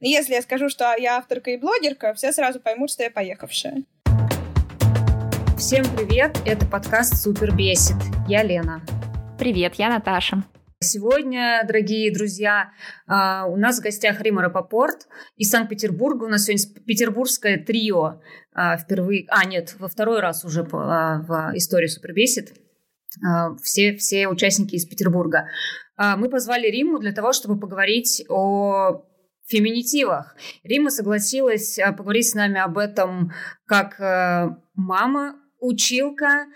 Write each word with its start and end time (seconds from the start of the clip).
Но 0.00 0.06
если 0.06 0.34
я 0.34 0.42
скажу, 0.42 0.68
что 0.68 0.94
я 0.96 1.16
авторка 1.16 1.50
и 1.50 1.56
блогерка, 1.56 2.14
все 2.14 2.30
сразу 2.30 2.60
поймут, 2.60 2.88
что 2.88 3.02
я 3.02 3.10
поехавшая. 3.10 3.82
Всем 5.58 5.84
привет, 5.96 6.38
это 6.46 6.66
подкаст 6.66 7.16
«Супер 7.16 7.52
бесит». 7.52 7.96
Я 8.28 8.44
Лена. 8.44 8.80
Привет, 9.40 9.74
я 9.74 9.88
Наташа. 9.88 10.44
Сегодня, 10.78 11.64
дорогие 11.66 12.14
друзья, 12.14 12.70
а, 13.08 13.46
у 13.46 13.56
нас 13.56 13.80
в 13.80 13.82
гостях 13.82 14.20
Рима 14.20 14.42
Рапопорт 14.42 15.08
из 15.36 15.50
Санкт-Петербурга. 15.50 16.26
У 16.26 16.28
нас 16.28 16.44
сегодня 16.44 16.80
петербургское 16.84 17.58
трио 17.58 18.20
а, 18.52 18.76
впервые... 18.78 19.26
А, 19.30 19.44
нет, 19.46 19.74
во 19.80 19.88
второй 19.88 20.20
раз 20.20 20.44
уже 20.44 20.60
а, 20.60 21.22
в 21.22 21.56
истории 21.56 21.88
Супербесит. 21.88 22.54
Все, 23.64 23.96
все 23.96 24.28
участники 24.28 24.76
из 24.76 24.86
Петербурга. 24.86 25.48
Мы 25.96 26.28
позвали 26.28 26.68
Риму 26.68 27.00
для 27.00 27.12
того, 27.12 27.32
чтобы 27.32 27.58
поговорить 27.58 28.22
о 28.28 29.07
феминитивах. 29.48 30.36
Рима 30.62 30.90
согласилась 30.90 31.78
поговорить 31.96 32.30
с 32.30 32.34
нами 32.34 32.60
об 32.60 32.78
этом 32.78 33.32
как 33.66 33.98
мама, 34.74 35.36
училка, 35.60 36.46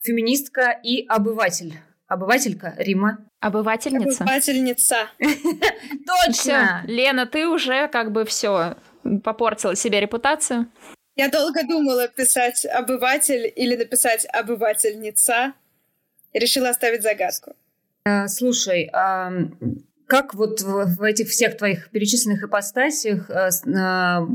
феминистка 0.00 0.78
и 0.82 1.06
обыватель. 1.06 1.74
Обывателька 2.08 2.74
Рима. 2.76 3.18
Обывательница. 3.38 4.24
Обывательница. 4.24 4.96
Точно. 6.26 6.82
Лена, 6.86 7.26
ты 7.26 7.46
уже 7.46 7.88
как 7.88 8.10
бы 8.10 8.24
все 8.24 8.76
попортила 9.22 9.76
себе 9.76 10.00
репутацию. 10.00 10.66
Я 11.14 11.28
долго 11.28 11.62
думала 11.62 12.08
писать 12.08 12.66
обыватель 12.66 13.52
или 13.54 13.76
написать 13.76 14.26
обывательница. 14.32 15.52
Решила 16.32 16.70
оставить 16.70 17.02
загадку. 17.02 17.54
А, 18.04 18.26
слушай, 18.26 18.90
а 18.92 19.32
как 20.10 20.34
вот 20.34 20.60
в 20.60 21.02
этих 21.02 21.28
всех 21.28 21.56
твоих 21.56 21.88
перечисленных 21.90 22.42
ипостасях 22.42 23.30
а, 23.30 23.48
а, 23.48 24.26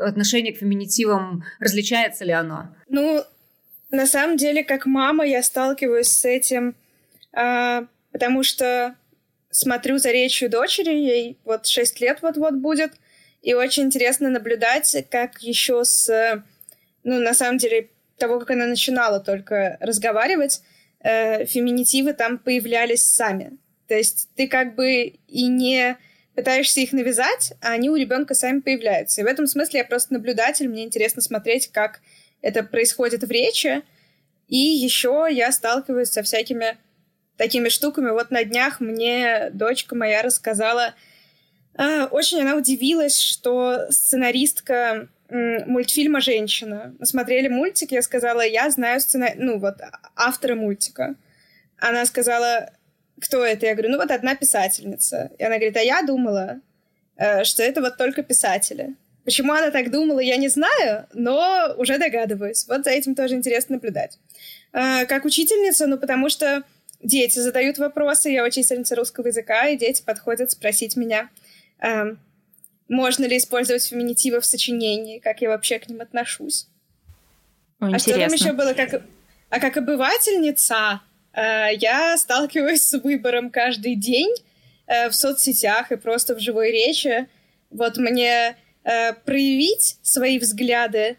отношение 0.00 0.54
к 0.54 0.58
феминитивам 0.58 1.44
различается 1.60 2.24
ли 2.24 2.32
оно? 2.32 2.74
Ну, 2.88 3.22
на 3.90 4.06
самом 4.06 4.38
деле, 4.38 4.64
как 4.64 4.86
мама, 4.86 5.24
я 5.24 5.42
сталкиваюсь 5.42 6.08
с 6.08 6.24
этим 6.24 6.74
а, 7.34 7.86
потому 8.12 8.42
что 8.42 8.94
смотрю 9.50 9.98
за 9.98 10.10
речью 10.10 10.48
дочери, 10.48 10.94
ей 10.94 11.38
вот 11.44 11.66
6 11.66 12.00
лет 12.00 12.22
вот-вот 12.22 12.54
будет, 12.54 12.92
и 13.42 13.54
очень 13.54 13.84
интересно 13.84 14.30
наблюдать, 14.30 14.96
как 15.10 15.42
еще 15.42 15.84
с, 15.84 16.42
ну, 17.02 17.20
на 17.20 17.34
самом 17.34 17.58
деле, 17.58 17.90
того, 18.16 18.38
как 18.38 18.52
она 18.52 18.66
начинала 18.66 19.20
только 19.20 19.76
разговаривать, 19.80 20.62
э, 21.00 21.44
феминитивы 21.44 22.14
там 22.14 22.38
появлялись 22.38 23.04
сами. 23.04 23.58
То 23.88 23.94
есть 23.94 24.28
ты 24.36 24.48
как 24.48 24.74
бы 24.74 25.14
и 25.28 25.46
не 25.46 25.96
пытаешься 26.34 26.80
их 26.80 26.92
навязать, 26.92 27.52
а 27.60 27.72
они 27.72 27.90
у 27.90 27.96
ребенка 27.96 28.34
сами 28.34 28.60
появляются. 28.60 29.20
И 29.20 29.24
в 29.24 29.26
этом 29.26 29.46
смысле 29.46 29.80
я 29.80 29.84
просто 29.84 30.14
наблюдатель, 30.14 30.68
мне 30.68 30.84
интересно 30.84 31.22
смотреть, 31.22 31.68
как 31.68 32.00
это 32.42 32.62
происходит 32.62 33.22
в 33.22 33.30
речи. 33.30 33.82
И 34.48 34.56
еще 34.56 35.28
я 35.30 35.52
сталкиваюсь 35.52 36.10
со 36.10 36.22
всякими 36.22 36.76
такими 37.36 37.68
штуками. 37.68 38.10
Вот 38.10 38.30
на 38.30 38.44
днях 38.44 38.80
мне 38.80 39.50
дочка 39.52 39.94
моя 39.94 40.22
рассказала, 40.22 40.94
э, 41.78 42.04
очень 42.04 42.40
она 42.40 42.56
удивилась, 42.56 43.18
что 43.18 43.86
сценаристка 43.90 45.08
мультфильма 45.30 46.20
«Женщина». 46.20 46.94
Смотрели 47.02 47.48
мультик, 47.48 47.92
я 47.92 48.02
сказала, 48.02 48.42
я 48.46 48.70
знаю 48.70 49.00
сцена... 49.00 49.30
ну 49.36 49.58
вот 49.58 49.76
автора 50.14 50.54
мультика. 50.54 51.14
Она 51.78 52.04
сказала, 52.06 52.70
кто 53.20 53.44
это? 53.44 53.66
Я 53.66 53.74
говорю, 53.74 53.90
ну 53.90 53.98
вот 53.98 54.10
одна 54.10 54.34
писательница. 54.34 55.30
И 55.38 55.44
она 55.44 55.56
говорит, 55.56 55.76
а 55.76 55.80
я 55.80 56.02
думала, 56.02 56.60
э, 57.16 57.44
что 57.44 57.62
это 57.62 57.80
вот 57.80 57.96
только 57.96 58.22
писатели. 58.22 58.94
Почему 59.24 59.52
она 59.52 59.70
так 59.70 59.90
думала, 59.90 60.20
я 60.20 60.36
не 60.36 60.48
знаю, 60.48 61.06
но 61.14 61.74
уже 61.78 61.98
догадываюсь. 61.98 62.66
Вот 62.68 62.84
за 62.84 62.90
этим 62.90 63.14
тоже 63.14 63.34
интересно 63.34 63.76
наблюдать. 63.76 64.18
Э, 64.72 65.06
как 65.06 65.24
учительница, 65.24 65.86
ну 65.86 65.98
потому 65.98 66.28
что 66.28 66.62
дети 67.02 67.38
задают 67.38 67.78
вопросы, 67.78 68.30
я 68.30 68.44
учительница 68.44 68.96
русского 68.96 69.28
языка, 69.28 69.68
и 69.68 69.76
дети 69.76 70.02
подходят 70.04 70.50
спросить 70.50 70.96
меня, 70.96 71.30
э, 71.80 72.16
можно 72.88 73.24
ли 73.24 73.38
использовать 73.38 73.84
феминитивы 73.84 74.40
в 74.40 74.44
сочинении, 74.44 75.18
как 75.18 75.40
я 75.40 75.48
вообще 75.48 75.78
к 75.78 75.88
ним 75.88 76.00
отношусь. 76.00 76.66
О, 77.80 77.86
а 77.86 77.98
что 77.98 78.12
там 78.12 78.32
еще 78.32 78.52
было? 78.52 78.74
Как... 78.74 79.02
А 79.50 79.60
как 79.60 79.76
обывательница 79.76 81.00
я 81.36 82.16
сталкиваюсь 82.16 82.82
с 82.88 82.98
выбором 82.98 83.50
каждый 83.50 83.96
день 83.96 84.32
э, 84.86 85.08
в 85.08 85.14
соцсетях 85.14 85.92
и 85.92 85.96
просто 85.96 86.34
в 86.34 86.40
живой 86.40 86.70
речи. 86.70 87.28
Вот 87.70 87.96
мне 87.96 88.56
э, 88.84 89.12
проявить 89.12 89.98
свои 90.02 90.38
взгляды 90.38 91.16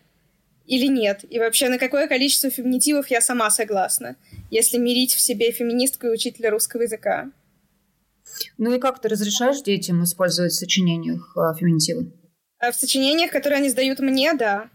или 0.65 0.87
нет? 0.87 1.25
И 1.29 1.39
вообще, 1.39 1.69
на 1.69 1.77
какое 1.77 2.07
количество 2.07 2.49
феминитивов 2.49 3.07
я 3.09 3.21
сама 3.21 3.49
согласна? 3.49 4.15
если 4.49 4.77
мирить 4.77 5.13
в 5.13 5.19
себе 5.19 5.51
феминистку 5.51 6.07
и 6.07 6.11
учителя 6.11 6.51
русского 6.51 6.83
языка. 6.83 7.31
Ну 8.57 8.73
и 8.73 8.79
как 8.79 9.01
ты 9.01 9.07
разрешаешь 9.07 9.61
детям 9.61 10.03
использовать 10.03 10.51
в 10.51 10.57
сочинениях 10.57 11.35
э, 11.37 11.57
феминитивы? 11.57 12.13
В 12.59 12.73
сочинениях, 12.73 13.31
которые 13.31 13.59
они 13.59 13.69
сдают 13.69 13.99
мне, 13.99 14.33
да. 14.33 14.69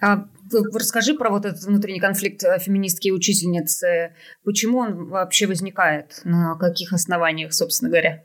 А 0.00 0.26
расскажи 0.52 1.14
про 1.14 1.30
вот 1.30 1.44
этот 1.44 1.62
внутренний 1.62 2.00
конфликт 2.00 2.42
э, 2.44 2.58
феминистки 2.58 3.08
и 3.08 3.12
учительницы. 3.12 4.14
Почему 4.44 4.78
он 4.78 5.08
вообще 5.08 5.46
возникает? 5.46 6.20
На 6.24 6.56
каких 6.56 6.92
основаниях, 6.92 7.52
собственно 7.52 7.90
говоря? 7.90 8.22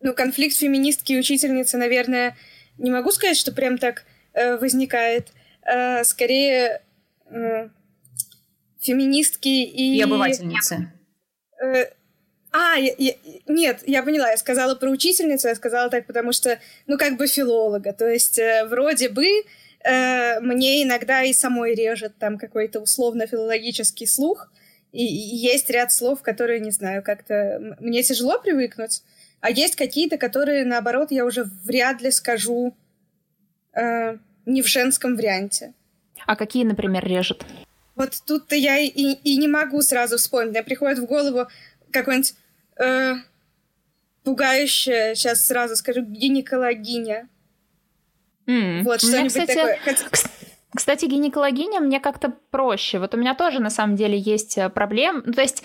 Ну, 0.00 0.14
конфликт 0.14 0.56
феминистки 0.56 1.12
и 1.12 1.18
учительницы, 1.18 1.76
наверное, 1.76 2.36
не 2.78 2.90
могу 2.90 3.10
сказать, 3.10 3.36
что 3.36 3.52
прям 3.52 3.78
так 3.78 4.04
э, 4.32 4.56
возникает. 4.56 5.32
Э, 5.64 6.04
скорее, 6.04 6.82
э, 7.30 7.68
феминистки 8.80 9.48
и... 9.48 9.96
И 9.98 10.02
обывательницы. 10.02 10.92
Э, 11.62 11.86
а, 12.52 12.76
я, 12.76 12.92
я, 12.98 13.14
нет, 13.46 13.82
я 13.86 14.02
поняла, 14.02 14.30
я 14.30 14.36
сказала 14.36 14.74
про 14.74 14.90
учительницу, 14.90 15.48
я 15.48 15.54
сказала 15.54 15.88
так, 15.88 16.06
потому 16.06 16.32
что, 16.32 16.58
ну, 16.86 16.98
как 16.98 17.16
бы 17.16 17.26
филолога, 17.26 17.94
то 17.94 18.06
есть 18.06 18.38
э, 18.38 18.66
вроде 18.66 19.08
бы 19.08 19.26
э, 19.84 20.40
мне 20.40 20.82
иногда 20.82 21.22
и 21.22 21.32
самой 21.32 21.74
режет 21.74 22.16
там 22.18 22.38
какой-то 22.38 22.80
условно-филологический 22.80 24.06
слух, 24.06 24.52
и, 24.92 25.04
и 25.04 25.36
есть 25.36 25.70
ряд 25.70 25.92
слов, 25.92 26.22
которые, 26.22 26.60
не 26.60 26.70
знаю, 26.70 27.02
как-то 27.02 27.76
мне 27.80 28.02
тяжело 28.02 28.38
привыкнуть, 28.38 29.02
а 29.40 29.50
есть 29.50 29.76
какие-то, 29.76 30.18
которые, 30.18 30.64
наоборот, 30.64 31.10
я 31.10 31.24
уже 31.24 31.44
вряд 31.64 32.00
ли 32.00 32.10
скажу 32.10 32.76
э, 33.72 34.16
не 34.46 34.62
в 34.62 34.66
женском 34.66 35.16
варианте. 35.16 35.74
А 36.26 36.36
какие, 36.36 36.64
например, 36.64 37.04
режет? 37.04 37.44
Вот 37.96 38.22
тут-то 38.26 38.54
я 38.54 38.78
и, 38.78 38.88
и 38.88 39.36
не 39.36 39.48
могу 39.48 39.82
сразу 39.82 40.16
вспомнить. 40.16 40.52
Мне 40.52 40.62
приходит 40.62 40.98
в 40.98 41.06
голову 41.06 41.48
какой-нибудь 41.90 42.34
э, 42.76 43.14
пугающее, 44.24 45.14
сейчас 45.14 45.44
сразу 45.44 45.76
скажу, 45.76 46.02
гинекологиня. 46.02 47.28
Mm. 48.46 48.82
Вот, 48.82 49.00
что-нибудь 49.00 49.28
кстати, 49.28 49.54
такое. 49.54 49.78
Кстати, 50.74 51.04
гинекологиня 51.04 51.80
мне 51.80 52.00
как-то 52.00 52.32
проще. 52.50 52.98
Вот 52.98 53.14
у 53.14 53.18
меня 53.18 53.34
тоже 53.34 53.60
на 53.60 53.68
самом 53.68 53.94
деле 53.94 54.18
есть 54.18 54.56
э, 54.56 54.70
проблем. 54.70 55.22
Ну, 55.26 55.32
то 55.34 55.42
есть, 55.42 55.62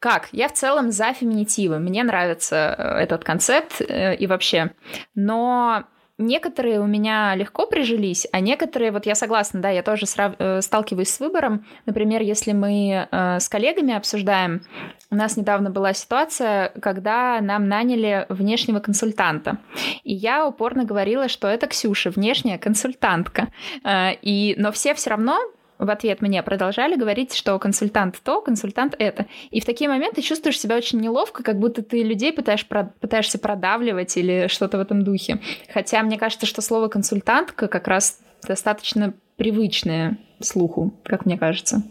как? 0.00 0.28
Я 0.32 0.48
в 0.48 0.52
целом 0.52 0.90
за 0.90 1.12
феминитивы. 1.12 1.78
Мне 1.78 2.02
нравится 2.02 2.74
э, 2.76 2.82
этот 3.02 3.22
концепт 3.22 3.80
э, 3.80 4.16
и 4.16 4.26
вообще. 4.26 4.72
Но 5.14 5.84
некоторые 6.26 6.80
у 6.80 6.86
меня 6.86 7.34
легко 7.34 7.66
прижились, 7.66 8.26
а 8.32 8.40
некоторые, 8.40 8.92
вот 8.92 9.06
я 9.06 9.14
согласна, 9.14 9.60
да, 9.60 9.70
я 9.70 9.82
тоже 9.82 10.06
срав... 10.06 10.34
Э, 10.38 10.60
сталкиваюсь 10.60 11.10
с 11.10 11.20
выбором. 11.20 11.66
Например, 11.86 12.22
если 12.22 12.52
мы 12.52 13.08
э, 13.10 13.40
с 13.40 13.48
коллегами 13.48 13.94
обсуждаем, 13.94 14.62
у 15.10 15.14
нас 15.14 15.36
недавно 15.36 15.70
была 15.70 15.92
ситуация, 15.92 16.72
когда 16.80 17.40
нам 17.40 17.68
наняли 17.68 18.26
внешнего 18.28 18.80
консультанта. 18.80 19.58
И 20.04 20.14
я 20.14 20.46
упорно 20.46 20.84
говорила, 20.84 21.28
что 21.28 21.48
это 21.48 21.66
Ксюша, 21.66 22.10
внешняя 22.10 22.58
консультантка. 22.58 23.48
Э, 23.84 24.14
и... 24.22 24.54
Но 24.58 24.72
все 24.72 24.94
все 24.94 25.10
равно 25.10 25.38
в 25.84 25.90
ответ 25.90 26.22
мне 26.22 26.42
продолжали 26.42 26.96
говорить, 26.96 27.34
что 27.34 27.58
консультант 27.58 28.20
то, 28.22 28.40
консультант 28.40 28.94
это. 28.98 29.26
И 29.50 29.60
в 29.60 29.64
такие 29.64 29.88
моменты 29.88 30.22
чувствуешь 30.22 30.60
себя 30.60 30.76
очень 30.76 31.00
неловко, 31.00 31.42
как 31.42 31.58
будто 31.58 31.82
ты 31.82 32.02
людей 32.02 32.32
пытаешь, 32.32 32.66
пытаешься 32.66 33.38
продавливать 33.38 34.16
или 34.16 34.46
что-то 34.48 34.78
в 34.78 34.80
этом 34.80 35.04
духе. 35.04 35.40
Хотя 35.72 36.02
мне 36.02 36.18
кажется, 36.18 36.46
что 36.46 36.62
слово 36.62 36.88
консультантка 36.88 37.68
как 37.68 37.88
раз 37.88 38.20
достаточно 38.46 39.14
привычное 39.36 40.18
слуху, 40.40 40.94
как 41.04 41.26
мне 41.26 41.38
кажется. 41.38 41.82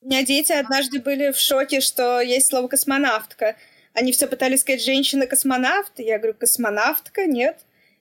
У 0.00 0.06
меня 0.06 0.24
дети 0.24 0.52
однажды 0.52 1.00
были 1.00 1.32
в 1.32 1.38
шоке, 1.38 1.80
что 1.80 2.20
есть 2.20 2.48
слово 2.48 2.68
космонавтка. 2.68 3.56
Они 3.94 4.12
все 4.12 4.26
пытались 4.26 4.60
сказать 4.60 4.84
женщина-космонавт. 4.84 5.92
Я 5.98 6.18
говорю, 6.18 6.34
космонавтка? 6.38 7.26
Нет. 7.26 7.60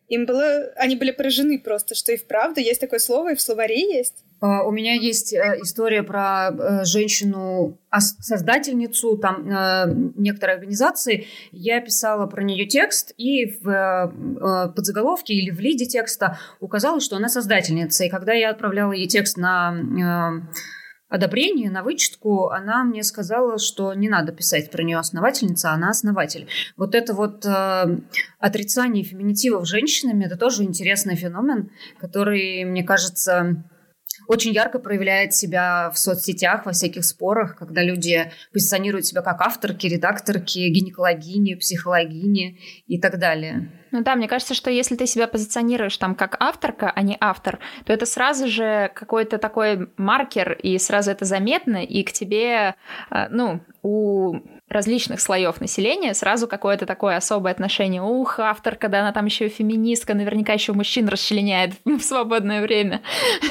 Им 0.10 0.26
было... 0.26 0.72
Они 0.76 0.96
были 0.96 1.12
поражены 1.12 1.60
просто, 1.60 1.96
что 1.96 2.12
и 2.12 2.18
вправду 2.18 2.60
есть 2.60 2.82
такое 2.82 3.00
слово, 3.00 3.32
и 3.32 3.36
в 3.36 3.42
словаре 3.42 3.98
есть. 3.98 4.23
А, 4.44 4.64
у 4.64 4.72
меня 4.72 4.94
есть 4.94 5.34
э, 5.34 5.60
история 5.62 6.04
про 6.04 6.50
э, 6.50 6.84
женщину-создательницу 6.84 9.18
там 9.18 9.50
э, 9.50 9.86
некоторой 10.18 10.56
организации. 10.56 11.28
Я 11.54 11.80
писала 11.80 12.28
про 12.28 12.44
нее 12.44 12.66
текст 12.66 13.14
и 13.18 13.58
в 13.62 14.74
подзаголовке 14.76 15.34
или 15.34 15.50
в 15.50 15.62
лиде 15.62 15.86
текста 15.86 16.38
указала, 16.60 17.00
что 17.00 17.16
она 17.16 17.30
создательница. 17.30 18.04
И 18.04 18.10
когда 18.10 18.34
я 18.34 18.50
отправляла 18.50 18.92
ей 18.92 19.08
текст 19.08 19.38
на 19.38 20.44
одобрение, 21.08 21.70
на 21.70 21.84
вычетку, 21.84 22.50
она 22.50 22.84
мне 22.84 23.04
сказала, 23.04 23.60
что 23.60 23.94
не 23.94 24.10
надо 24.10 24.34
писать 24.34 24.72
про 24.72 24.82
нее 24.82 24.98
основательница, 24.98 25.70
а 25.70 25.76
она 25.76 25.92
основатель. 25.92 26.48
Вот 26.76 26.96
это 26.96 27.14
вот 27.14 27.46
э, 27.46 28.00
отрицание 28.40 29.04
феминитивов 29.04 29.68
женщинами, 29.68 30.26
это 30.26 30.38
тоже 30.38 30.64
интересный 30.64 31.16
феномен, 31.16 31.70
который, 32.00 32.64
мне 32.66 32.84
кажется, 32.84 33.64
очень 34.28 34.54
ярко 34.54 34.80
проявляет 34.80 35.34
себя 35.34 35.92
в 35.94 35.98
соцсетях, 35.98 36.66
во 36.66 36.72
всяких 36.72 37.06
спорах, 37.06 37.56
когда 37.56 37.84
люди 37.84 38.32
позиционируют 38.52 39.06
себя 39.06 39.22
как 39.22 39.42
авторки, 39.42 39.88
редакторки, 39.88 40.60
гинекологини, 40.70 41.56
психологини 41.56 42.60
и 42.88 43.00
так 43.00 43.20
далее. 43.20 43.72
Ну 43.94 44.02
да, 44.02 44.16
мне 44.16 44.28
кажется, 44.28 44.56
что 44.56 44.72
если 44.72 44.96
ты 44.96 45.06
себя 45.06 45.28
позиционируешь 45.28 45.98
там 45.98 46.16
как 46.16 46.36
авторка, 46.40 46.90
а 46.90 47.02
не 47.04 47.16
автор, 47.20 47.60
то 47.86 47.94
это 47.94 48.08
сразу 48.08 48.48
же 48.48 48.92
какой-то 48.96 49.38
такой 49.38 49.88
маркер, 49.98 50.54
и 50.54 50.80
сразу 50.80 51.12
это 51.12 51.26
заметно, 51.26 51.84
и 51.84 52.02
к 52.02 52.12
тебе, 52.12 52.74
э, 53.12 53.28
ну, 53.30 53.62
у 53.84 54.40
различных 54.68 55.22
слоев 55.22 55.62
населения 55.62 56.16
сразу 56.16 56.48
какое-то 56.48 56.88
такое 56.88 57.18
особое 57.18 57.52
отношение. 57.52 58.02
Ух, 58.02 58.40
автор, 58.40 58.76
когда 58.76 59.02
она 59.02 59.12
там 59.12 59.26
еще 59.26 59.46
и 59.46 59.50
феминистка, 59.50 60.16
наверняка 60.16 60.54
еще 60.54 60.74
мужчин 60.74 61.08
расчленяет 61.08 61.74
в 61.86 62.00
свободное 62.00 62.64
время. 62.64 63.02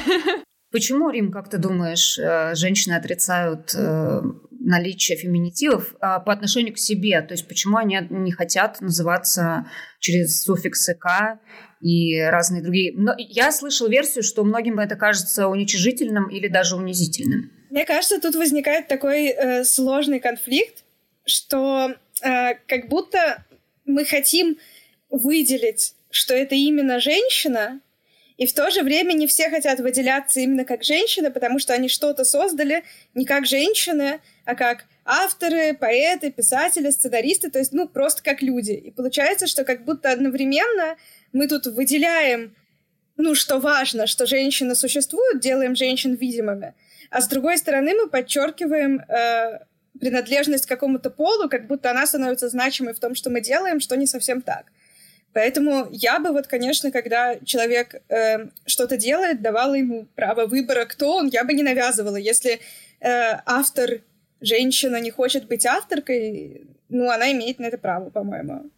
Почему, 0.73 1.11
Рим, 1.11 1.31
как 1.31 1.51
ты 1.51 1.59
думаешь, 1.59 2.17
э, 2.17 2.55
женщины 2.55 2.93
отрицают 2.93 3.75
э, 3.75 4.21
наличие 4.59 5.15
феминитивов 5.15 5.93
а, 5.99 6.19
по 6.19 6.33
отношению 6.33 6.73
к 6.73 6.79
себе? 6.79 7.21
То 7.21 7.35
есть 7.35 7.47
почему 7.47 7.77
они 7.77 7.99
не 8.09 8.31
хотят 8.31 8.81
называться 8.81 9.67
через 9.99 10.41
суффиксы 10.41 10.95
«к» 10.95 11.39
и 11.79 12.19
разные 12.19 12.63
другие? 12.63 12.91
Но 12.95 13.13
я 13.19 13.51
слышал 13.51 13.87
версию, 13.87 14.23
что 14.23 14.43
многим 14.43 14.79
это 14.79 14.95
кажется 14.95 15.47
уничижительным 15.47 16.27
или 16.29 16.47
даже 16.47 16.75
унизительным. 16.75 17.51
Мне 17.69 17.85
кажется, 17.85 18.19
тут 18.19 18.33
возникает 18.33 18.87
такой 18.87 19.27
э, 19.27 19.63
сложный 19.65 20.19
конфликт, 20.19 20.83
что 21.23 21.93
э, 22.23 22.55
как 22.67 22.89
будто 22.89 23.45
мы 23.85 24.05
хотим 24.05 24.57
выделить, 25.11 25.93
что 26.09 26.33
это 26.33 26.55
именно 26.55 26.99
женщина, 26.99 27.79
и 28.37 28.45
в 28.47 28.53
то 28.53 28.69
же 28.71 28.81
время 28.81 29.13
не 29.13 29.27
все 29.27 29.49
хотят 29.49 29.79
выделяться 29.79 30.39
именно 30.39 30.65
как 30.65 30.83
женщины, 30.83 31.31
потому 31.31 31.59
что 31.59 31.73
они 31.73 31.87
что-то 31.87 32.23
создали 32.23 32.83
не 33.13 33.25
как 33.25 33.45
женщины, 33.45 34.19
а 34.45 34.55
как 34.55 34.85
авторы, 35.05 35.73
поэты, 35.73 36.31
писатели, 36.31 36.89
сценаристы, 36.89 37.51
то 37.51 37.59
есть, 37.59 37.73
ну, 37.73 37.87
просто 37.87 38.23
как 38.23 38.41
люди. 38.41 38.71
И 38.71 38.91
получается, 38.91 39.47
что 39.47 39.63
как 39.63 39.83
будто 39.83 40.11
одновременно 40.11 40.97
мы 41.31 41.47
тут 41.47 41.67
выделяем, 41.67 42.55
ну, 43.17 43.35
что 43.35 43.59
важно, 43.59 44.07
что 44.07 44.25
женщины 44.25 44.75
существуют, 44.75 45.41
делаем 45.41 45.75
женщин 45.75 46.15
видимыми, 46.15 46.73
а 47.11 47.21
с 47.21 47.27
другой 47.27 47.57
стороны 47.57 47.93
мы 47.93 48.09
подчеркиваем 48.09 49.01
э, 49.01 49.59
принадлежность 49.99 50.65
к 50.65 50.69
какому-то 50.69 51.11
полу, 51.11 51.47
как 51.47 51.67
будто 51.67 51.91
она 51.91 52.07
становится 52.07 52.49
значимой 52.49 52.93
в 52.93 52.99
том, 52.99 53.13
что 53.13 53.29
мы 53.29 53.41
делаем, 53.41 53.79
что 53.79 53.95
не 53.95 54.07
совсем 54.07 54.41
так. 54.41 54.65
Поэтому 55.33 55.87
я 55.91 56.19
бы 56.19 56.31
вот, 56.31 56.47
конечно, 56.47 56.91
когда 56.91 57.37
человек 57.43 57.95
э, 58.09 58.47
что-то 58.65 58.97
делает, 58.97 59.41
давала 59.41 59.73
ему 59.73 60.07
право 60.15 60.45
выбора, 60.45 60.85
кто 60.85 61.15
он, 61.15 61.27
я 61.27 61.43
бы 61.43 61.53
не 61.53 61.63
навязывала. 61.63 62.17
Если 62.17 62.59
э, 62.99 63.39
автор, 63.45 64.01
женщина 64.41 64.99
не 65.01 65.11
хочет 65.11 65.47
быть 65.47 65.65
авторкой, 65.65 66.67
ну, 66.89 67.09
она 67.09 67.31
имеет 67.31 67.59
на 67.59 67.65
это 67.65 67.77
право, 67.77 68.09
по-моему. 68.09 68.69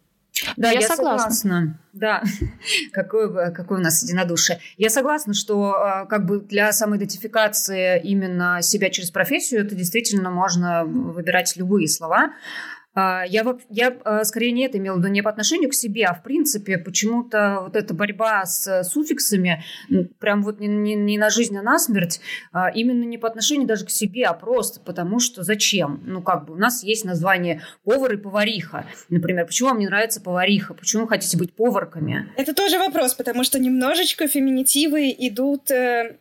Да, 0.56 0.70
я, 0.70 0.80
я 0.80 0.88
согласна. 0.88 1.30
согласна. 1.30 1.78
Да, 1.92 2.22
какое, 2.92 3.50
какое 3.50 3.78
у 3.78 3.82
нас 3.82 4.02
единодушие. 4.02 4.60
Я 4.76 4.90
согласна, 4.90 5.34
что 5.34 5.74
э, 5.74 6.06
как 6.08 6.26
бы 6.26 6.40
для 6.40 6.72
самоидентификации 6.72 8.00
именно 8.02 8.60
себя 8.62 8.90
через 8.90 9.10
профессию 9.10 9.64
это 9.64 9.74
действительно 9.74 10.30
можно 10.30 10.84
выбирать 10.84 11.56
любые 11.56 11.88
слова. 11.88 12.32
А, 12.96 13.24
я, 13.28 13.44
я 13.68 13.96
а, 14.04 14.24
скорее 14.24 14.52
не 14.52 14.64
это 14.64 14.78
имела 14.78 14.96
в 14.96 15.00
виду 15.00 15.08
не 15.08 15.22
по 15.22 15.28
отношению 15.28 15.68
к 15.68 15.74
себе, 15.74 16.06
а 16.06 16.14
в 16.14 16.22
принципе 16.22 16.78
почему-то 16.78 17.58
вот 17.64 17.76
эта 17.76 17.92
борьба 17.92 18.46
с 18.46 18.84
суффиксами 18.84 19.62
прям 20.18 20.42
вот 20.42 20.60
не, 20.60 20.66
не, 20.66 20.94
не 20.94 21.18
на 21.18 21.28
жизнь, 21.28 21.56
а 21.58 21.62
на 21.62 21.78
смерть, 21.78 22.20
а 22.52 22.70
именно 22.70 23.04
не 23.04 23.18
по 23.18 23.28
отношению 23.28 23.68
даже 23.68 23.84
к 23.84 23.90
себе, 23.90 24.24
а 24.24 24.32
просто 24.32 24.80
потому 24.80 25.20
что 25.20 25.42
зачем? 25.42 26.00
Ну 26.06 26.22
как 26.22 26.46
бы 26.46 26.54
у 26.54 26.56
нас 26.56 26.82
есть 26.82 27.04
название 27.04 27.60
повар 27.84 28.14
и 28.14 28.16
повариха. 28.16 28.86
Например, 29.10 29.44
почему 29.44 29.68
вам 29.68 29.78
не 29.78 29.86
нравится 29.86 30.22
повариха? 30.22 30.72
Почему 30.72 31.02
вы 31.02 31.08
хотите 31.10 31.36
быть 31.36 31.54
поварками? 31.54 32.32
Это 32.36 32.54
тоже 32.54 32.78
вопрос, 32.78 33.12
потому 33.12 33.44
что 33.44 33.58
немножечко 33.58 34.26
феминитивы 34.26 35.14
идут 35.18 35.70
э, 35.70 36.16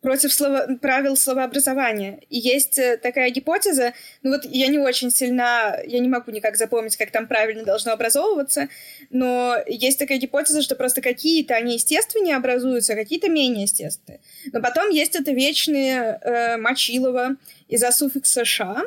против 0.00 0.32
слова, 0.32 0.66
правил 0.80 1.16
словообразования. 1.16 2.20
И 2.28 2.38
есть 2.38 2.78
э, 2.78 2.96
такая 2.96 3.30
гипотеза, 3.30 3.92
ну 4.22 4.30
вот 4.30 4.44
я 4.44 4.68
не 4.68 4.78
очень 4.78 5.10
сильна, 5.10 5.78
я 5.86 5.98
не 5.98 6.08
могу 6.08 6.30
никак 6.30 6.56
запомнить, 6.56 6.96
как 6.96 7.10
там 7.10 7.26
правильно 7.26 7.64
должно 7.64 7.92
образовываться, 7.92 8.68
но 9.10 9.56
есть 9.66 9.98
такая 9.98 10.18
гипотеза, 10.18 10.62
что 10.62 10.74
просто 10.74 11.02
какие-то 11.02 11.54
они 11.54 11.74
естественнее 11.74 12.36
образуются, 12.36 12.94
а 12.94 12.96
какие-то 12.96 13.28
менее 13.28 13.62
естественные. 13.62 14.20
Но 14.52 14.60
потом 14.60 14.90
есть 14.90 15.16
это 15.16 15.32
вечные 15.32 16.18
э, 16.22 16.56
Мочилова 16.56 17.36
из-за 17.68 17.92
суффикса 17.92 18.44
«ша», 18.44 18.82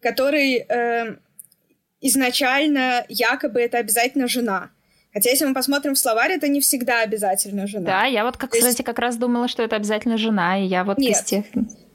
который 0.00 0.64
э, 0.68 1.16
изначально 2.00 3.04
якобы 3.08 3.60
это 3.60 3.78
обязательно 3.78 4.28
жена. 4.28 4.70
Хотя, 5.14 5.30
если 5.30 5.46
мы 5.46 5.54
посмотрим 5.54 5.94
в 5.94 5.98
словарь, 5.98 6.32
это 6.32 6.48
не 6.48 6.60
всегда 6.60 7.02
обязательно 7.02 7.68
жена. 7.68 7.86
Да, 7.86 8.04
я 8.04 8.24
вот, 8.24 8.36
как, 8.36 8.50
То 8.50 8.58
кстати, 8.58 8.82
как 8.82 8.98
раз 8.98 9.16
думала, 9.16 9.46
что 9.46 9.62
это 9.62 9.76
обязательно 9.76 10.18
жена, 10.18 10.60
и 10.60 10.66
я 10.66 10.82
вот 10.82 10.98
Нет. 10.98 11.12
из 11.12 11.22
тех... 11.22 11.44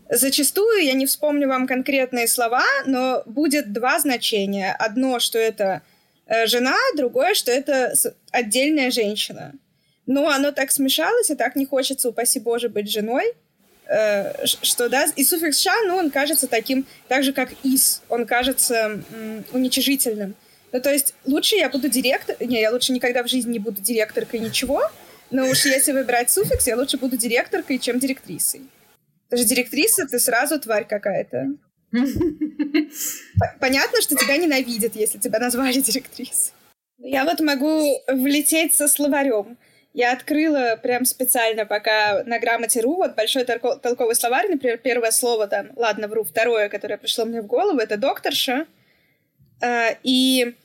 Зачастую, 0.10 0.84
я 0.86 0.94
не 0.94 1.06
вспомню 1.06 1.48
вам 1.48 1.68
конкретные 1.68 2.28
слова, 2.28 2.64
но 2.88 3.22
будет 3.26 3.74
два 3.74 4.00
значения. 4.00 4.76
Одно, 4.80 5.20
что 5.20 5.38
это 5.38 5.84
э, 6.26 6.48
жена, 6.48 6.76
другое, 6.96 7.36
что 7.36 7.52
это 7.52 7.94
отдельная 8.32 8.90
женщина. 8.90 9.54
Но 10.08 10.28
оно 10.30 10.52
так 10.52 10.72
смешалось, 10.72 11.30
и 11.30 11.36
так 11.36 11.56
не 11.56 11.66
хочется, 11.66 12.10
упаси 12.10 12.40
Боже, 12.40 12.70
быть 12.70 12.90
женой, 12.90 13.34
э, 13.86 14.46
что, 14.46 14.90
да, 14.90 15.06
и 15.16 15.24
суффикс 15.24 15.60
«ша», 15.60 15.76
ну, 15.86 15.98
он 15.98 16.10
кажется 16.10 16.48
таким, 16.48 16.88
так 17.08 17.24
же, 17.24 17.34
как 17.34 17.50
«из», 17.64 18.02
он 18.10 18.26
кажется 18.26 19.04
уничижительным. 19.52 20.36
Ну, 20.72 20.82
то 20.82 20.92
есть 20.92 21.14
лучше 21.26 21.56
я 21.56 21.70
буду 21.70 21.90
директор... 21.90 22.36
Не, 22.40 22.62
я 22.62 22.72
лучше 22.72 22.92
никогда 22.92 23.24
в 23.24 23.28
жизни 23.28 23.54
не 23.54 23.60
буду 23.60 23.82
директоркой 23.82 24.40
ничего, 24.40 24.82
но 25.32 25.48
уж 25.48 25.66
если 25.66 25.92
выбирать 25.92 26.30
суффикс, 26.30 26.68
я 26.68 26.78
лучше 26.78 26.98
буду 26.98 27.18
директоркой, 27.18 27.80
чем 27.80 28.00
директрисой. 28.00 28.62
Потому 29.30 29.46
что 29.46 29.56
директриса— 29.56 30.08
ты 30.10 30.20
сразу 30.20 30.60
тварь 30.60 30.88
какая-то. 30.88 31.48
Понятно, 33.60 34.02
что 34.02 34.16
тебя 34.16 34.38
ненавидят, 34.38 34.96
если 34.96 35.18
тебя 35.18 35.40
назвали 35.40 35.82
директрисой. 35.82 36.54
Я 36.98 37.26
вот 37.26 37.40
могу 37.40 38.02
влететь 38.08 38.74
со 38.74 38.88
словарем. 38.88 39.58
Я 39.94 40.14
открыла 40.14 40.80
прям 40.82 41.06
специально 41.06 41.66
пока 41.66 42.24
на 42.24 42.40
грамоте.ру, 42.40 42.96
вот 42.96 43.16
большой 43.16 43.44
толковый 43.44 44.16
словарь, 44.16 44.50
например, 44.50 44.78
первое 44.78 45.12
слово 45.12 45.48
там, 45.48 45.72
ладно, 45.76 46.08
вру, 46.08 46.24
второе, 46.24 46.70
которое 46.70 46.98
пришло 46.98 47.26
мне 47.26 47.42
в 47.42 47.48
голову, 47.48 47.80
это 47.80 47.98
докторша. 47.98 48.68
Э, 49.62 49.96
и 50.04 50.56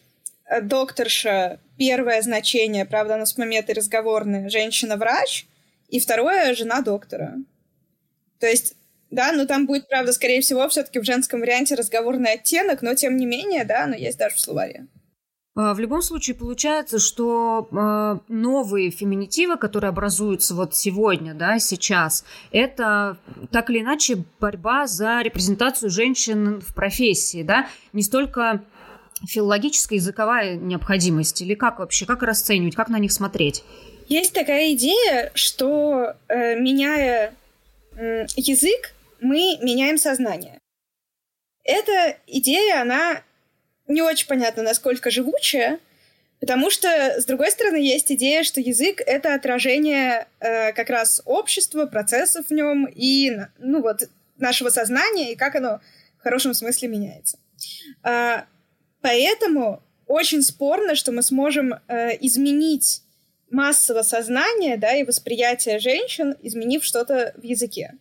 докторша 0.63 1.61
первое 1.77 2.23
значение, 2.23 2.85
правда, 2.85 3.15
оно 3.15 3.27
с 3.27 3.37
момента 3.37 3.75
разговорное, 3.75 4.49
женщина-врач, 4.49 5.47
и 5.89 6.01
второе— 6.01 6.55
жена 6.57 6.83
доктора. 6.83 7.35
То 8.39 8.47
есть, 8.47 8.77
да, 9.11 9.33
ну 9.33 9.47
там 9.47 9.67
будет, 9.67 9.89
правда, 9.89 10.13
скорее 10.13 10.41
всего, 10.41 10.69
все-таки 10.69 10.99
в 10.99 11.05
женском 11.05 11.41
варианте 11.41 11.75
разговорный 11.75 12.33
оттенок, 12.33 12.83
но 12.83 12.95
тем 12.95 13.17
не 13.17 13.27
менее, 13.27 13.65
да, 13.65 13.85
оно 13.85 13.95
есть 13.95 14.19
даже 14.19 14.37
в 14.37 14.41
словаре. 14.41 14.87
А, 15.57 15.73
в 15.73 15.79
любом 15.79 16.03
случае 16.03 16.35
получается, 16.35 16.99
что 16.99 17.69
э, 17.71 18.19
новые 18.33 18.91
феминитивы, 18.91 19.57
которые 19.57 19.91
образуются 19.91 20.55
вот 20.55 20.75
сегодня, 20.75 21.33
да, 21.33 21.61
сейчас, 21.61 22.25
это 22.51 23.19
так 23.53 23.71
или 23.71 23.81
иначе 23.81 24.25
борьба 24.41 24.89
за 24.89 25.23
репрезентацию 25.23 25.91
женщин 25.91 26.61
в 26.61 26.75
профессии, 26.75 27.45
да, 27.45 27.69
не 27.93 28.03
столько 28.03 28.65
филологическая 29.26 29.97
языковая 29.97 30.57
необходимость? 30.57 31.43
Или 31.43 31.54
как 31.54 31.78
вообще, 31.78 32.07
как 32.07 32.23
расценивать, 32.23 32.75
как 32.75 32.88
на 32.88 32.99
них 32.99 33.12
смотреть? 33.12 33.64
Есть 34.09 34.33
такая 34.33 34.73
идея, 34.73 35.31
что 35.35 36.14
э, 36.28 36.59
меняя 36.59 37.35
э, 37.97 38.26
язык, 38.37 38.95
мы 39.21 39.59
меняем 39.62 39.99
сознание. 39.99 40.59
Эта 41.64 42.19
идея, 42.26 42.83
она 42.83 43.23
не 43.88 44.02
очень 44.02 44.26
понятна, 44.26 44.62
насколько 44.62 45.11
живучая, 45.11 45.78
Потому 46.45 46.69
что, 46.69 46.88
с 47.19 47.25
другой 47.25 47.50
стороны, 47.50 47.76
есть 47.76 48.12
идея, 48.12 48.43
что 48.43 48.61
язык— 48.61 49.00
это 49.07 49.35
отражение 49.35 50.26
э, 50.40 50.75
как 50.75 50.90
раз 50.90 51.23
общества, 51.25 51.87
процессов 51.87 52.49
в 52.49 52.50
нем 52.50 52.87
и, 52.87 53.33
ну 53.57 53.81
вот, 53.81 54.02
нашего 54.37 54.69
сознания, 54.69 55.33
и 55.33 55.37
как 55.37 55.54
оно 55.54 55.81
в 56.19 56.23
хорошем 56.23 56.52
смысле 56.52 56.88
меняется. 56.88 57.38
Э, 58.02 58.43
поэтому 59.04 59.82
очень 60.06 60.40
спорно, 60.40 60.94
что 60.94 61.12
мы 61.12 61.23
сможем 61.23 61.75
э, 61.75 62.16
изменить 62.23 63.02
массово 63.50 64.00
сознание 64.00 64.78
да, 64.78 64.94
и 64.96 65.04
восприятие 65.04 65.78
женщин, 65.78 66.34
изменив 66.40 66.82
что-то 66.82 67.34
в 67.37 67.42
языке. 67.42 67.92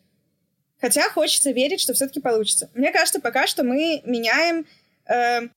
Хотя 0.79 1.09
хочется 1.09 1.51
верить, 1.51 1.81
что 1.81 1.93
все-таки 1.93 2.21
получится. 2.21 2.69
Мне 2.73 2.91
кажется, 2.91 3.19
пока 3.19 3.47
что 3.47 3.65
мы 3.65 4.01
меняем 4.05 4.65
э, 5.05 5.49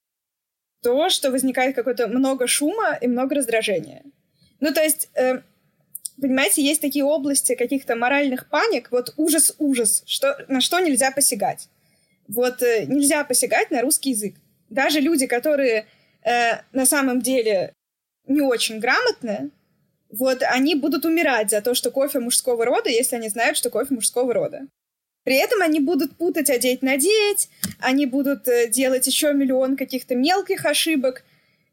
то, 0.82 1.08
что 1.10 1.30
возникает 1.30 1.76
какое-то 1.76 2.08
много 2.08 2.48
шума 2.48 2.98
и 3.00 3.06
много 3.06 3.36
раздражения. 3.36 4.02
Ну, 4.58 4.74
то 4.74 4.82
есть, 4.82 5.10
э, 5.14 5.42
понимаете, 6.20 6.60
есть 6.60 6.80
такие 6.80 7.04
области 7.04 7.54
каких-то 7.54 7.94
моральных 7.94 8.48
паник, 8.48 8.90
вот 8.90 9.14
ужас-ужас, 9.16 10.02
что, 10.06 10.44
на 10.48 10.60
что 10.60 10.80
нельзя 10.80 11.12
посягать. 11.12 11.68
Вот 12.26 12.62
э, 12.62 12.86
нельзя 12.86 13.22
посягать 13.22 13.70
на 13.70 13.82
русский 13.82 14.10
язык. 14.10 14.34
Даже 14.70 15.00
люди, 15.00 15.26
которые 15.26 15.86
э, 16.22 16.60
на 16.72 16.86
самом 16.86 17.20
деле 17.20 17.72
не 18.26 18.40
очень 18.40 18.80
грамотные, 18.80 19.50
вот 20.10 20.42
они 20.42 20.74
будут 20.74 21.04
умирать 21.04 21.50
за 21.50 21.60
то, 21.60 21.74
что 21.74 21.90
кофе 21.90 22.20
мужского 22.20 22.64
рода, 22.64 22.90
если 22.90 23.16
они 23.16 23.28
знают, 23.28 23.56
что 23.56 23.70
кофе 23.70 23.94
мужского 23.94 24.32
рода. 24.32 24.66
При 25.24 25.36
этом 25.36 25.60
они 25.60 25.80
будут 25.80 26.16
путать 26.16 26.50
одеть 26.50 26.82
надеть, 26.82 27.48
они 27.80 28.06
будут 28.06 28.46
э, 28.46 28.68
делать 28.68 29.06
еще 29.06 29.32
миллион 29.32 29.76
каких-то 29.76 30.14
мелких 30.14 30.64
ошибок, 30.64 31.24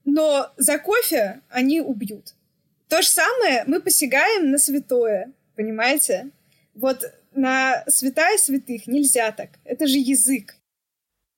но 0.05 0.51
за 0.57 0.79
кофе 0.79 1.41
они 1.49 1.79
убьют. 1.79 2.33
То 2.89 3.01
же 3.01 3.07
самое 3.07 3.63
мы 3.67 3.79
посягаем 3.79 4.51
на 4.51 4.57
святое, 4.57 5.31
понимаете? 5.55 6.29
Вот 6.73 7.11
на 7.35 7.83
святая 7.87 8.37
святых 8.37 8.87
нельзя 8.87 9.31
так. 9.31 9.49
Это 9.65 9.87
же 9.87 9.97
язык. 9.97 10.55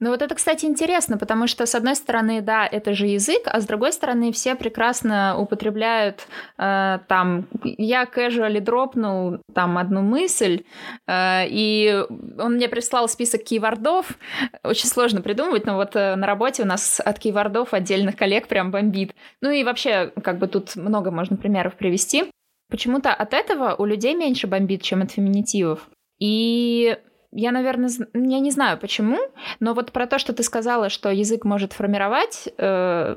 Ну 0.02 0.10
вот 0.10 0.22
это, 0.22 0.36
кстати, 0.36 0.66
интересно, 0.66 1.18
потому 1.18 1.48
что, 1.48 1.66
с 1.66 1.74
одной 1.74 1.96
стороны, 1.96 2.42
да, 2.42 2.68
это 2.68 2.94
же 2.94 3.08
язык, 3.08 3.44
а 3.46 3.62
с 3.62 3.66
другой 3.66 3.94
стороны, 3.94 4.34
все 4.34 4.56
прекрасно 4.56 5.38
употребляют 5.40 6.28
э, 6.58 7.00
там, 7.08 7.48
я 7.64 8.04
casually 8.04 8.60
дропнул 8.60 9.38
там 9.54 9.78
одну 9.78 10.02
мысль, 10.02 10.64
э, 11.08 11.48
и 11.48 12.04
он 12.38 12.56
мне 12.56 12.68
прислал 12.68 13.08
список 13.08 13.46
кейвордов, 13.46 14.18
очень 14.64 14.90
сложно 14.90 15.22
придумывать, 15.22 15.66
но 15.66 15.76
вот 15.76 15.96
э, 15.96 16.16
на 16.16 16.28
работе 16.28 16.64
у 16.64 16.66
нас 16.66 17.00
от 17.00 17.18
кейвордов 17.18 17.74
отдельных 17.74 18.18
коллег 18.18 18.50
прям 18.50 18.72
бомбит. 18.72 19.16
Ну 19.42 19.50
и 19.50 19.64
вообще, 19.64 20.12
как 20.22 20.40
бы 20.40 20.48
тут 20.48 20.76
много 20.76 21.10
можно 21.10 21.38
примеров 21.38 21.76
привести. 21.76 22.26
Почему-то 22.70 23.14
от 23.14 23.34
этого 23.34 23.76
у 23.76 23.86
людей 23.86 24.14
меньше 24.14 24.48
бомбит, 24.48 24.82
чем 24.82 25.04
от 25.04 25.12
феминитивов. 25.12 25.88
И 26.20 26.98
я, 27.36 27.52
наверное, 27.52 27.90
я 28.14 28.40
не 28.40 28.52
знаю 28.52 28.78
почему, 28.78 29.20
но 29.60 29.74
вот 29.74 29.92
про 29.92 30.08
то, 30.08 30.20
что 30.20 30.34
ты 30.34 30.42
сказала, 30.42 30.90
что 30.90 31.10
язык 31.12 31.44
может 31.44 31.74
формировать, 31.74 32.48
э, 32.58 33.16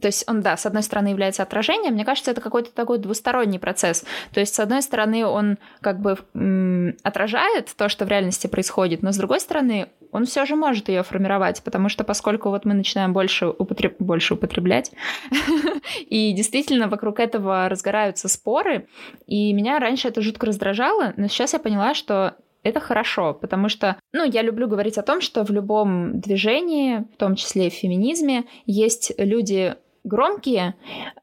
то 0.00 0.06
есть 0.06 0.28
он, 0.28 0.42
да, 0.42 0.56
с 0.56 0.66
одной 0.66 0.82
стороны 0.82 1.08
является 1.08 1.42
отражением, 1.42 1.94
мне 1.94 2.04
кажется, 2.04 2.30
это 2.30 2.42
какой-то 2.42 2.70
такой 2.70 2.98
двусторонний 2.98 3.58
процесс. 3.58 4.04
То 4.32 4.40
есть, 4.40 4.54
с 4.54 4.60
одной 4.60 4.82
стороны, 4.82 5.24
он 5.24 5.56
как 5.80 6.00
бы 6.00 6.18
м, 6.34 6.96
отражает 7.02 7.72
то, 7.76 7.88
что 7.88 8.04
в 8.04 8.08
реальности 8.08 8.46
происходит, 8.46 9.02
но 9.02 9.12
с 9.12 9.16
другой 9.16 9.40
стороны, 9.40 9.88
он 10.12 10.26
все 10.26 10.44
же 10.44 10.54
может 10.54 10.88
ее 10.88 11.02
формировать, 11.02 11.62
потому 11.62 11.88
что 11.88 12.04
поскольку 12.04 12.50
вот 12.50 12.64
мы 12.64 12.74
начинаем 12.74 13.12
больше, 13.12 13.46
употреб... 13.46 13.96
больше 13.98 14.34
употреблять, 14.34 14.92
и 16.00 16.32
действительно 16.32 16.88
вокруг 16.88 17.18
этого 17.18 17.68
разгораются 17.68 18.28
споры, 18.28 18.88
и 19.26 19.52
меня 19.52 19.78
раньше 19.78 20.08
это 20.08 20.20
жутко 20.20 20.46
раздражало, 20.46 21.14
но 21.16 21.26
сейчас 21.28 21.54
я 21.54 21.58
поняла, 21.58 21.94
что 21.94 22.36
это 22.66 22.80
хорошо, 22.80 23.34
потому 23.34 23.68
что, 23.68 23.96
ну, 24.12 24.24
я 24.24 24.42
люблю 24.42 24.68
говорить 24.68 24.98
о 24.98 25.02
том, 25.02 25.20
что 25.20 25.44
в 25.44 25.50
любом 25.50 26.20
движении, 26.20 27.04
в 27.14 27.16
том 27.16 27.36
числе 27.36 27.68
и 27.68 27.70
в 27.70 27.74
феминизме, 27.74 28.44
есть 28.66 29.12
люди 29.18 29.76
громкие, 30.04 30.74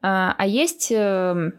а, 0.02 0.34
а 0.36 0.46
есть 0.46 0.92
эм, 0.94 1.54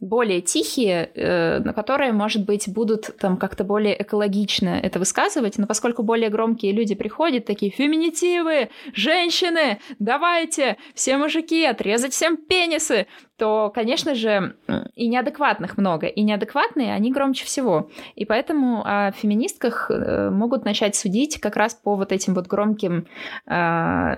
более 0.00 0.42
тихие, 0.42 1.10
э, 1.14 1.72
которые, 1.72 2.12
может 2.12 2.44
быть, 2.44 2.68
будут 2.68 3.16
там 3.18 3.36
как-то 3.36 3.64
более 3.64 4.00
экологично 4.00 4.78
это 4.82 4.98
высказывать, 4.98 5.58
но 5.58 5.66
поскольку 5.66 6.02
более 6.02 6.28
громкие 6.28 6.72
люди 6.72 6.94
приходят, 6.94 7.46
такие 7.46 7.72
феминитивы, 7.72 8.68
женщины, 8.92 9.78
давайте, 9.98 10.76
все 10.94 11.16
мужики, 11.16 11.64
отрезать 11.64 12.12
всем 12.12 12.36
пенисы, 12.36 13.06
то, 13.38 13.70
конечно 13.74 14.14
же, 14.14 14.56
и 14.94 15.08
неадекватных 15.08 15.76
много, 15.76 16.06
и 16.06 16.22
неадекватные, 16.22 16.94
они 16.94 17.12
громче 17.12 17.44
всего. 17.44 17.90
И 18.14 18.24
поэтому 18.24 18.82
о 18.84 19.12
феминистках 19.12 19.90
э, 19.90 20.30
могут 20.30 20.64
начать 20.64 20.96
судить 20.96 21.40
как 21.40 21.56
раз 21.56 21.74
по 21.74 21.96
вот 21.96 22.12
этим 22.12 22.34
вот 22.34 22.46
громким, 22.46 23.06
э, 23.46 24.16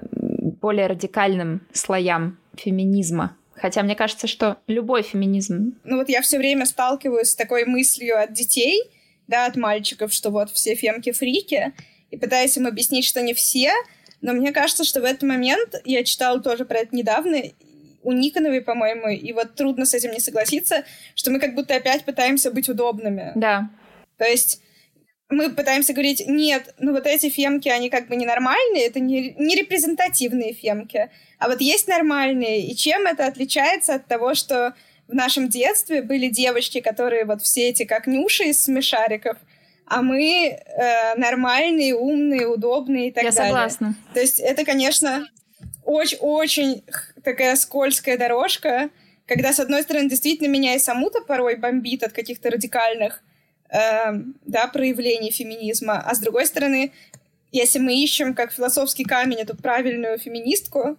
более 0.61 0.87
радикальным 0.89 1.63
слоям 1.73 2.39
феминизма. 2.57 3.37
Хотя 3.61 3.83
мне 3.83 3.95
кажется, 3.95 4.27
что 4.27 4.59
любой 4.67 5.03
феминизм... 5.03 5.79
Ну 5.85 5.97
вот 5.97 6.09
я 6.09 6.23
все 6.23 6.39
время 6.39 6.67
сталкиваюсь 6.67 7.31
с 7.31 7.35
такой 7.37 7.65
мыслью 7.65 8.21
от 8.21 8.33
детей, 8.33 8.83
да, 9.27 9.47
от 9.47 9.57
мальчиков, 9.57 10.13
что 10.13 10.31
вот 10.31 10.51
все 10.51 10.75
фемки 10.75 11.13
фрики, 11.13 11.73
и 12.11 12.17
пытаюсь 12.17 12.57
им 12.57 12.67
объяснить, 12.67 13.05
что 13.05 13.21
не 13.21 13.35
все, 13.35 13.73
но 14.21 14.33
мне 14.33 14.53
кажется, 14.53 14.85
что 14.85 15.01
в 15.01 15.05
этот 15.05 15.23
момент, 15.23 15.75
я 15.85 16.03
читала 16.05 16.41
тоже 16.41 16.65
про 16.65 16.79
это 16.79 16.97
недавно, 16.97 17.43
у 18.03 18.13
Никоновой, 18.13 18.63
по-моему, 18.63 19.09
и 19.09 19.33
вот 19.33 19.55
трудно 19.55 19.85
с 19.85 19.93
этим 19.93 20.13
не 20.13 20.21
согласиться, 20.21 20.85
что 21.15 21.31
мы 21.31 21.41
как 21.41 21.55
будто 21.55 21.75
опять 21.75 22.05
пытаемся 22.05 22.51
быть 22.51 22.69
удобными. 22.69 23.33
Да. 23.35 23.71
То 24.17 24.25
есть 24.25 24.63
мы 25.31 25.51
пытаемся 25.51 25.93
говорить, 25.93 26.25
нет, 26.27 26.75
ну 26.79 26.93
вот 26.93 27.07
эти 27.07 27.29
фемки, 27.29 27.69
они 27.69 27.91
как 27.91 28.09
бы 28.09 28.17
ненормальные, 28.17 28.87
это 28.87 28.99
не, 28.99 29.35
не 29.39 29.57
репрезентативные 29.57 30.55
фемки. 30.55 31.11
А 31.39 31.49
вот 31.49 31.61
есть 31.61 31.87
нормальные. 31.87 32.67
И 32.67 32.75
чем 32.75 33.07
это 33.07 33.27
отличается 33.27 33.95
от 33.95 34.07
того, 34.07 34.35
что 34.35 34.75
в 35.07 35.15
нашем 35.15 35.49
детстве 35.49 36.03
были 36.03 36.29
девочки, 36.29 36.81
которые 36.81 37.25
вот 37.25 37.43
все 37.43 37.69
эти 37.69 37.85
как 37.85 38.07
нюши 38.07 38.45
из 38.45 38.63
смешариков, 38.63 39.37
а 39.87 40.03
мы 40.03 40.49
э, 40.49 41.15
нормальные, 41.17 41.95
умные, 41.95 42.47
удобные 42.47 43.09
и 43.09 43.11
так 43.11 43.25
Я 43.25 43.31
далее. 43.31 43.45
Я 43.45 43.55
согласна. 43.55 43.95
То 44.15 44.21
есть 44.21 44.41
это, 44.41 44.65
конечно, 44.65 45.29
очень-очень 45.85 46.85
такая 47.23 47.57
скользкая 47.57 48.19
дорожка, 48.19 48.91
когда, 49.27 49.53
с 49.53 49.61
одной 49.61 49.83
стороны, 49.83 50.09
действительно 50.09 50.49
меня 50.49 50.75
и 50.75 50.79
саму-то 50.79 51.21
порой 51.21 51.57
бомбит 51.57 52.03
от 52.03 52.13
каких-то 52.13 52.51
радикальных 52.51 53.23
э, 53.71 54.13
да, 54.45 54.67
проявлений 54.69 55.31
феминизма, 55.31 55.99
а 55.99 56.15
с 56.15 56.19
другой 56.19 56.47
стороны, 56.47 56.93
если 57.53 57.79
мы 57.79 57.95
ищем 57.95 58.35
как 58.35 58.53
философский 58.53 59.05
камень 59.05 59.39
эту 59.39 59.57
правильную 59.57 60.19
феминистку, 60.19 60.99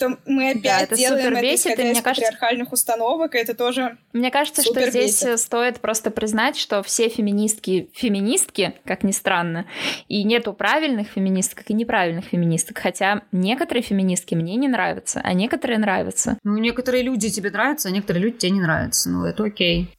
то 0.00 0.18
мы 0.24 0.50
опять 0.50 0.62
да, 0.62 0.80
это 0.80 0.96
делаем 0.96 1.28
супер 1.28 1.42
бесит, 1.42 1.72
это, 1.72 1.82
и 1.82 1.90
мне 1.90 2.02
кажется... 2.02 2.24
патриархальных 2.24 2.72
установок, 2.72 3.34
и 3.34 3.38
это 3.38 3.54
тоже 3.54 3.98
Мне 4.14 4.30
кажется, 4.30 4.62
что 4.62 4.80
здесь 4.88 5.22
бесит. 5.22 5.38
стоит 5.38 5.80
просто 5.80 6.10
признать, 6.10 6.56
что 6.56 6.82
все 6.82 7.10
феминистки 7.10 7.90
феминистки, 7.92 8.74
как 8.86 9.04
ни 9.04 9.12
странно, 9.12 9.66
и 10.08 10.24
нету 10.24 10.54
правильных 10.54 11.08
феминисток 11.08 11.64
и 11.68 11.74
неправильных 11.74 12.24
феминисток, 12.24 12.78
хотя 12.78 13.22
некоторые 13.30 13.82
феминистки 13.82 14.34
мне 14.34 14.56
не 14.56 14.68
нравятся, 14.68 15.20
а 15.22 15.34
некоторые 15.34 15.78
нравятся. 15.78 16.38
Ну, 16.44 16.56
некоторые 16.56 17.02
люди 17.02 17.28
тебе 17.28 17.50
нравятся, 17.50 17.88
а 17.88 17.92
некоторые 17.92 18.22
люди 18.22 18.38
тебе 18.38 18.52
не 18.52 18.60
нравятся, 18.60 19.10
ну, 19.10 19.26
это 19.26 19.44
окей. 19.44 19.90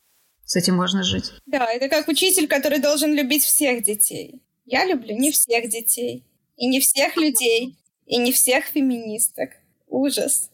С 0.51 0.57
этим 0.57 0.75
можно 0.75 1.01
жить. 1.01 1.31
Да, 1.45 1.65
это 1.71 1.87
как 1.87 2.09
учитель, 2.09 2.45
который 2.45 2.79
должен 2.79 3.13
любить 3.13 3.41
всех 3.41 3.83
детей. 3.83 4.41
Я 4.65 4.83
люблю 4.83 5.15
не 5.15 5.31
всех 5.31 5.69
детей, 5.69 6.25
и 6.57 6.67
не 6.67 6.81
всех 6.81 7.15
людей, 7.15 7.77
и 8.05 8.17
не 8.17 8.33
всех 8.33 8.65
феминисток. 8.65 9.51
Ужас. 9.87 10.49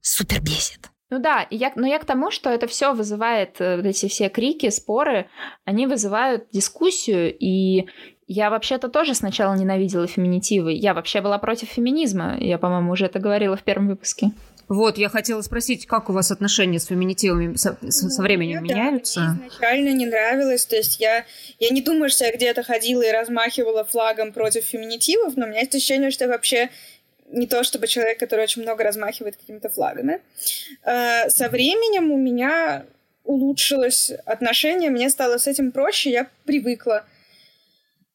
Супер 0.00 0.40
бесит. 0.40 0.88
Ну 1.10 1.18
да, 1.18 1.46
я, 1.50 1.72
но 1.76 1.86
я 1.86 1.98
к 1.98 2.06
тому, 2.06 2.30
что 2.30 2.48
это 2.48 2.66
все 2.66 2.94
вызывает, 2.94 3.60
э, 3.60 3.76
вот 3.76 3.84
эти 3.84 4.08
все 4.08 4.30
крики, 4.30 4.70
споры, 4.70 5.28
они 5.66 5.86
вызывают 5.86 6.46
дискуссию, 6.52 7.36
и 7.38 7.86
я 8.26 8.48
вообще-то 8.48 8.88
тоже 8.88 9.14
сначала 9.14 9.52
ненавидела 9.56 10.06
феминитивы. 10.06 10.72
Я 10.72 10.94
вообще 10.94 11.20
была 11.20 11.36
против 11.36 11.68
феминизма. 11.68 12.38
Я, 12.40 12.56
по-моему, 12.56 12.92
уже 12.92 13.04
это 13.04 13.18
говорила 13.18 13.58
в 13.58 13.62
первом 13.62 13.88
выпуске. 13.88 14.30
Вот, 14.68 14.98
я 14.98 15.08
хотела 15.08 15.42
спросить, 15.42 15.86
как 15.86 16.08
у 16.08 16.12
вас 16.12 16.30
отношения 16.30 16.78
с 16.78 16.86
феминитивами 16.86 17.56
со, 17.56 17.76
со, 17.88 18.08
со 18.08 18.22
временем 18.22 18.58
ну, 18.58 18.62
меняются? 18.62 19.20
Да, 19.20 19.26
мне 19.32 19.48
изначально 19.48 19.88
не 19.90 20.06
нравилось, 20.06 20.64
то 20.64 20.76
есть 20.76 21.00
я, 21.00 21.24
я 21.58 21.70
не 21.70 21.82
думаю, 21.82 22.10
что 22.10 22.24
я 22.24 22.32
где-то 22.32 22.62
ходила 22.62 23.02
и 23.02 23.10
размахивала 23.10 23.84
флагом 23.84 24.32
против 24.32 24.64
феминитивов, 24.64 25.36
но 25.36 25.46
у 25.46 25.48
меня 25.48 25.60
есть 25.60 25.74
ощущение, 25.74 26.10
что 26.10 26.28
вообще 26.28 26.70
не 27.32 27.46
то 27.46 27.64
чтобы 27.64 27.86
человек, 27.86 28.18
который 28.18 28.42
очень 28.42 28.62
много 28.62 28.84
размахивает 28.84 29.36
какими-то 29.36 29.68
флагами. 29.68 30.20
Э, 30.84 31.28
со 31.28 31.48
временем 31.48 32.10
у 32.10 32.18
меня 32.18 32.84
улучшилось 33.24 34.10
отношение, 34.26 34.90
мне 34.90 35.08
стало 35.10 35.38
с 35.38 35.46
этим 35.46 35.72
проще, 35.72 36.10
я 36.10 36.28
привыкла. 36.44 37.04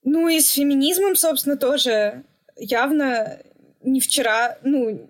Ну 0.04 0.28
и 0.30 0.40
с 0.40 0.52
феминизмом, 0.54 1.16
собственно, 1.16 1.58
тоже 1.58 2.24
явно 2.56 3.40
не 3.84 4.00
вчера, 4.00 4.58
ну, 4.64 5.08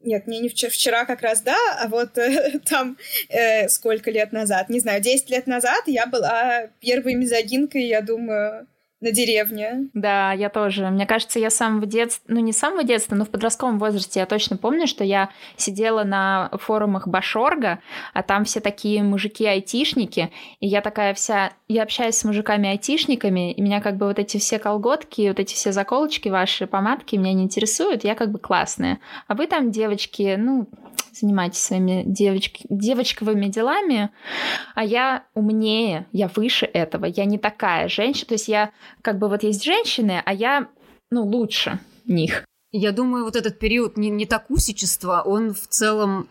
нет, 0.00 0.26
не, 0.26 0.40
не 0.40 0.48
вчера, 0.48 0.70
вчера 0.70 1.04
как 1.04 1.22
раз, 1.22 1.42
да, 1.42 1.56
а 1.80 1.88
вот 1.88 2.16
э, 2.18 2.58
там 2.64 2.96
э, 3.28 3.68
сколько 3.68 4.10
лет 4.10 4.32
назад, 4.32 4.68
не 4.68 4.80
знаю, 4.80 5.00
10 5.00 5.30
лет 5.30 5.46
назад 5.46 5.82
я 5.86 6.06
была 6.06 6.68
первой 6.80 7.14
мизогинкой, 7.14 7.86
я 7.86 8.00
думаю, 8.00 8.66
на 9.00 9.12
деревне. 9.12 9.88
Да, 9.94 10.32
я 10.32 10.48
тоже. 10.48 10.88
Мне 10.88 11.06
кажется, 11.06 11.38
я 11.38 11.50
сам 11.50 11.80
в 11.80 11.86
детстве, 11.86 12.34
ну 12.34 12.40
не 12.40 12.52
сам 12.52 12.78
в 12.78 12.84
детстве, 12.84 13.16
но 13.16 13.24
в 13.24 13.30
подростковом 13.30 13.78
возрасте 13.78 14.20
я 14.20 14.26
точно 14.26 14.56
помню, 14.56 14.86
что 14.86 15.04
я 15.04 15.30
сидела 15.56 16.02
на 16.02 16.50
форумах 16.54 17.06
Башорга, 17.06 17.78
а 18.12 18.22
там 18.22 18.44
все 18.44 18.60
такие 18.60 19.02
мужики-айтишники, 19.02 20.32
и 20.58 20.66
я 20.66 20.80
такая 20.80 21.14
вся, 21.14 21.52
я 21.68 21.84
общаюсь 21.84 22.16
с 22.16 22.24
мужиками-айтишниками, 22.24 23.52
и 23.52 23.60
меня 23.60 23.80
как 23.80 23.96
бы 23.96 24.06
вот 24.06 24.18
эти 24.18 24.38
все 24.38 24.58
колготки, 24.58 25.28
вот 25.28 25.38
эти 25.38 25.54
все 25.54 25.70
заколочки 25.70 26.28
ваши, 26.28 26.66
помадки 26.66 27.14
меня 27.14 27.34
не 27.34 27.44
интересуют, 27.44 28.02
я 28.02 28.16
как 28.16 28.32
бы 28.32 28.40
классная. 28.40 28.98
А 29.28 29.34
вы 29.34 29.46
там, 29.46 29.70
девочки, 29.70 30.34
ну, 30.36 30.68
занимайтесь 31.12 31.60
своими 31.60 32.02
девочки, 32.04 32.66
девочковыми 32.68 33.46
делами, 33.46 34.10
а 34.74 34.84
я 34.84 35.24
умнее, 35.34 36.06
я 36.12 36.28
выше 36.28 36.66
этого, 36.66 37.06
я 37.06 37.24
не 37.24 37.38
такая 37.38 37.88
женщина, 37.88 38.26
то 38.28 38.34
есть 38.34 38.48
я 38.48 38.70
как 39.02 39.18
бы 39.18 39.28
вот 39.28 39.42
есть 39.42 39.64
женщины, 39.64 40.22
а 40.24 40.32
я, 40.32 40.68
ну, 41.10 41.24
лучше 41.24 41.80
них. 42.04 42.44
Я 42.70 42.92
думаю, 42.92 43.24
вот 43.24 43.36
этот 43.36 43.58
период 43.58 43.96
не, 43.96 44.10
не 44.10 44.26
такусичества, 44.26 45.22
он 45.24 45.54
в 45.54 45.66
целом 45.68 46.28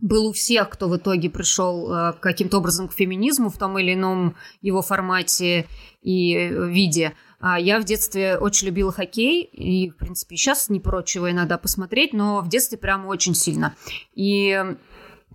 был 0.00 0.28
у 0.28 0.32
всех, 0.32 0.70
кто 0.70 0.88
в 0.88 0.96
итоге 0.96 1.28
пришел 1.28 1.92
э, 1.92 2.12
каким-то 2.20 2.58
образом 2.58 2.88
к 2.88 2.92
феминизму 2.92 3.50
в 3.50 3.58
том 3.58 3.78
или 3.78 3.94
ином 3.94 4.34
его 4.62 4.82
формате 4.82 5.66
и 6.00 6.34
э, 6.36 6.68
виде. 6.68 7.12
А 7.38 7.58
я 7.58 7.80
в 7.80 7.84
детстве 7.84 8.36
очень 8.36 8.68
любила 8.68 8.92
хоккей, 8.92 9.42
и, 9.42 9.90
в 9.90 9.96
принципе, 9.96 10.36
сейчас 10.36 10.68
не 10.68 10.80
прочь 10.80 11.16
его 11.16 11.30
иногда 11.30 11.58
посмотреть, 11.58 12.12
но 12.12 12.40
в 12.40 12.48
детстве 12.48 12.78
прямо 12.78 13.08
очень 13.08 13.34
сильно. 13.34 13.74
И 14.14 14.58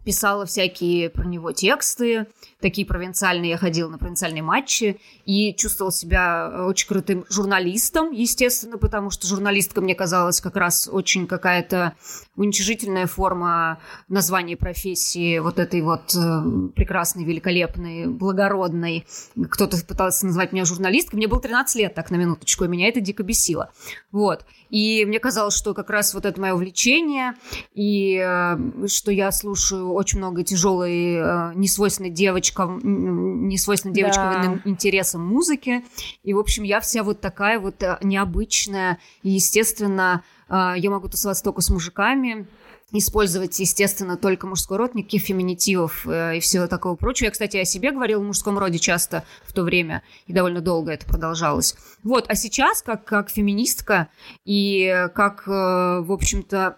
писала 0.03 0.45
всякие 0.45 1.09
про 1.09 1.25
него 1.25 1.51
тексты, 1.51 2.27
такие 2.65 2.87
провинциальные, 2.87 3.51
я 3.51 3.57
ходила 3.57 3.89
на 3.89 3.99
провинциальные 3.99 4.41
матчи 4.41 4.99
и 5.27 5.53
чувствовала 5.53 5.93
себя 5.93 6.65
очень 6.65 6.87
крутым 6.87 7.23
журналистом, 7.29 8.11
естественно, 8.11 8.79
потому 8.79 9.11
что 9.11 9.27
журналистка 9.27 9.81
мне 9.81 9.93
казалась 9.93 10.41
как 10.41 10.55
раз 10.55 10.89
очень 10.91 11.27
какая-то 11.27 11.93
уничижительная 12.35 13.05
форма 13.05 13.77
названия 14.07 14.57
профессии 14.57 15.37
вот 15.37 15.59
этой 15.59 15.81
вот 15.81 16.15
э, 16.15 16.69
прекрасной, 16.75 17.23
великолепной, 17.23 18.07
благородной. 18.07 19.05
Кто-то 19.51 19.77
пытался 19.85 20.25
назвать 20.25 20.51
меня 20.51 20.65
журналисткой. 20.65 21.17
Мне 21.17 21.27
было 21.27 21.39
13 21.39 21.75
лет, 21.75 21.93
так, 21.93 22.09
на 22.09 22.15
минуточку, 22.15 22.65
и 22.65 22.67
меня 22.67 22.87
это 22.87 22.99
дико 22.99 23.21
бесило. 23.21 23.71
Вот. 24.11 24.43
И 24.71 25.05
мне 25.05 25.19
казалось, 25.19 25.55
что 25.55 25.75
как 25.75 25.91
раз 25.91 26.15
вот 26.15 26.25
это 26.25 26.41
мое 26.41 26.53
увлечение, 26.53 27.35
и 27.75 28.19
э, 28.19 28.87
что 28.87 29.11
я 29.11 29.31
слушаю 29.31 29.93
очень 29.93 30.17
много 30.17 30.43
тяжелой, 30.43 31.13
э, 31.13 31.51
несвойственной 31.53 32.09
девочкам, 32.55 33.47
несвойственной 33.47 33.93
девочкам 33.93 34.61
да. 34.63 34.69
интересам 34.69 35.25
музыки. 35.25 35.83
И, 36.23 36.33
в 36.33 36.39
общем, 36.39 36.63
я 36.63 36.79
вся 36.79 37.03
вот 37.03 37.21
такая 37.21 37.59
вот 37.59 37.81
э, 37.83 37.97
необычная. 38.01 38.99
И, 39.23 39.31
естественно, 39.31 40.23
э, 40.49 40.73
я 40.77 40.89
могу 40.89 41.07
тусоваться 41.07 41.43
только 41.43 41.61
с 41.61 41.69
мужиками, 41.69 42.47
использовать, 42.91 43.59
естественно, 43.59 44.15
только 44.15 44.47
мужской 44.47 44.77
род, 44.77 44.95
никаких 44.95 45.23
феминитивов 45.23 46.07
э, 46.07 46.37
и 46.37 46.39
всего 46.39 46.67
такого 46.67 46.95
прочего. 46.95 47.25
Я, 47.25 47.31
кстати, 47.31 47.57
о 47.57 47.65
себе 47.65 47.91
говорила 47.91 48.21
в 48.21 48.25
мужском 48.25 48.57
роде 48.57 48.79
часто 48.79 49.25
в 49.43 49.53
то 49.53 49.63
время, 49.63 50.03
и 50.27 50.33
довольно 50.33 50.61
долго 50.61 50.91
это 50.91 51.05
продолжалось. 51.05 51.75
Вот, 52.03 52.25
а 52.27 52.35
сейчас, 52.35 52.81
как, 52.81 53.05
как 53.05 53.29
феминистка 53.29 54.09
и 54.45 55.07
как, 55.13 55.47
э, 55.47 55.51
в 55.51 56.11
общем-то, 56.11 56.77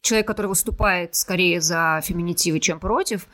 человек, 0.00 0.26
который 0.26 0.46
выступает 0.46 1.14
скорее 1.14 1.60
за 1.60 2.00
феминитивы, 2.04 2.60
чем 2.60 2.78
против, 2.78 3.26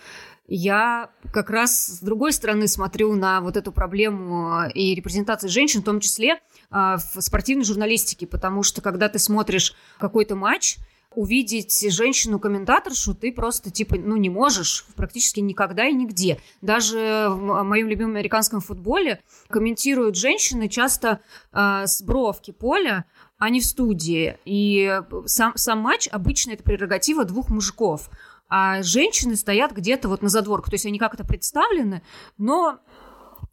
я 0.46 1.10
как 1.32 1.50
раз 1.50 1.86
с 1.86 2.00
другой 2.00 2.32
стороны 2.32 2.68
смотрю 2.68 3.14
на 3.14 3.40
вот 3.40 3.56
эту 3.56 3.72
проблему 3.72 4.62
э, 4.62 4.72
и 4.72 4.94
репрезентации 4.94 5.48
женщин, 5.48 5.80
в 5.80 5.84
том 5.84 6.00
числе 6.00 6.40
в 6.70 7.20
спортивной 7.20 7.64
журналистике, 7.64 8.26
потому 8.26 8.64
что 8.64 8.82
когда 8.82 9.08
ты 9.08 9.20
смотришь 9.20 9.74
какой-то 9.98 10.34
матч, 10.34 10.78
увидеть 11.16 11.92
женщину-комментаторшу 11.92 13.14
ты 13.14 13.32
просто, 13.32 13.70
типа, 13.70 13.96
ну, 13.96 14.16
не 14.16 14.30
можешь 14.30 14.86
практически 14.96 15.40
никогда 15.40 15.86
и 15.86 15.92
нигде. 15.92 16.40
Даже 16.60 17.28
в 17.30 17.62
моем 17.62 17.88
любимом 17.88 18.12
американском 18.12 18.60
футболе 18.60 19.22
комментируют 19.48 20.16
женщины 20.16 20.68
часто 20.68 21.20
э, 21.52 21.86
с 21.86 22.02
бровки 22.02 22.50
поля, 22.50 23.04
а 23.38 23.50
не 23.50 23.60
в 23.60 23.64
студии. 23.64 24.38
И 24.44 25.00
сам, 25.26 25.52
сам 25.56 25.80
матч 25.80 26.08
обычно 26.10 26.52
это 26.52 26.62
прерогатива 26.62 27.24
двух 27.24 27.50
мужиков. 27.50 28.10
А 28.48 28.82
женщины 28.82 29.36
стоят 29.36 29.72
где-то 29.72 30.08
вот 30.08 30.22
на 30.22 30.28
задворках. 30.28 30.70
То 30.70 30.74
есть 30.74 30.86
они 30.86 30.98
как-то 30.98 31.24
представлены, 31.24 32.02
но 32.36 32.80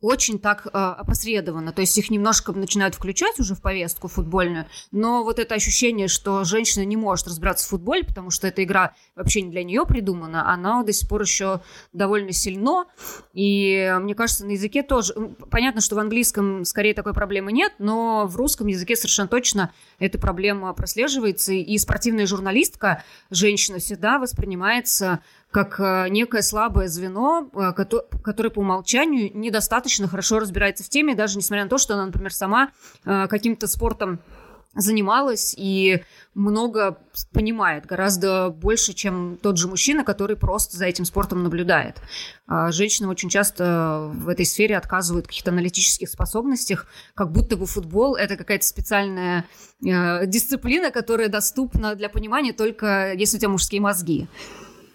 очень 0.01 0.39
так 0.39 0.65
э, 0.65 0.69
опосредованно. 0.71 1.71
То 1.71 1.81
есть 1.81 1.97
их 1.97 2.09
немножко 2.09 2.51
начинают 2.51 2.95
включать 2.95 3.39
уже 3.39 3.55
в 3.55 3.61
повестку 3.61 4.07
футбольную, 4.07 4.65
но 4.91 5.23
вот 5.23 5.39
это 5.39 5.55
ощущение, 5.55 6.07
что 6.07 6.43
женщина 6.43 6.83
не 6.83 6.97
может 6.97 7.27
разбираться 7.27 7.65
в 7.65 7.69
футболе, 7.69 8.03
потому 8.03 8.31
что 8.31 8.47
эта 8.47 8.63
игра 8.63 8.93
вообще 9.15 9.41
не 9.41 9.51
для 9.51 9.63
нее 9.63 9.85
придумана, 9.85 10.51
она 10.51 10.83
до 10.83 10.91
сих 10.91 11.07
пор 11.07 11.21
еще 11.21 11.61
довольно 11.93 12.31
сильно. 12.31 12.85
И 13.33 13.95
мне 13.99 14.15
кажется, 14.15 14.45
на 14.45 14.51
языке 14.51 14.83
тоже... 14.83 15.13
Понятно, 15.49 15.81
что 15.81 15.95
в 15.95 15.99
английском 15.99 16.65
скорее 16.65 16.93
такой 16.93 17.13
проблемы 17.13 17.51
нет, 17.51 17.73
но 17.79 18.25
в 18.27 18.35
русском 18.35 18.67
языке 18.67 18.95
совершенно 18.95 19.27
точно 19.27 19.71
эта 19.99 20.17
проблема 20.17 20.73
прослеживается. 20.73 21.53
И 21.53 21.77
спортивная 21.77 22.25
журналистка, 22.25 23.03
женщина, 23.29 23.79
всегда 23.79 24.19
воспринимается 24.19 25.19
как 25.51 25.79
э, 25.79 26.07
некое 26.09 26.41
слабое 26.41 26.87
звено, 26.87 27.49
э, 27.53 27.73
которое 28.23 28.49
по 28.49 28.59
умолчанию 28.59 29.31
недостаточно 29.37 30.07
хорошо 30.07 30.39
разбирается 30.39 30.83
в 30.83 30.89
теме, 30.89 31.13
даже 31.13 31.37
несмотря 31.37 31.65
на 31.65 31.69
то, 31.69 31.77
что 31.77 31.93
она, 31.93 32.05
например, 32.05 32.33
сама 32.33 32.71
э, 33.05 33.27
каким-то 33.27 33.67
спортом 33.67 34.19
занималась 34.73 35.53
и 35.57 36.01
много 36.33 36.97
понимает, 37.33 37.85
гораздо 37.85 38.49
больше, 38.49 38.93
чем 38.93 39.37
тот 39.41 39.57
же 39.57 39.67
мужчина, 39.67 40.05
который 40.05 40.37
просто 40.37 40.77
за 40.77 40.85
этим 40.85 41.03
спортом 41.03 41.43
наблюдает. 41.43 42.01
А 42.47 42.71
женщины 42.71 43.09
очень 43.09 43.27
часто 43.27 44.09
в 44.13 44.29
этой 44.29 44.45
сфере 44.45 44.77
отказывают 44.77 45.25
в 45.25 45.27
каких-то 45.27 45.51
аналитических 45.51 46.07
способностях, 46.07 46.87
как 47.15 47.33
будто 47.33 47.57
бы 47.57 47.65
футбол– 47.65 48.15
это 48.17 48.37
какая-то 48.37 48.65
специальная 48.65 49.43
дисциплина, 49.81 50.89
которая 50.89 51.27
доступна 51.27 51.95
для 51.95 52.07
понимания 52.07 52.53
только 52.53 53.11
если 53.11 53.35
у 53.35 53.39
тебя 53.41 53.49
мужские 53.49 53.81
мозги 53.81 54.29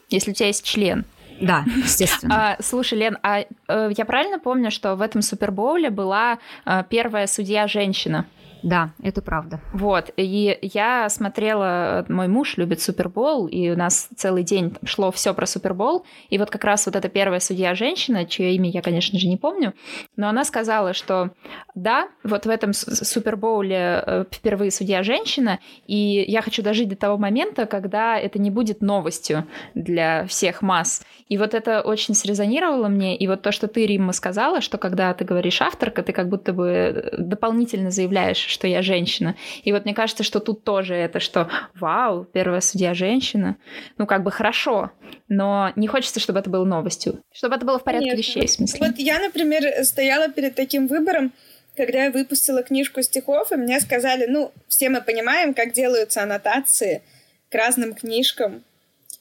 если 0.08 0.30
у 0.30 0.34
тебя 0.34 0.48
есть 0.48 0.64
член. 0.64 1.04
Да, 1.40 1.64
естественно. 1.76 2.52
А, 2.52 2.62
слушай, 2.62 2.98
Лен, 2.98 3.18
а 3.22 3.40
э, 3.40 3.90
я 3.96 4.04
правильно 4.04 4.38
помню, 4.38 4.70
что 4.70 4.94
в 4.94 5.02
этом 5.02 5.22
Супербоуле 5.22 5.90
была 5.90 6.38
э, 6.64 6.84
первая 6.88 7.26
судья 7.26 7.66
женщина? 7.66 8.26
Да, 8.62 8.90
это 9.02 9.22
правда. 9.22 9.60
Вот, 9.72 10.10
и 10.16 10.58
я 10.62 11.08
смотрела, 11.08 12.04
мой 12.08 12.28
муж 12.28 12.56
любит 12.56 12.80
Супербол, 12.80 13.46
и 13.46 13.70
у 13.70 13.76
нас 13.76 14.08
целый 14.16 14.42
день 14.42 14.74
шло 14.84 15.10
все 15.12 15.34
про 15.34 15.46
Супербол, 15.46 16.04
и 16.30 16.38
вот 16.38 16.50
как 16.50 16.64
раз 16.64 16.86
вот 16.86 16.96
эта 16.96 17.08
первая 17.08 17.40
судья 17.40 17.74
женщина, 17.74 18.24
чье 18.24 18.54
имя 18.54 18.70
я, 18.70 18.82
конечно 18.82 19.18
же, 19.18 19.28
не 19.28 19.36
помню, 19.36 19.74
но 20.16 20.28
она 20.28 20.44
сказала, 20.44 20.94
что 20.94 21.30
да, 21.74 22.08
вот 22.24 22.46
в 22.46 22.48
этом 22.48 22.72
Супербоуле 22.72 24.02
э, 24.06 24.24
впервые 24.30 24.70
судья 24.70 25.02
женщина, 25.02 25.60
и 25.86 26.24
я 26.26 26.42
хочу 26.42 26.62
дожить 26.62 26.88
до 26.88 26.96
того 26.96 27.18
момента, 27.18 27.66
когда 27.66 28.18
это 28.18 28.38
не 28.38 28.50
будет 28.50 28.80
новостью 28.80 29.46
для 29.74 30.26
всех 30.26 30.62
масс. 30.62 31.02
И 31.28 31.38
вот 31.38 31.54
это 31.54 31.82
очень 31.82 32.14
срезонировало 32.14 32.88
мне, 32.88 33.16
и 33.16 33.26
вот 33.28 33.42
то, 33.42 33.52
что 33.52 33.68
ты, 33.68 33.86
Римма, 33.86 34.12
сказала, 34.12 34.60
что 34.60 34.78
когда 34.78 35.12
ты 35.14 35.24
говоришь 35.24 35.60
авторка, 35.60 36.02
ты 36.02 36.12
как 36.12 36.28
будто 36.28 36.52
бы 36.52 37.10
дополнительно 37.18 37.90
заявляешь, 37.90 38.45
что 38.46 38.66
я 38.66 38.82
женщина. 38.82 39.36
И 39.62 39.72
вот 39.72 39.84
мне 39.84 39.94
кажется, 39.94 40.22
что 40.22 40.40
тут 40.40 40.64
тоже 40.64 40.94
это, 40.94 41.20
что 41.20 41.48
вау, 41.74 42.24
первая 42.24 42.60
судья 42.60 42.94
женщина. 42.94 43.56
Ну, 43.98 44.06
как 44.06 44.22
бы 44.22 44.30
хорошо, 44.30 44.90
но 45.28 45.72
не 45.76 45.86
хочется, 45.86 46.20
чтобы 46.20 46.40
это 46.40 46.50
было 46.50 46.64
новостью. 46.64 47.22
Чтобы 47.32 47.56
это 47.56 47.64
было 47.64 47.78
в 47.78 47.84
порядке 47.84 48.10
Нет. 48.10 48.18
вещей, 48.18 48.46
в 48.46 48.50
смысле. 48.50 48.86
Вот 48.86 48.98
я, 48.98 49.18
например, 49.18 49.84
стояла 49.84 50.28
перед 50.28 50.54
таким 50.54 50.86
выбором, 50.86 51.32
когда 51.76 52.04
я 52.04 52.10
выпустила 52.10 52.62
книжку 52.62 53.02
стихов, 53.02 53.52
и 53.52 53.56
мне 53.56 53.80
сказали, 53.80 54.26
ну, 54.26 54.52
все 54.68 54.88
мы 54.88 55.02
понимаем, 55.02 55.54
как 55.54 55.72
делаются 55.72 56.22
аннотации 56.22 57.02
к 57.50 57.54
разным 57.54 57.94
книжкам. 57.94 58.64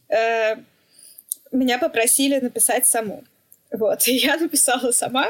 Э, 0.10 0.56
меня 1.52 1.78
попросили 1.78 2.40
написать 2.40 2.86
саму. 2.86 3.24
Вот, 3.72 4.08
и 4.08 4.16
я 4.16 4.38
написала 4.38 4.92
сама. 4.92 5.28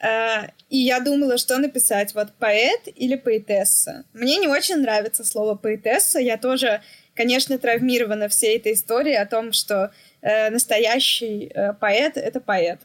Э, 0.00 0.48
и 0.68 0.78
я 0.78 1.00
думала, 1.00 1.38
что 1.38 1.58
написать, 1.58 2.14
вот 2.14 2.32
поэт 2.38 2.80
или 2.86 3.16
поэтесса. 3.16 4.04
Мне 4.12 4.38
не 4.38 4.48
очень 4.48 4.76
нравится 4.76 5.24
слово 5.24 5.54
поэтесса. 5.54 6.18
Я 6.18 6.36
тоже, 6.36 6.82
конечно, 7.14 7.58
травмирована 7.58 8.28
всей 8.28 8.56
этой 8.56 8.72
историей 8.74 9.16
о 9.16 9.26
том, 9.26 9.52
что 9.52 9.92
э, 10.20 10.50
настоящий 10.50 11.50
э, 11.54 11.72
поэт— 11.74 12.16
это 12.16 12.40
поэт. 12.40 12.80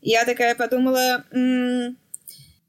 И 0.00 0.10
я 0.10 0.24
такая 0.24 0.54
подумала, 0.54 1.24
м- 1.32 1.96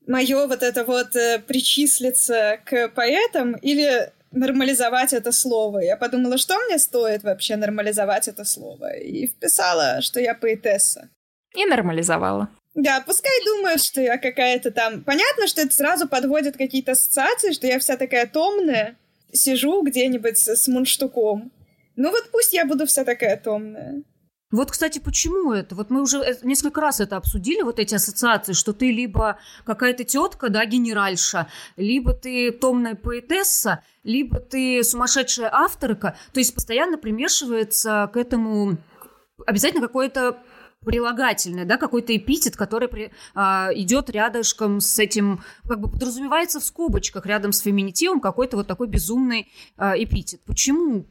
мое 0.08 0.48
вот 0.48 0.64
это 0.64 0.84
вот 0.86 1.16
э, 1.16 1.40
причислиться 1.40 2.60
к 2.66 2.90
поэтам 2.90 3.54
или 3.56 4.12
нормализовать 4.32 5.14
это 5.14 5.32
слово. 5.32 5.80
Я 5.80 5.98
подумала, 5.98 6.38
что 6.38 6.58
мне 6.66 6.80
стоит 6.80 7.24
вообще 7.24 7.56
нормализовать 7.56 8.28
это 8.28 8.46
слово. 8.46 8.96
И 8.98 9.28
вписала, 9.28 10.02
что 10.02 10.20
я 10.20 10.34
поэтесса. 10.34 11.10
И 11.56 11.66
нормализовала. 11.66 12.50
Да, 12.76 13.04
пускай 13.06 13.32
думают, 13.46 13.84
что 13.84 14.02
я 14.02 14.18
какая-то 14.18 14.72
там... 14.72 15.04
Понятно, 15.04 15.48
что 15.48 15.62
это 15.62 15.74
сразу 15.74 16.08
подводит 16.08 16.58
какие-то 16.58 16.94
ассоциации, 16.94 17.52
что 17.52 17.68
я 17.68 17.78
вся 17.80 17.98
такая 17.98 18.26
томная, 18.26 18.98
сижу 19.32 19.84
где-нибудь 19.84 20.38
с, 20.38 20.56
с 20.56 20.68
мундштуком. 20.68 21.52
Ну 21.96 22.10
вот 22.10 22.32
пусть 22.32 22.54
я 22.54 22.66
буду 22.66 22.88
вся 22.88 23.04
такая 23.04 23.38
томная. 23.38 24.04
Вот, 24.54 24.70
кстати, 24.70 25.00
почему 25.00 25.52
это? 25.52 25.74
Вот 25.74 25.90
мы 25.90 26.02
уже 26.02 26.20
э, 26.20 26.36
несколько 26.44 26.80
раз 26.80 27.00
это 27.00 27.18
обсудили, 27.18 27.64
вот 27.64 27.80
эти 27.80 27.96
ассоциации, 27.96 28.54
что 28.54 28.72
ты 28.72 28.92
либо 28.92 29.40
какая-то 29.66 30.04
тетка, 30.04 30.50
да, 30.50 30.64
генеральша, 30.66 31.48
либо 31.76 32.14
ты 32.14 32.52
томная 32.52 32.94
поэтесса, 32.94 33.84
либо 34.04 34.40
ты 34.40 34.84
сумасшедшая 34.84 35.50
авторка. 35.52 36.16
То 36.34 36.40
есть 36.40 36.54
постоянно 36.54 37.00
примешивается 37.00 38.10
к 38.14 38.18
этому 38.18 38.78
обязательно 39.48 39.88
какое-то 39.88 40.38
прилагательное, 40.84 41.66
да, 41.66 41.78
какой-то 41.78 42.16
эпитет, 42.16 42.56
который 42.56 42.88
при, 42.88 43.12
а, 43.36 43.70
идет 43.74 44.10
рядышком 44.10 44.80
с 44.80 45.00
этим, 45.00 45.42
как 45.68 45.80
бы 45.80 45.90
подразумевается 45.90 46.60
в 46.60 46.64
скобочках 46.64 47.26
рядом 47.26 47.52
с 47.52 47.60
феминитивом 47.60 48.20
какой-то 48.20 48.58
вот 48.58 48.68
такой 48.68 48.88
безумный 48.88 49.48
а, 49.78 49.94
эпитет. 49.98 50.42
Почему? 50.46 51.06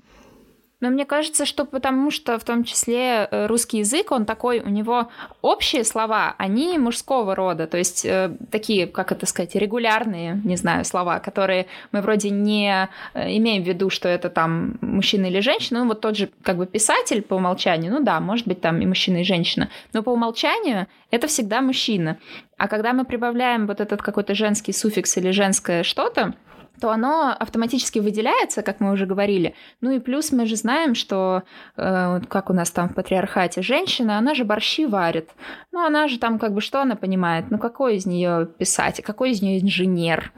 Но 0.82 0.90
мне 0.90 1.06
кажется, 1.06 1.46
что 1.46 1.64
потому 1.64 2.10
что 2.10 2.40
в 2.40 2.44
том 2.44 2.64
числе 2.64 3.28
э, 3.30 3.46
русский 3.46 3.78
язык, 3.78 4.10
он 4.10 4.24
такой, 4.26 4.58
у 4.58 4.68
него 4.68 5.08
общие 5.40 5.84
слова, 5.84 6.34
они 6.38 6.76
мужского 6.76 7.36
рода, 7.36 7.68
то 7.68 7.78
есть 7.78 8.04
э, 8.04 8.36
такие, 8.50 8.88
как 8.88 9.12
это 9.12 9.24
сказать, 9.26 9.54
регулярные, 9.54 10.40
не 10.42 10.56
знаю, 10.56 10.84
слова, 10.84 11.20
которые 11.20 11.66
мы 11.92 12.00
вроде 12.00 12.30
не 12.30 12.88
э, 13.14 13.36
имеем 13.36 13.62
в 13.62 13.66
виду, 13.68 13.90
что 13.90 14.08
это 14.08 14.28
там 14.28 14.76
мужчина 14.80 15.26
или 15.26 15.38
женщина, 15.38 15.84
ну 15.84 15.86
вот 15.86 16.00
тот 16.00 16.16
же 16.16 16.30
как 16.42 16.56
бы 16.56 16.66
писатель 16.66 17.22
по 17.22 17.34
умолчанию, 17.34 17.92
ну 17.92 18.02
да, 18.02 18.18
может 18.18 18.48
быть 18.48 18.60
там 18.60 18.80
и 18.80 18.86
мужчина, 18.86 19.18
и 19.18 19.24
женщина, 19.24 19.68
но 19.92 20.02
по 20.02 20.10
умолчанию 20.10 20.88
это 21.12 21.28
всегда 21.28 21.60
мужчина. 21.60 22.18
А 22.58 22.66
когда 22.66 22.92
мы 22.92 23.04
прибавляем 23.04 23.68
вот 23.68 23.80
этот 23.80 24.02
какой-то 24.02 24.34
женский 24.34 24.72
суффикс 24.72 25.16
или 25.16 25.30
женское 25.30 25.84
что-то, 25.84 26.34
то 26.82 26.90
оно 26.90 27.32
автоматически 27.38 28.00
выделяется, 28.00 28.62
как 28.62 28.80
мы 28.80 28.90
уже 28.90 29.06
говорили. 29.06 29.54
Ну 29.80 29.92
и 29.92 30.00
плюс 30.00 30.32
мы 30.32 30.46
же 30.46 30.56
знаем, 30.56 30.96
что, 30.96 31.44
э, 31.76 32.20
как 32.28 32.50
у 32.50 32.52
нас 32.52 32.72
там 32.72 32.88
в 32.88 32.94
патриархате, 32.96 33.62
женщина, 33.62 34.18
она 34.18 34.34
же 34.34 34.44
борщи 34.44 34.84
варит. 34.84 35.30
Ну 35.70 35.86
она 35.86 36.08
же 36.08 36.18
там 36.18 36.40
как 36.40 36.52
бы 36.52 36.60
что 36.60 36.82
она 36.82 36.96
понимает? 36.96 37.52
Ну 37.52 37.58
какой 37.58 37.98
из 37.98 38.04
нее 38.04 38.48
писатель, 38.58 39.04
какой 39.04 39.30
из 39.30 39.42
нее 39.42 39.60
инженер? 39.60 40.32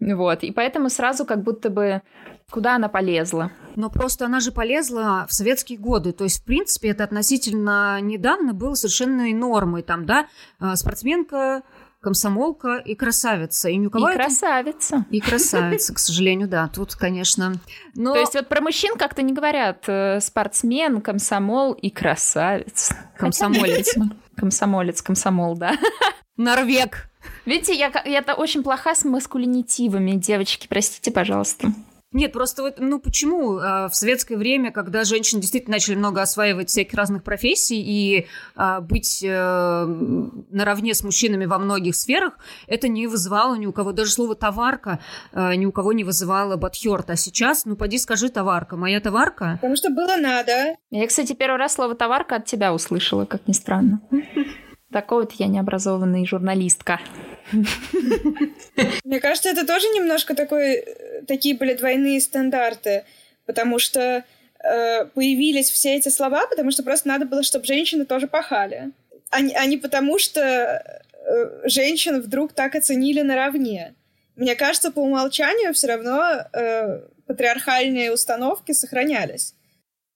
Вот, 0.00 0.42
и 0.42 0.50
поэтому 0.50 0.90
сразу 0.90 1.24
как 1.24 1.44
будто 1.44 1.70
бы 1.70 2.02
куда 2.50 2.74
она 2.74 2.88
полезла. 2.88 3.52
Но 3.76 3.90
просто 3.90 4.26
она 4.26 4.40
же 4.40 4.50
полезла 4.50 5.26
в 5.28 5.32
советские 5.32 5.78
годы. 5.78 6.10
То 6.10 6.24
есть, 6.24 6.42
в 6.42 6.44
принципе, 6.44 6.88
это 6.88 7.04
относительно 7.04 8.00
недавно 8.00 8.54
было 8.54 8.74
совершенно 8.74 9.32
нормой. 9.32 9.82
Там, 9.82 10.04
да, 10.04 10.26
э, 10.58 10.74
спортсменка 10.74 11.62
комсомолка 12.00 12.76
и 12.76 12.94
красавица. 12.94 13.68
И, 13.68 13.76
ни 13.76 13.86
у 13.86 13.90
кого 13.90 14.08
и 14.08 14.12
это... 14.12 14.24
красавица. 14.24 15.04
И 15.10 15.20
красавица, 15.20 15.94
к 15.94 15.98
сожалению, 15.98 16.48
да. 16.48 16.68
Тут, 16.68 16.94
конечно... 16.94 17.54
Но... 17.94 18.14
То 18.14 18.20
есть 18.20 18.34
вот 18.34 18.48
про 18.48 18.60
мужчин 18.60 18.96
как-то 18.96 19.22
не 19.22 19.32
говорят 19.32 19.84
э, 19.86 20.20
спортсмен, 20.20 21.00
комсомол 21.00 21.72
и 21.72 21.90
красавец. 21.90 22.92
Комсомолец. 23.16 23.94
Комсомолец, 24.36 25.02
комсомол, 25.02 25.56
да. 25.56 25.76
Норвег. 26.36 27.10
Видите, 27.44 27.74
я, 27.74 27.92
я 28.06 28.22
очень 28.34 28.62
плоха 28.62 28.94
с 28.94 29.04
маскулинитивами, 29.04 30.12
девочки, 30.12 30.66
простите, 30.66 31.10
пожалуйста. 31.10 31.72
Нет, 32.12 32.32
просто 32.32 32.62
вот, 32.62 32.74
ну 32.78 32.98
почему 32.98 33.58
э, 33.58 33.88
в 33.88 33.94
советское 33.94 34.36
время, 34.36 34.72
когда 34.72 35.04
женщины 35.04 35.40
действительно 35.40 35.76
начали 35.76 35.94
много 35.94 36.20
осваивать 36.20 36.68
всяких 36.68 36.94
разных 36.94 37.22
профессий 37.22 37.80
и 37.80 38.26
э, 38.56 38.80
быть 38.80 39.22
э, 39.22 39.84
наравне 40.50 40.92
с 40.92 41.04
мужчинами 41.04 41.44
во 41.44 41.58
многих 41.58 41.94
сферах, 41.94 42.36
это 42.66 42.88
не 42.88 43.06
вызывало 43.06 43.54
ни 43.54 43.66
у 43.66 43.72
кого, 43.72 43.92
даже 43.92 44.10
слово 44.10 44.34
товарка 44.34 44.98
э, 45.32 45.54
ни 45.54 45.66
у 45.66 45.72
кого 45.72 45.92
не 45.92 46.02
вызывало 46.02 46.56
бадхёрт. 46.56 47.10
А 47.10 47.16
сейчас, 47.16 47.64
ну 47.64 47.76
поди 47.76 47.96
скажи 47.98 48.28
товарка, 48.28 48.76
моя 48.76 49.00
товарка. 49.00 49.52
Потому 49.60 49.76
что 49.76 49.90
было 49.90 50.16
надо. 50.16 50.74
Я, 50.90 51.06
кстати, 51.06 51.32
первый 51.34 51.58
раз 51.58 51.74
слово 51.74 51.94
товарка 51.94 52.36
от 52.36 52.44
тебя 52.44 52.74
услышала, 52.74 53.24
как 53.24 53.46
ни 53.46 53.52
странно. 53.52 54.00
Такой 54.92 55.20
вот 55.20 55.32
я 55.34 55.46
необразованная 55.46 56.24
журналистка. 56.24 56.98
Мне 59.04 59.20
кажется, 59.20 59.48
это 59.48 59.66
тоже 59.66 59.88
немножко 59.88 60.34
такой, 60.34 60.74
э, 60.76 61.22
такие 61.26 61.56
были 61.56 61.74
двойные 61.74 62.20
стандарты, 62.20 63.04
потому 63.46 63.78
что 63.78 64.24
э, 64.62 65.04
появились 65.06 65.70
все 65.70 65.96
эти 65.96 66.08
слова, 66.08 66.46
потому 66.46 66.70
что 66.70 66.82
просто 66.82 67.08
надо 67.08 67.26
было, 67.26 67.42
чтобы 67.42 67.64
женщины 67.64 68.04
тоже 68.04 68.26
пахали. 68.26 68.90
А, 69.30 69.38
а 69.38 69.66
не 69.66 69.76
потому, 69.76 70.18
что 70.18 70.40
э, 70.40 71.60
женщин 71.64 72.20
вдруг 72.20 72.52
так 72.52 72.74
оценили 72.74 73.22
наравне. 73.22 73.94
Мне 74.36 74.54
кажется, 74.56 74.90
по 74.90 75.00
умолчанию 75.00 75.72
все 75.74 75.88
равно 75.88 76.46
э, 76.52 77.00
патриархальные 77.26 78.12
установки 78.12 78.72
сохранялись. 78.72 79.54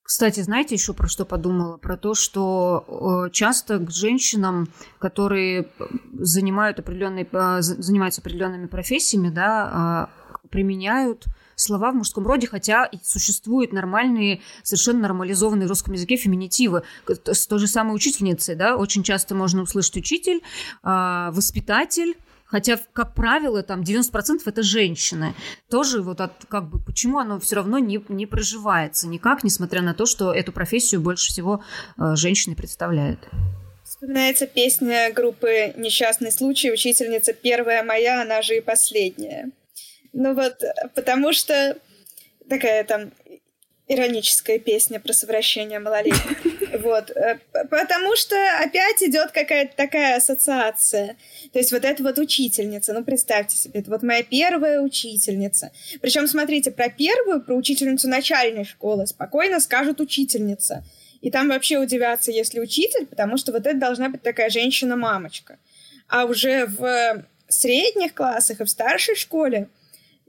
Кстати, 0.05 0.41
знаете 0.41 0.75
еще 0.75 0.93
про 0.93 1.07
что 1.07 1.25
подумала? 1.25 1.77
Про 1.77 1.97
то, 1.97 2.13
что 2.13 3.25
э, 3.25 3.31
часто 3.31 3.79
к 3.79 3.89
женщинам, 3.89 4.67
которые 4.99 5.67
занимают 6.13 6.77
определенные, 6.77 7.27
э, 7.31 7.61
занимаются 7.61 8.21
определенными 8.21 8.67
профессиями, 8.67 9.29
да, 9.29 9.69
а, 9.73 10.09
применяют 10.51 11.25
слова 11.55 11.91
в 11.91 11.95
мужском 11.95 12.27
роде, 12.27 12.45
хотя 12.45 12.87
существуют 13.01 13.73
нормальные, 13.73 14.41
совершенно 14.61 14.99
нормализованные 14.99 15.65
в 15.65 15.69
русском 15.69 15.95
языке 15.95 16.17
феминитивы. 16.17 16.83
С 17.25 17.47
той 17.47 17.57
же 17.57 17.67
самой 17.67 17.95
учительницей, 17.95 18.53
да, 18.53 18.77
очень 18.77 19.01
часто 19.01 19.33
можно 19.33 19.63
услышать 19.63 19.97
учитель, 19.97 20.43
а, 20.83 21.31
воспитатель, 21.31 22.15
Хотя, 22.55 22.79
как 22.93 23.13
правило, 23.15 23.63
там 23.63 23.81
90% 23.81 24.39
это 24.45 24.63
женщины. 24.63 25.35
Тоже 25.69 26.01
вот 26.01 26.21
от, 26.21 26.45
как 26.47 26.69
бы, 26.69 26.79
почему 26.79 27.19
оно 27.19 27.37
все 27.37 27.57
равно 27.57 27.79
не, 27.79 28.01
не 28.07 28.25
проживается 28.25 29.09
никак, 29.09 29.43
несмотря 29.43 29.81
на 29.81 29.93
то, 29.93 30.05
что 30.05 30.33
эту 30.33 30.53
профессию 30.53 31.01
больше 31.01 31.31
всего 31.31 31.65
э, 31.97 32.15
женщины 32.15 32.55
представляют. 32.55 33.19
Вспоминается 33.83 34.47
песня 34.47 35.11
группы 35.11 35.73
«Несчастный 35.75 36.31
случай», 36.31 36.71
учительница 36.71 37.33
первая 37.33 37.83
моя, 37.83 38.21
она 38.21 38.41
же 38.41 38.55
и 38.55 38.61
последняя. 38.61 39.51
Ну 40.13 40.33
вот, 40.33 40.63
потому 40.93 41.33
что 41.33 41.77
такая 42.49 42.85
там 42.85 43.11
ироническая 43.89 44.59
песня 44.59 45.01
про 45.01 45.11
совращение 45.11 45.79
малолетних. 45.79 46.54
Вот. 46.85 47.09
Э, 47.09 47.39
потому 47.51 48.15
что 48.15 48.35
опять 48.59 49.01
идет 49.01 49.31
какая-то 49.31 49.75
такая 49.75 50.17
ассоциация. 50.17 51.17
То 51.51 51.57
есть 51.57 51.71
вот 51.71 51.83
эта 51.83 52.03
вот 52.03 52.19
учительница, 52.19 52.93
ну 52.93 53.03
представьте 53.03 53.57
себе, 53.57 53.79
это 53.79 53.89
вот 53.89 54.03
моя 54.03 54.21
первая 54.21 54.79
учительница. 54.79 55.71
Причем, 55.99 56.27
смотрите, 56.27 56.69
про 56.69 56.89
первую, 56.89 57.41
про 57.41 57.55
учительницу 57.55 58.07
начальной 58.07 58.65
школы 58.65 59.07
спокойно 59.07 59.59
скажут 59.59 59.99
учительница. 59.99 60.83
И 61.21 61.31
там 61.31 61.49
вообще 61.49 61.79
удивятся, 61.79 62.31
если 62.31 62.59
учитель, 62.59 63.07
потому 63.07 63.37
что 63.37 63.51
вот 63.51 63.65
это 63.65 63.79
должна 63.79 64.09
быть 64.09 64.21
такая 64.21 64.51
женщина-мамочка. 64.51 65.57
А 66.07 66.25
уже 66.25 66.67
в 66.67 67.25
средних 67.47 68.13
классах 68.13 68.61
и 68.61 68.63
в 68.63 68.69
старшей 68.69 69.15
школе 69.15 69.69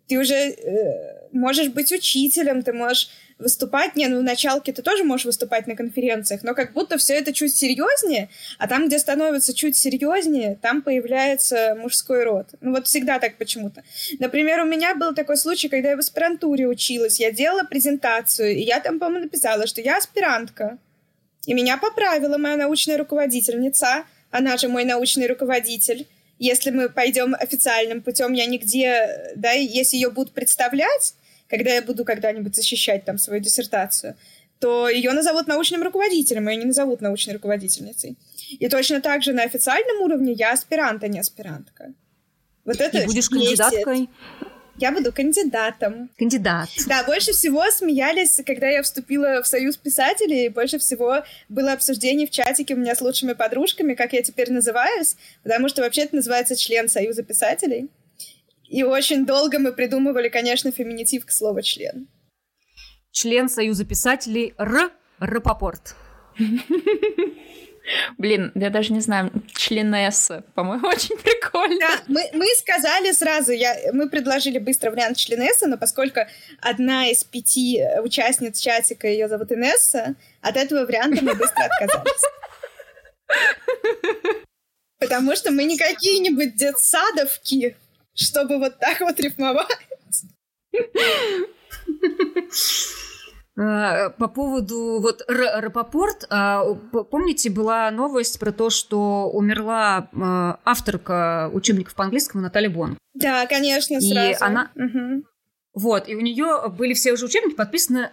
ты 0.09 0.19
уже 0.19 0.35
э, 0.35 1.29
можешь 1.33 1.69
быть 1.69 1.93
учителем, 1.93 2.63
ты 2.63 2.73
можешь 2.73 3.11
выступать. 3.39 3.97
Не, 3.97 4.09
ну 4.09 4.21
в 4.21 4.23
началке 4.23 4.73
ты 4.73 4.83
тоже 4.83 5.05
можешь 5.05 5.27
выступать 5.27 5.67
на 5.67 5.77
конференциях, 5.77 6.43
но 6.43 6.55
как 6.55 6.73
будто 6.73 6.97
все 6.97 7.15
это 7.15 7.33
чуть 7.33 7.55
серьезнее, 7.55 8.29
а 8.59 8.67
там, 8.67 8.89
где 8.89 8.99
становится 8.99 9.53
чуть 9.55 9.77
серьезнее, 9.77 10.59
там 10.61 10.83
появляется 10.83 11.77
мужской 11.79 12.25
род. 12.25 12.49
Ну 12.61 12.73
вот 12.73 12.87
всегда 12.87 13.19
так 13.19 13.37
почему-то. 13.37 13.83
Например, 14.19 14.61
у 14.61 14.67
меня 14.67 14.95
был 14.95 15.15
такой 15.15 15.37
случай, 15.37 15.69
когда 15.69 15.91
я 15.91 15.97
в 15.97 16.01
аспирантуре 16.01 16.67
училась, 16.67 17.21
я 17.21 17.31
делала 17.31 17.65
презентацию, 17.65 18.57
и 18.57 18.63
я 18.63 18.81
там, 18.81 18.99
по-моему, 18.99 19.25
написала, 19.25 19.67
что 19.67 19.81
я 19.81 19.99
аспирантка. 19.99 20.79
И 21.47 21.55
меня 21.55 21.77
поправила 21.77 22.39
моя 22.39 22.57
научная 22.57 22.99
руководительница, 22.99 24.05
она 24.31 24.57
же 24.57 24.69
мой 24.69 24.85
научный 24.85 25.27
руководитель. 25.27 26.07
Если 26.39 26.71
мы 26.71 26.91
пойдем 26.91 27.35
официальным 27.35 28.03
путем, 28.03 28.33
я 28.33 28.47
нигде, 28.47 29.33
да, 29.37 29.53
если 29.53 29.97
ее 29.97 30.11
будут 30.11 30.33
представлять, 30.35 31.15
когда 31.49 31.75
я 31.75 31.83
буду 31.83 32.05
когда-нибудь 32.05 32.55
защищать 32.55 33.05
там 33.05 33.19
свою 33.19 33.41
диссертацию, 33.41 34.17
то 34.59 34.89
ее 34.89 35.13
назовут 35.13 35.47
научным 35.47 35.83
руководителем, 35.83 36.49
ее 36.49 36.57
не 36.57 36.65
назовут 36.65 37.01
научной 37.01 37.35
руководительницей. 37.35 38.17
И 38.51 38.69
точно 38.69 39.01
так 39.01 39.23
же 39.23 39.33
на 39.33 39.43
официальном 39.43 40.01
уровне 40.03 40.33
я 40.33 40.53
аспирант, 40.53 41.05
а 41.05 41.09
не 41.09 41.19
аспирантка. 41.19 41.93
Вот 42.65 42.81
это 42.81 42.99
И 42.99 43.07
будешь 43.07 43.29
кандидаткой? 43.29 44.09
Я 44.79 44.93
буду 44.93 45.11
кандидатом. 45.11 46.11
Кандидат. 46.19 46.69
Да, 46.87 47.03
больше 47.05 47.33
всего 47.33 47.71
смеялись, 47.71 48.41
когда 48.45 48.69
я 48.69 48.83
вступила 48.83 49.43
в 49.43 49.47
Союз 49.47 49.77
писателей. 49.79 50.51
Больше 50.51 50.79
всего 50.79 51.25
было 51.49 51.73
обсуждений 51.73 52.27
в 52.27 52.31
чатике 52.31 52.75
у 52.75 52.77
меня 52.77 52.95
с 52.95 53.01
лучшими 53.01 53.33
подружками, 53.33 53.95
как 53.95 54.13
я 54.13 54.23
теперь 54.23 54.53
называюсь, 54.53 55.17
потому 55.43 55.69
что 55.69 55.83
вообще 55.83 56.03
это 56.03 56.17
называется 56.17 56.57
член 56.57 56.91
Союза 56.91 57.23
писателей. 57.23 57.89
И 58.69 58.83
очень 58.83 59.27
долго 59.27 59.59
мы 59.59 59.73
придумывали, 59.73 60.29
конечно, 60.29 60.73
феминитив 60.73 61.25
к 61.27 61.31
слову 61.31 61.63
«член». 61.63 62.09
Член 63.13 63.49
Союза 63.49 63.85
писателей 63.85 64.55
Р. 64.59 64.91
Рапопорт. 65.19 65.97
Блин, 68.19 68.53
я 68.55 68.71
даже 68.71 68.93
не 68.93 69.01
знаю, 69.01 69.31
членесса, 69.55 70.45
по-моему, 70.55 70.89
очень 70.89 71.17
прикольно. 71.17 71.79
Да, 71.81 72.03
мы, 72.09 72.29
мы 72.33 72.47
сказали 72.57 73.13
сразу, 73.13 73.53
я, 73.53 73.77
мы 73.93 74.11
предложили 74.11 74.59
быстро 74.59 74.91
вариант 74.91 75.17
членесса, 75.17 75.67
но 75.69 75.79
поскольку 75.79 76.21
одна 76.61 77.09
из 77.09 77.25
пяти 77.25 77.83
участниц 78.03 78.59
чатика, 78.59 79.07
ее 79.07 79.29
зовут 79.29 79.53
Инесса, 79.53 80.17
от 80.41 80.57
этого 80.57 80.85
варианта 80.85 81.25
мы 81.25 81.35
быстро 81.35 81.65
отказались. 81.65 82.23
Потому 84.99 85.37
что 85.37 85.51
мы 85.53 85.65
не 85.65 85.77
какие-нибудь 85.79 86.57
детсадовки, 86.57 87.77
чтобы 88.17 88.59
вот 88.59 88.79
так 88.81 89.01
вот 89.01 89.21
рифмовать. 89.21 89.69
Э, 93.59 94.11
по 94.11 94.29
поводу 94.29 95.01
вот 95.01 95.23
Рапопорт, 95.29 96.27
а, 96.29 96.75
помните, 97.11 97.49
была 97.49 97.91
новость 97.91 98.39
про 98.39 98.53
то, 98.53 98.69
что 98.69 99.31
умерла 99.31 100.11
э, 100.13 100.61
авторка 100.69 101.51
учебников 101.53 101.95
по 101.95 102.05
английскому 102.05 102.43
Наталья 102.43 102.69
Бон. 102.69 102.99
Да, 103.15 103.47
конечно, 103.47 103.99
сразу. 103.99 104.31
И 104.31 104.37
она... 104.41 104.71
Угу. 104.75 105.25
Вот, 105.73 106.09
и 106.09 106.15
у 106.15 106.21
нее 106.21 106.69
были 106.69 106.93
все 106.93 107.15
уже 107.15 107.25
учебники 107.25 107.55
подписаны 107.55 108.11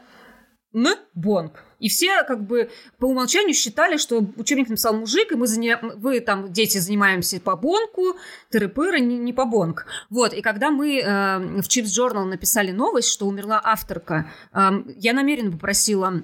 Н. 0.74 0.96
Бонг. 1.14 1.64
И 1.84 1.90
все 1.90 2.24
как 2.24 2.48
бы 2.48 2.72
по 2.98 3.06
умолчанию 3.08 3.54
считали, 3.54 3.98
что 3.98 4.26
учебник 4.38 4.70
написал 4.70 4.96
мужик, 4.96 5.34
и 5.34 5.36
мы 5.36 5.48
заня... 5.48 5.82
вы 5.82 6.22
там, 6.22 6.54
дети, 6.54 6.78
занимаемся 6.78 7.42
по 7.42 7.58
бонку, 7.58 8.16
тыры-пыры, 8.50 9.02
не, 9.02 9.18
не 9.18 9.34
по 9.34 9.44
бонг. 9.44 9.86
Вот, 10.10 10.32
и 10.32 10.42
когда 10.42 10.72
мы 10.72 11.00
э, 11.00 11.40
в 11.62 11.68
Chips 11.68 11.92
Journal 11.92 12.24
написали 12.24 12.72
новость, 12.72 13.10
что 13.10 13.28
умерла 13.28 13.60
авторка, 13.62 14.32
э, 14.54 14.70
я 14.96 15.12
намеренно 15.12 15.52
попросила 15.52 16.24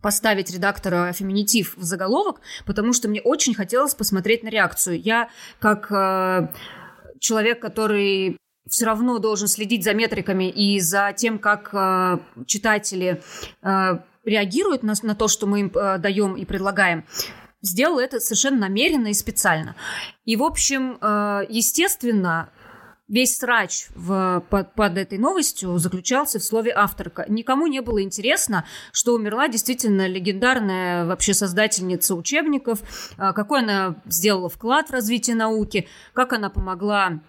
поставить 0.00 0.50
редактора 0.50 1.12
феминитив 1.12 1.76
в 1.76 1.84
заголовок, 1.84 2.40
потому 2.64 2.92
что 2.92 3.06
мне 3.08 3.20
очень 3.20 3.54
хотелось 3.54 3.94
посмотреть 3.94 4.42
на 4.42 4.48
реакцию. 4.48 5.00
Я 5.00 5.30
как 5.60 5.86
э, 5.92 6.48
человек, 7.20 7.60
который 7.60 8.38
все 8.68 8.86
равно 8.86 9.18
должен 9.18 9.46
следить 9.46 9.84
за 9.84 9.94
метриками 9.94 10.50
и 10.50 10.80
за 10.80 11.12
тем, 11.16 11.38
как 11.38 11.70
э, 11.72 12.18
читатели 12.46 13.22
э, 13.62 13.98
реагируют 14.26 14.82
на, 14.82 14.94
на 15.02 15.14
то, 15.14 15.28
что 15.28 15.46
мы 15.46 15.60
им 15.60 15.72
э, 15.74 15.98
даем 15.98 16.34
и 16.34 16.44
предлагаем, 16.44 17.04
сделал 17.62 17.98
это 17.98 18.20
совершенно 18.20 18.60
намеренно 18.60 19.08
и 19.08 19.14
специально. 19.14 19.74
И, 20.24 20.36
в 20.36 20.42
общем, 20.42 20.98
э, 21.00 21.46
естественно, 21.48 22.50
весь 23.08 23.36
срач 23.36 23.86
в, 23.94 24.44
под, 24.50 24.74
под 24.74 24.98
этой 24.98 25.18
новостью 25.18 25.78
заключался 25.78 26.38
в 26.38 26.44
слове 26.44 26.72
авторка. 26.74 27.24
Никому 27.28 27.66
не 27.66 27.80
было 27.80 28.02
интересно, 28.02 28.66
что 28.92 29.14
умерла 29.14 29.48
действительно 29.48 30.06
легендарная 30.06 31.06
вообще 31.06 31.32
создательница 31.32 32.14
учебников, 32.14 32.80
э, 33.18 33.32
какой 33.32 33.60
она 33.60 33.96
сделала 34.06 34.48
вклад 34.48 34.88
в 34.88 34.92
развитие 34.92 35.36
науки, 35.36 35.88
как 36.12 36.32
она 36.32 36.50
помогла 36.50 37.20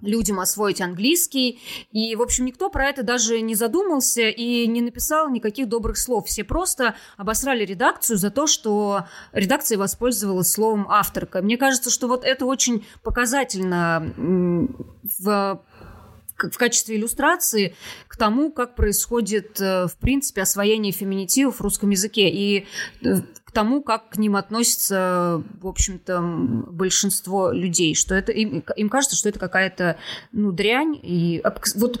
людям 0.00 0.40
освоить 0.40 0.80
английский. 0.80 1.60
И, 1.90 2.14
в 2.16 2.22
общем, 2.22 2.44
никто 2.44 2.68
про 2.68 2.86
это 2.86 3.02
даже 3.02 3.40
не 3.40 3.54
задумался 3.54 4.28
и 4.28 4.66
не 4.66 4.82
написал 4.82 5.30
никаких 5.30 5.68
добрых 5.68 5.96
слов. 5.98 6.26
Все 6.26 6.44
просто 6.44 6.96
обосрали 7.16 7.64
редакцию 7.64 8.18
за 8.18 8.30
то, 8.30 8.46
что 8.46 9.06
редакция 9.32 9.78
воспользовалась 9.78 10.50
словом 10.50 10.86
авторка. 10.90 11.40
Мне 11.42 11.56
кажется, 11.56 11.90
что 11.90 12.08
вот 12.08 12.24
это 12.24 12.46
очень 12.46 12.86
показательно 13.02 14.12
в 15.18 15.62
в 16.38 16.58
качестве 16.58 16.96
иллюстрации 16.96 17.74
к 18.08 18.16
тому, 18.18 18.52
как 18.52 18.74
происходит, 18.74 19.58
э, 19.58 19.86
в 19.86 19.96
принципе, 19.96 20.42
освоение 20.42 20.92
феминитивов 20.92 21.56
в 21.56 21.60
русском 21.62 21.88
языке. 21.88 22.28
И 22.28 22.66
э, 23.02 23.22
тому, 23.56 23.80
как 23.80 24.10
к 24.10 24.18
ним 24.18 24.36
относится, 24.36 25.42
в 25.62 25.66
общем-то, 25.66 26.20
большинство 26.20 27.50
людей, 27.50 27.94
что 27.94 28.14
это 28.14 28.30
им, 28.30 28.62
им 28.76 28.90
кажется, 28.90 29.16
что 29.16 29.30
это 29.30 29.38
какая-то 29.38 29.96
ну 30.32 30.52
дрянь. 30.52 31.00
И 31.02 31.42
вот 31.76 31.98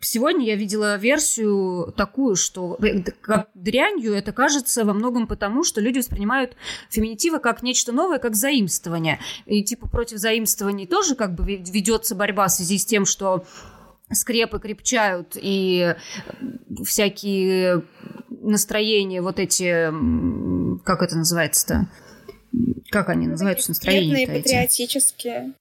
сегодня 0.00 0.44
я 0.44 0.56
видела 0.56 0.96
версию 0.96 1.94
такую, 1.96 2.34
что 2.34 2.76
э, 2.82 3.00
как 3.20 3.48
дрянью 3.54 4.12
это 4.12 4.32
кажется 4.32 4.84
во 4.84 4.92
многом 4.92 5.28
потому, 5.28 5.62
что 5.62 5.80
люди 5.80 5.98
воспринимают 5.98 6.56
феминитивы 6.90 7.38
как 7.38 7.62
нечто 7.62 7.92
новое, 7.92 8.18
как 8.18 8.34
заимствование. 8.34 9.20
И 9.46 9.62
типа 9.62 9.88
против 9.88 10.18
заимствований 10.18 10.88
тоже 10.88 11.14
как 11.14 11.36
бы 11.36 11.44
ведется 11.44 12.16
борьба 12.16 12.48
в 12.48 12.50
связи 12.50 12.76
с 12.76 12.84
тем, 12.84 13.06
что 13.06 13.44
скрепы 14.12 14.58
крепчают 14.58 15.36
и 15.36 15.94
всякие 16.84 17.84
настроения, 18.28 19.22
вот 19.22 19.38
эти, 19.38 19.90
как 20.84 21.02
это 21.02 21.16
называется-то? 21.16 21.88
Как 22.90 23.10
они 23.10 23.26
называются, 23.26 23.70
настроения 23.70 24.26
патриотические. 24.26 25.54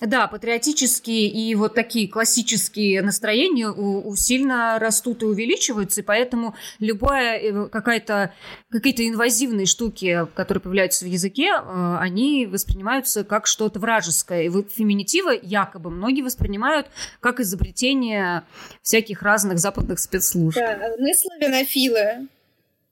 Да, 0.00 0.26
патриотические 0.28 1.28
и 1.28 1.54
вот 1.54 1.74
такие 1.74 2.08
классические 2.08 3.02
настроения 3.02 3.68
у, 3.68 4.08
у 4.08 4.16
сильно 4.16 4.78
растут 4.78 5.22
и 5.22 5.26
увеличиваются, 5.26 6.00
и 6.00 6.04
поэтому 6.04 6.54
любая 6.78 7.38
э, 7.38 7.68
какая-то 7.68 8.32
какие-то 8.70 9.06
инвазивные 9.06 9.66
штуки, 9.66 10.26
которые 10.34 10.62
появляются 10.62 11.04
в 11.04 11.08
языке, 11.08 11.48
э, 11.48 11.96
они 12.00 12.46
воспринимаются 12.46 13.24
как 13.24 13.46
что-то 13.46 13.78
вражеское. 13.78 14.44
И 14.44 14.48
вот 14.48 14.72
феминитивы 14.72 15.38
якобы 15.42 15.90
многие 15.90 16.22
воспринимают 16.22 16.86
как 17.20 17.40
изобретение 17.40 18.44
всяких 18.82 19.22
разных 19.22 19.58
западных 19.58 19.98
спецслужб. 19.98 20.58
Да, 20.58 20.78
мы 20.98 21.12
славянофилы. 21.14 22.28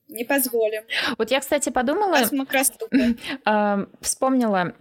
Не 0.09 0.25
позволим. 0.25 0.83
Вот 1.19 1.31
я, 1.31 1.41
кстати, 1.41 1.69
подумала... 1.69 2.19
Э, 3.45 3.87
вспомнила 4.01 4.75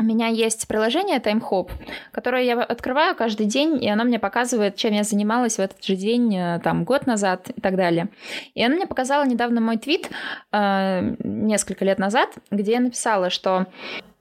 у 0.00 0.02
меня 0.02 0.28
есть 0.28 0.66
приложение 0.66 1.18
TimeHop, 1.18 1.70
которое 2.10 2.42
я 2.42 2.62
открываю 2.62 3.14
каждый 3.14 3.44
день, 3.44 3.82
и 3.84 3.88
оно 3.88 4.04
мне 4.04 4.18
показывает, 4.18 4.76
чем 4.76 4.94
я 4.94 5.04
занималась 5.04 5.56
в 5.56 5.60
этот 5.60 5.84
же 5.84 5.94
день, 5.94 6.34
э, 6.34 6.58
там, 6.64 6.84
год 6.84 7.06
назад 7.06 7.50
и 7.50 7.60
так 7.60 7.76
далее. 7.76 8.08
И 8.54 8.64
оно 8.64 8.76
мне 8.76 8.86
показало 8.86 9.24
недавно 9.26 9.60
мой 9.60 9.76
твит 9.76 10.10
э, 10.52 11.14
несколько 11.22 11.84
лет 11.84 11.98
назад, 11.98 12.30
где 12.50 12.72
я 12.72 12.80
написала, 12.80 13.28
что 13.28 13.66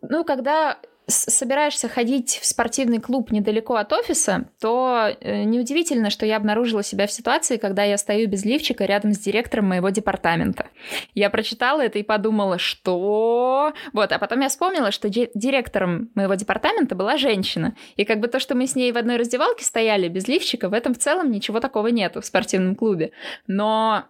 ну, 0.02 0.24
когда 0.26 0.78
собираешься 1.10 1.90
ходить 1.90 2.40
в 2.42 2.46
спортивный 2.46 3.00
клуб 3.00 3.32
недалеко 3.32 3.76
от 3.76 3.92
офиса, 3.94 4.50
то 4.60 5.10
э, 5.20 5.44
неудивительно, 5.44 6.10
что 6.10 6.26
я 6.26 6.38
обнаружила 6.38 6.84
себя 6.84 7.08
в 7.08 7.12
ситуации, 7.12 7.58
когда 7.58 7.84
я 7.84 7.98
стою 7.98 8.28
без 8.28 8.46
лифчика 8.46 8.86
рядом 8.86 9.14
с 9.14 9.20
директором 9.20 9.66
моего 9.68 9.90
департамента. 9.90 10.68
Я 11.14 11.30
прочитала 11.30 11.82
это 11.82 12.00
и 12.00 12.04
подумала, 12.04 12.58
что... 12.58 13.74
Вот, 13.94 14.12
а 14.12 14.20
потом 14.20 14.40
я 14.42 14.50
вспомнила, 14.50 14.92
что 14.92 15.10
директором 15.10 16.10
моего 16.16 16.36
департамента 16.36 16.96
была 16.96 17.18
женщина. 17.18 17.76
И 17.96 18.06
как 18.06 18.20
бы 18.20 18.28
то, 18.28 18.40
что 18.40 18.56
мы 18.56 18.68
с 18.68 18.76
ней 18.76 18.92
в 18.92 18.98
одной 18.98 19.18
раздевалке 19.18 19.66
стояли 19.66 20.08
без 20.08 20.28
лифчика, 20.28 20.70
в 20.70 20.74
этом 20.74 20.94
в 20.94 21.00
целом 21.00 21.32
ничего 21.32 21.60
такого 21.60 21.88
нету 21.88 22.22
в 22.22 22.26
спортивном 22.26 22.76
клубе. 22.76 23.12
Но 23.48 24.06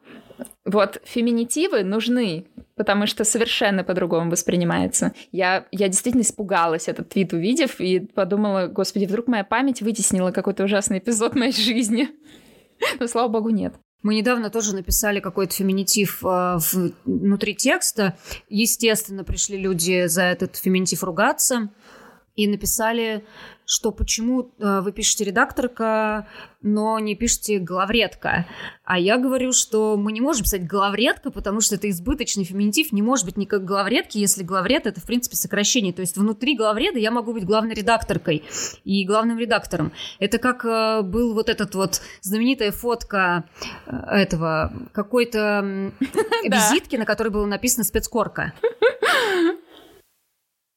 вот 0.65 1.01
феминитивы 1.03 1.83
нужны, 1.83 2.45
потому 2.79 3.07
что 3.07 3.25
совершенно 3.25 3.83
по-другому 3.83 4.31
воспринимается. 4.31 5.11
Я, 5.33 5.65
я 5.69 5.89
действительно 5.89 6.21
испугалась 6.21 6.87
этот 6.87 7.09
твит 7.09 7.33
увидев 7.33 7.81
и 7.81 7.99
подумала, 7.99 8.67
господи, 8.67 9.03
вдруг 9.03 9.27
моя 9.27 9.43
память 9.43 9.81
вытеснила 9.81 10.31
какой-то 10.31 10.63
ужасный 10.63 10.99
эпизод 10.99 11.35
моей 11.35 11.51
жизни. 11.51 12.07
Но, 13.01 13.07
слава 13.07 13.27
богу, 13.27 13.49
нет. 13.49 13.73
Мы 14.01 14.15
недавно 14.15 14.49
тоже 14.49 14.73
написали 14.73 15.19
какой-то 15.19 15.53
феминитив 15.53 16.23
э, 16.23 16.57
внутри 17.03 17.53
текста. 17.53 18.17
Естественно, 18.47 19.25
пришли 19.25 19.57
люди 19.57 20.05
за 20.07 20.23
этот 20.23 20.55
феминитив 20.55 21.03
ругаться 21.03 21.71
и 22.39 22.47
написали 22.47 23.23
что 23.69 23.91
почему 23.91 24.49
э, 24.57 24.81
вы 24.81 24.91
пишете 24.91 25.25
редакторка, 25.25 26.27
но 26.63 26.97
не 26.97 27.13
пишете 27.13 27.59
главредка. 27.59 28.47
А 28.83 28.97
я 28.97 29.17
говорю, 29.19 29.53
что 29.53 29.95
мы 29.95 30.11
не 30.11 30.21
можем 30.21 30.41
писать 30.41 30.65
главредка, 30.65 31.29
потому 31.29 31.61
что 31.61 31.75
это 31.75 31.87
избыточный 31.87 32.45
феминитив, 32.45 32.91
не 32.91 33.03
может 33.03 33.25
быть 33.25 33.37
никак 33.37 33.63
главредки, 33.63 34.17
если 34.17 34.41
главред 34.41 34.87
это, 34.87 34.99
в 34.99 35.03
принципе, 35.03 35.35
сокращение. 35.35 35.93
То 35.93 35.99
есть 35.99 36.17
внутри 36.17 36.57
главреда 36.57 36.97
я 36.97 37.11
могу 37.11 37.31
быть 37.31 37.45
главной 37.45 37.75
редакторкой 37.75 38.43
и 38.85 39.05
главным 39.05 39.37
редактором. 39.37 39.91
Это 40.17 40.39
как 40.39 40.65
э, 40.65 41.03
был 41.03 41.35
вот 41.35 41.47
этот 41.47 41.75
вот 41.75 42.01
знаменитая 42.21 42.71
фотка 42.71 43.43
э, 43.85 43.95
этого 43.95 44.73
какой-то 44.93 45.91
визитки, 46.43 46.95
на 46.95 47.05
которой 47.05 47.29
было 47.29 47.45
написано 47.45 47.83
спецкорка. 47.83 48.53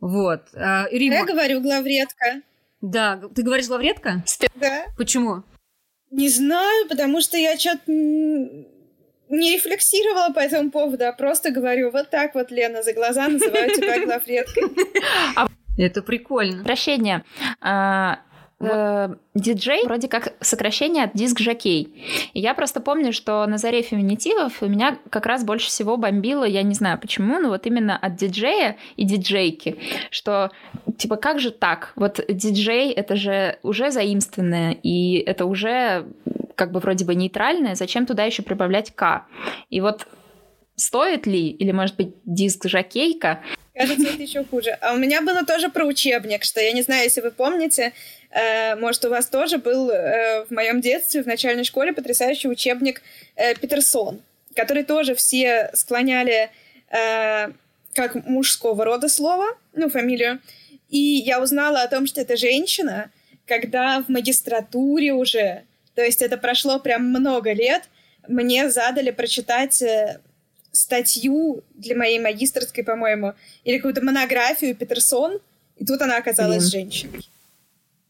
Вот. 0.03 0.43
Рима... 0.53 1.15
Я 1.15 1.25
говорю 1.25 1.61
главредка. 1.63 2.43
Да, 2.83 3.21
ты 3.35 3.43
говоришь 3.43 3.69
лавретка? 3.69 4.25
Да. 4.57 4.87
Почему? 4.99 5.45
Не 6.11 6.29
знаю, 6.29 6.89
потому 6.89 7.21
что 7.21 7.39
я 7.39 7.57
что-то 7.57 7.83
не 7.87 9.55
рефлексировала 9.55 10.33
по 10.33 10.41
этому 10.41 10.71
поводу, 10.71 11.07
а 11.07 11.13
просто 11.13 11.53
говорю, 11.53 11.91
вот 11.91 12.11
так 12.11 12.35
вот, 12.35 12.51
Лена, 12.51 12.83
за 12.83 12.93
глаза 12.93 13.29
называю 13.29 13.71
тебя 13.71 14.05
главредкой. 14.05 14.65
Это 15.79 16.03
прикольно. 16.03 16.65
Прощение. 16.65 17.25
Э, 18.63 19.15
диджей 19.35 19.85
вроде 19.85 20.09
как 20.09 20.35
сокращение 20.41 21.05
от 21.05 21.13
диск-жокей. 21.15 22.31
И 22.33 22.41
я 22.41 22.55
просто 22.55 22.81
помню, 22.81 23.13
что 23.13 23.45
на 23.47 23.59
заре 23.59 23.83
феминитивов 23.83 24.63
у 24.63 24.67
меня 24.67 24.99
как 25.11 25.27
раз 25.27 25.45
больше 25.45 25.69
всего 25.69 25.97
бомбило, 25.97 26.45
я 26.45 26.63
не 26.63 26.75
знаю 26.75 26.99
почему, 26.99 27.39
но 27.39 27.49
вот 27.49 27.67
именно 27.67 27.97
от 27.97 28.17
диджея 28.17 28.77
и 28.97 29.05
диджейки, 29.05 29.79
что 30.11 30.51
типа 30.97 31.17
как 31.17 31.41
же 31.41 31.51
так? 31.51 31.93
Вот 31.97 32.21
диджей 32.29 32.93
это 32.93 33.17
же 33.17 33.59
уже 33.63 33.91
заимственное, 33.91 34.73
и 34.83 35.17
это 35.17 35.47
уже 35.47 36.07
как 36.55 36.73
бы 36.73 36.81
вроде 36.81 37.05
бы 37.05 37.15
нейтральное, 37.15 37.75
зачем 37.75 38.07
туда 38.07 38.25
еще 38.25 38.43
прибавлять 38.43 38.95
К? 38.95 39.27
И 39.71 39.81
вот 39.81 40.07
стоит 40.77 41.27
ли, 41.27 41.49
или 41.49 41.73
может 41.73 41.97
быть 41.97 42.15
диск 42.25 42.69
жакейка? 42.69 43.41
Кажется, 43.75 44.09
это 44.09 44.23
еще 44.23 44.45
хуже. 44.45 44.77
А 44.81 44.93
у 44.93 44.99
меня 44.99 45.23
было 45.23 45.47
тоже 45.47 45.71
про 45.71 45.85
учебник, 45.85 46.45
что 46.45 46.61
я 46.61 46.73
не 46.73 46.83
знаю, 46.83 47.05
если 47.05 47.23
вы 47.23 47.31
помните, 47.31 47.93
э, 48.31 48.77
может, 48.77 49.05
у 49.05 49.09
вас 49.09 49.29
тоже 49.29 49.59
был 49.59 49.91
э, 49.91 50.45
в 50.45 50.51
моем 50.51 50.81
детстве 50.81 51.23
в 51.23 51.27
начальной 51.27 51.65
школе 51.65 51.93
потрясающий 51.95 52.49
учебник 52.49 53.03
э, 53.35 53.55
Питерсон, 53.55 54.21
который 54.55 54.85
тоже 54.85 55.15
все 55.15 55.71
склоняли 55.73 56.51
э, 56.91 57.53
как 57.95 58.15
мужского 58.27 58.85
рода 58.85 59.09
слово, 59.09 59.47
ну, 59.73 59.89
фамилию. 59.89 60.41
И 60.91 60.99
я 60.99 61.41
узнала 61.41 61.83
о 61.83 61.89
том, 61.89 62.07
что 62.07 62.21
это 62.21 62.37
женщина, 62.37 63.11
когда 63.47 64.03
в 64.03 64.11
магистратуре 64.11 65.15
уже, 65.15 65.63
то 65.95 66.03
есть 66.03 66.21
это 66.21 66.37
прошло 66.37 66.79
прям 66.79 67.09
много 67.09 67.53
лет, 67.53 67.85
мне 68.29 68.71
задали 68.71 69.11
прочитать 69.11 69.81
э, 69.81 70.21
статью 70.73 71.63
для 71.75 71.97
моей 71.97 72.19
магистрской, 72.19 72.83
по-моему, 72.83 73.35
или 73.65 73.77
какую-то 73.77 74.03
монографию 74.03 74.75
Петерсон, 74.75 75.39
и 75.77 75.85
тут 75.85 76.01
она 76.03 76.17
оказалась 76.17 76.71
Блин. 76.71 76.91
женщиной. 76.91 77.29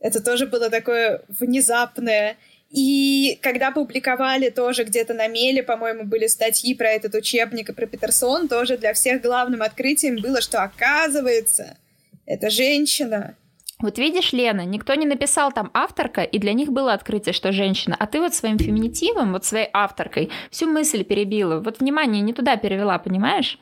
Это 0.01 0.21
тоже 0.21 0.47
было 0.47 0.71
такое 0.71 1.23
внезапное. 1.29 2.37
И 2.71 3.39
когда 3.43 3.71
публиковали 3.71 4.49
тоже 4.51 4.85
где-то 4.85 5.15
на 5.15 5.29
Меле, 5.29 5.63
по-моему, 5.63 6.05
были 6.05 6.27
статьи 6.27 6.75
про 6.75 6.89
этот 6.89 7.15
учебник 7.15 7.69
и 7.69 7.73
про 7.73 7.87
Петерсон, 7.87 8.49
тоже 8.49 8.79
для 8.79 8.95
всех 8.95 9.23
главным 9.23 9.63
открытием 9.63 10.17
было, 10.17 10.41
что 10.41 10.63
оказывается, 10.63 11.77
это 12.25 12.49
женщина, 12.51 13.37
вот 13.83 13.99
видишь, 13.99 14.33
Лена, 14.33 14.65
никто 14.65 14.95
не 14.95 15.07
написал 15.07 15.53
там 15.53 15.71
авторка, 15.75 16.23
и 16.23 16.39
для 16.39 16.53
них 16.53 16.71
было 16.71 16.93
открытие, 16.93 17.33
что 17.33 17.53
женщина. 17.53 17.97
А 17.99 18.07
ты 18.07 18.21
вот 18.21 18.35
своим 18.35 18.59
феминитивом, 18.59 19.33
вот 19.33 19.45
своей 19.45 19.69
авторкой, 19.73 20.31
всю 20.51 20.67
мысль 20.67 21.05
перебила. 21.05 21.61
Вот 21.61 21.81
внимание 21.81 22.23
не 22.23 22.33
туда 22.33 22.57
перевела, 22.57 22.99
понимаешь? 22.99 23.59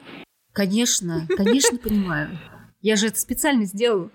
Конечно, 0.52 1.26
конечно 1.36 1.78
понимаю. 1.78 2.38
Я 2.80 2.96
же 2.96 3.08
это 3.08 3.18
специально 3.18 3.64
сделала. 3.64 4.10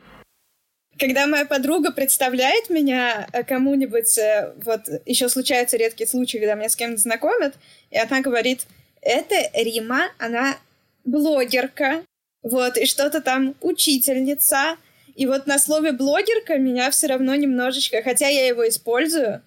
Когда 0.98 1.28
моя 1.28 1.46
подруга 1.46 1.92
представляет 1.92 2.70
меня 2.70 3.28
э, 3.34 3.44
кому-нибудь, 3.44 4.18
э, 4.18 4.54
вот 4.64 4.82
еще 5.06 5.28
случаются 5.28 5.76
редкие 5.76 6.08
случаи, 6.08 6.38
когда 6.38 6.56
меня 6.56 6.70
с 6.70 6.76
кем-нибудь 6.76 7.02
знакомят, 7.02 7.56
и 7.92 7.98
она 7.98 8.22
говорит, 8.22 8.66
это 9.02 9.36
Рима, 9.54 10.08
она 10.20 10.56
блогерка, 11.04 12.02
вот, 12.44 12.78
и 12.78 12.86
что-то 12.86 13.22
там 13.22 13.56
учительница, 13.60 14.78
и 15.16 15.26
вот 15.26 15.48
на 15.48 15.58
слове 15.60 15.94
блогерка 15.94 16.58
меня 16.58 16.92
все 16.92 17.08
равно 17.08 17.36
немножечко, 17.36 18.02
хотя 18.04 18.28
я 18.28 18.48
его 18.48 18.68
использую, 18.68 19.42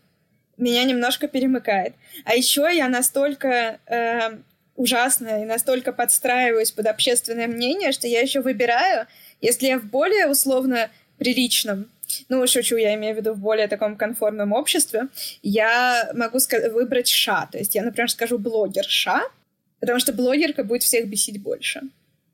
меня 0.57 0.85
немножко 0.85 1.29
перемыкает. 1.29 1.95
А 2.25 2.35
еще 2.35 2.69
я 2.75 2.89
настолько 2.89 3.79
э, 3.87 4.39
ужасная 4.77 5.43
и 5.43 5.47
настолько 5.47 5.93
подстраиваюсь 5.93 6.73
под 6.73 6.87
общественное 6.87 7.47
мнение, 7.47 7.93
что 7.93 8.07
я 8.07 8.21
еще 8.21 8.41
выбираю, 8.41 9.07
если 9.41 9.67
я 9.67 9.79
в 9.79 9.85
более 9.85 10.29
условно 10.29 10.91
приличном, 11.19 11.91
ну, 12.29 12.47
шучу, 12.47 12.77
я 12.77 12.95
имею 12.95 13.15
в 13.15 13.19
виду 13.19 13.35
в 13.35 13.39
более 13.39 13.69
таком 13.69 13.97
конформном 13.97 14.53
обществе, 14.53 15.09
я 15.43 16.11
могу 16.15 16.39
выбрать 16.73 17.09
ша. 17.09 17.47
То 17.53 17.59
есть 17.59 17.75
я, 17.75 17.83
например, 17.83 18.11
скажу 18.11 18.39
блогер 18.39 18.85
ша, 18.85 19.23
потому 19.81 19.99
что 19.99 20.13
блогерка 20.13 20.65
будет 20.65 20.83
всех 20.83 21.07
бесить 21.07 21.43
больше. 21.43 21.83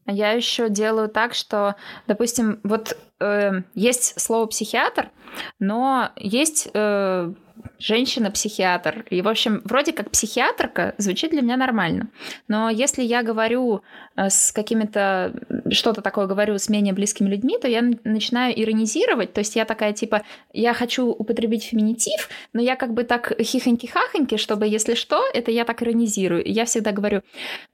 А 0.06 0.12
я 0.12 0.32
еще 0.32 0.68
делаю 0.68 1.08
так, 1.08 1.34
что, 1.34 1.76
допустим, 2.06 2.60
вот 2.62 2.96
э, 3.24 3.62
есть 3.74 4.20
слово 4.20 4.46
психиатр, 4.46 5.10
но 5.58 6.10
есть 6.16 6.68
э, 6.74 7.32
женщина-психиатр. 7.78 9.04
И, 9.10 9.22
в 9.22 9.28
общем, 9.28 9.62
вроде 9.64 9.92
как 9.92 10.10
психиатрка 10.10 10.94
звучит 10.98 11.30
для 11.30 11.42
меня 11.42 11.56
нормально. 11.56 12.08
Но 12.48 12.70
если 12.70 13.02
я 13.02 13.22
говорю 13.22 13.82
э, 14.16 14.30
с 14.30 14.52
какими-то, 14.52 15.34
что-то 15.70 16.02
такое 16.02 16.26
говорю 16.26 16.58
с 16.58 16.68
менее 16.68 16.94
близкими 16.94 17.28
людьми, 17.28 17.58
то 17.60 17.68
я 17.68 17.82
начинаю 18.04 18.58
иронизировать. 18.60 19.32
То 19.32 19.40
есть 19.40 19.56
я 19.56 19.64
такая, 19.64 19.92
типа, 19.92 20.22
я 20.52 20.74
хочу 20.74 21.06
употребить 21.06 21.64
феминитив, 21.64 22.28
но 22.52 22.60
я 22.60 22.76
как 22.76 22.94
бы 22.94 23.04
так 23.04 23.32
хихоньки-хахоньки, 23.38 24.36
чтобы, 24.36 24.66
если 24.66 24.94
что, 24.94 25.22
это 25.32 25.50
я 25.50 25.64
так 25.64 25.82
иронизирую. 25.82 26.44
И 26.44 26.52
я 26.52 26.64
всегда 26.64 26.92
говорю, 26.92 27.22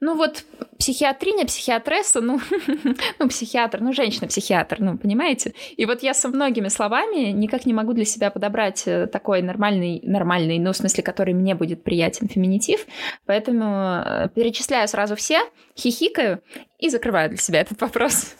ну 0.00 0.16
вот 0.16 0.44
психиатриня, 0.78 1.46
психиатресса, 1.46 2.20
ну, 2.20 2.40
ну 3.18 3.28
психиатр, 3.28 3.80
ну 3.80 3.92
женщина-психиатр, 3.92 4.76
ну, 4.80 4.98
понимаете? 4.98 5.39
И 5.76 5.86
вот 5.86 6.02
я 6.02 6.14
со 6.14 6.28
многими 6.28 6.68
словами 6.68 7.30
никак 7.30 7.66
не 7.66 7.72
могу 7.72 7.92
для 7.92 8.04
себя 8.04 8.30
подобрать 8.30 8.84
э, 8.86 9.06
такой 9.06 9.42
нормальный, 9.42 10.00
нормальный, 10.02 10.58
ну, 10.58 10.72
в 10.72 10.76
смысле, 10.76 11.02
который 11.02 11.34
мне 11.34 11.54
будет 11.54 11.84
приятен 11.84 12.28
феминитив. 12.28 12.86
Поэтому 13.26 14.02
э, 14.04 14.28
перечисляю 14.34 14.88
сразу 14.88 15.16
все, 15.16 15.40
хихикаю 15.76 16.42
и 16.78 16.88
закрываю 16.88 17.28
для 17.30 17.38
себя 17.38 17.60
этот 17.60 17.80
вопрос. 17.80 18.34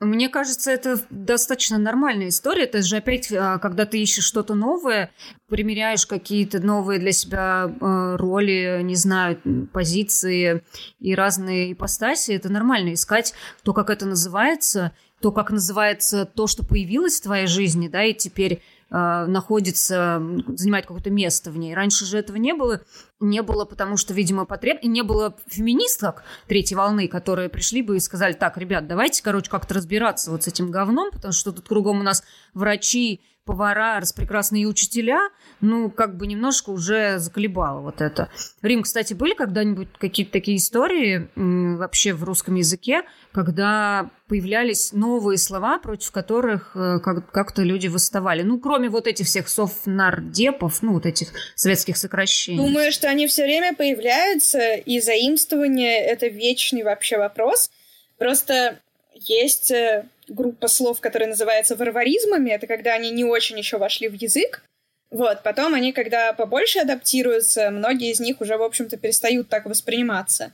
Мне 0.00 0.30
кажется, 0.30 0.70
это 0.70 0.98
достаточно 1.10 1.76
нормальная 1.76 2.28
история. 2.28 2.64
Это 2.64 2.80
же 2.80 2.96
опять, 2.96 3.30
а, 3.30 3.58
когда 3.58 3.84
ты 3.84 4.00
ищешь 4.00 4.24
что-то 4.24 4.54
новое, 4.54 5.10
примеряешь 5.46 6.06
какие-то 6.06 6.58
новые 6.58 6.98
для 6.98 7.12
себя 7.12 7.70
роли, 8.16 8.80
не 8.82 8.94
знаю, 8.94 9.38
позиции 9.74 10.62
и 11.00 11.14
разные 11.14 11.74
ипостаси, 11.74 12.32
это 12.32 12.50
нормально 12.50 12.94
искать 12.94 13.34
то, 13.62 13.74
как 13.74 13.90
это 13.90 14.06
называется, 14.06 14.92
то, 15.20 15.32
как 15.32 15.50
называется 15.50 16.24
то, 16.24 16.46
что 16.46 16.64
появилось 16.64 17.20
в 17.20 17.22
твоей 17.22 17.46
жизни, 17.46 17.88
да, 17.88 18.04
и 18.04 18.14
теперь 18.14 18.62
э, 18.90 19.24
находится, 19.26 20.22
занимает 20.48 20.86
какое-то 20.86 21.10
место 21.10 21.50
в 21.50 21.58
ней. 21.58 21.74
Раньше 21.74 22.06
же 22.06 22.18
этого 22.18 22.36
не 22.36 22.54
было. 22.54 22.80
Не 23.20 23.42
было, 23.42 23.64
потому 23.64 23.96
что, 23.96 24.14
видимо, 24.14 24.46
потреб... 24.46 24.82
Не 24.82 25.02
было 25.02 25.36
феминисток 25.46 26.22
третьей 26.46 26.76
волны, 26.76 27.06
которые 27.06 27.50
пришли 27.50 27.82
бы 27.82 27.96
и 27.96 28.00
сказали, 28.00 28.32
так, 28.32 28.56
ребят, 28.56 28.86
давайте, 28.86 29.22
короче, 29.22 29.50
как-то 29.50 29.74
разбираться 29.74 30.30
вот 30.30 30.44
с 30.44 30.48
этим 30.48 30.70
говном, 30.70 31.10
потому 31.10 31.32
что 31.32 31.52
тут 31.52 31.68
кругом 31.68 32.00
у 32.00 32.02
нас 32.02 32.22
врачи, 32.54 33.20
повара, 33.50 33.98
распрекрасные 33.98 34.66
учителя, 34.66 35.18
ну, 35.60 35.90
как 35.90 36.16
бы 36.16 36.28
немножко 36.28 36.70
уже 36.70 37.18
заколебало 37.18 37.80
вот 37.80 38.00
это. 38.00 38.30
Рим, 38.62 38.82
кстати, 38.82 39.12
были 39.12 39.34
когда-нибудь 39.34 39.88
какие-то 39.98 40.30
такие 40.30 40.58
истории 40.58 41.28
вообще 41.34 42.12
в 42.12 42.22
русском 42.22 42.54
языке, 42.54 43.02
когда 43.32 44.08
появлялись 44.28 44.92
новые 44.92 45.36
слова, 45.36 45.78
против 45.80 46.12
которых 46.12 46.76
э, 46.76 47.00
как- 47.00 47.52
то 47.52 47.62
люди 47.62 47.88
восставали? 47.88 48.42
Ну, 48.42 48.60
кроме 48.60 48.88
вот 48.88 49.08
этих 49.08 49.26
всех 49.26 49.48
совнардепов, 49.48 50.80
ну, 50.82 50.92
вот 50.92 51.06
этих 51.06 51.32
советских 51.56 51.96
сокращений. 51.96 52.58
Думаю, 52.58 52.92
что 52.92 53.08
они 53.08 53.26
все 53.26 53.42
время 53.42 53.74
появляются, 53.74 54.74
и 54.74 55.00
заимствование— 55.00 55.98
это 56.06 56.28
вечный 56.28 56.84
вообще 56.84 57.18
вопрос. 57.18 57.70
Просто 58.16 58.78
есть 59.14 59.72
э, 59.72 60.06
группа 60.30 60.68
слов, 60.68 61.00
которая 61.00 61.28
называется 61.28 61.76
варваризмами. 61.76 62.50
Это 62.50 62.66
когда 62.66 62.94
они 62.94 63.10
не 63.10 63.24
очень 63.24 63.58
еще 63.58 63.78
вошли 63.78 64.08
в 64.08 64.14
язык. 64.14 64.62
Вот, 65.10 65.42
потом 65.42 65.74
они, 65.74 65.92
когда 65.92 66.32
побольше 66.32 66.78
адаптируются, 66.78 67.70
многие 67.70 68.12
из 68.12 68.20
них 68.20 68.40
уже, 68.40 68.56
в 68.56 68.62
общем-то, 68.62 68.96
перестают 68.96 69.48
так 69.48 69.66
восприниматься. 69.66 70.52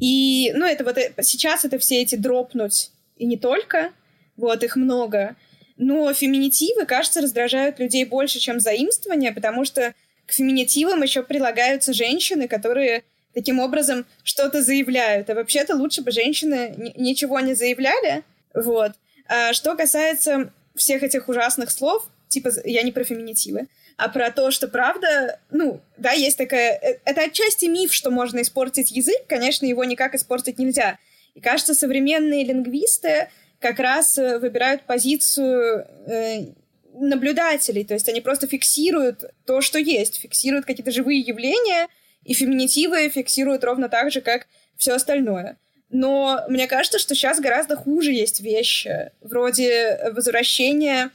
И, 0.00 0.52
ну, 0.54 0.66
это 0.66 0.84
вот 0.84 0.98
э, 0.98 1.12
сейчас 1.22 1.64
это 1.64 1.78
все 1.78 2.02
эти 2.02 2.16
дропнуть, 2.16 2.90
и 3.16 3.24
не 3.24 3.36
только, 3.36 3.92
вот, 4.36 4.64
их 4.64 4.74
много. 4.74 5.36
Но 5.76 6.12
феминитивы, 6.12 6.84
кажется, 6.84 7.20
раздражают 7.20 7.78
людей 7.78 8.04
больше, 8.04 8.40
чем 8.40 8.58
заимствования, 8.58 9.32
потому 9.32 9.64
что 9.64 9.94
к 10.26 10.32
феминитивам 10.32 11.02
еще 11.02 11.22
прилагаются 11.22 11.92
женщины, 11.92 12.48
которые 12.48 13.04
таким 13.34 13.60
образом 13.60 14.04
что-то 14.24 14.62
заявляют. 14.62 15.30
А 15.30 15.34
вообще-то 15.34 15.76
лучше 15.76 16.02
бы 16.02 16.10
женщины 16.10 16.92
ничего 16.96 17.38
не 17.40 17.54
заявляли, 17.54 18.24
вот. 18.56 18.92
А 19.28 19.52
что 19.52 19.76
касается 19.76 20.50
всех 20.74 21.02
этих 21.02 21.28
ужасных 21.28 21.70
слов, 21.70 22.08
типа, 22.28 22.50
я 22.64 22.82
не 22.82 22.90
про 22.90 23.04
феминитивы, 23.04 23.68
а 23.96 24.08
про 24.08 24.30
то, 24.30 24.50
что 24.50 24.68
правда, 24.68 25.38
ну, 25.50 25.80
да, 25.96 26.12
есть 26.12 26.38
такая... 26.38 26.78
Э, 26.82 26.98
это 27.04 27.22
отчасти 27.22 27.66
миф, 27.66 27.92
что 27.92 28.10
можно 28.10 28.42
испортить 28.42 28.90
язык, 28.90 29.26
конечно, 29.28 29.66
его 29.66 29.84
никак 29.84 30.14
испортить 30.14 30.58
нельзя. 30.58 30.98
И 31.34 31.40
кажется, 31.40 31.74
современные 31.74 32.44
лингвисты 32.44 33.28
как 33.58 33.78
раз 33.78 34.18
э, 34.18 34.38
выбирают 34.38 34.82
позицию 34.82 35.86
э, 36.06 36.46
наблюдателей, 36.94 37.84
то 37.84 37.94
есть 37.94 38.08
они 38.08 38.22
просто 38.22 38.46
фиксируют 38.46 39.24
то, 39.44 39.60
что 39.60 39.78
есть, 39.78 40.20
фиксируют 40.20 40.64
какие-то 40.64 40.90
живые 40.90 41.20
явления, 41.20 41.88
и 42.24 42.32
феминитивы 42.32 43.08
фиксируют 43.08 43.64
ровно 43.64 43.88
так 43.88 44.10
же, 44.10 44.20
как 44.20 44.46
все 44.76 44.94
остальное. 44.94 45.58
Но 45.90 46.42
мне 46.48 46.66
кажется, 46.66 46.98
что 46.98 47.14
сейчас 47.14 47.40
гораздо 47.40 47.76
хуже 47.76 48.12
есть 48.12 48.40
вещи, 48.40 49.10
вроде 49.20 50.10
возвращения 50.12 51.10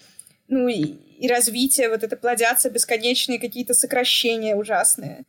ну 0.52 0.68
и, 0.68 0.98
и 1.18 1.28
развитие, 1.28 1.90
вот 1.90 2.04
это 2.04 2.16
плодятся 2.18 2.70
бесконечные 2.70 3.40
какие-то 3.40 3.74
сокращения 3.74 4.56
ужасные. 4.56 5.24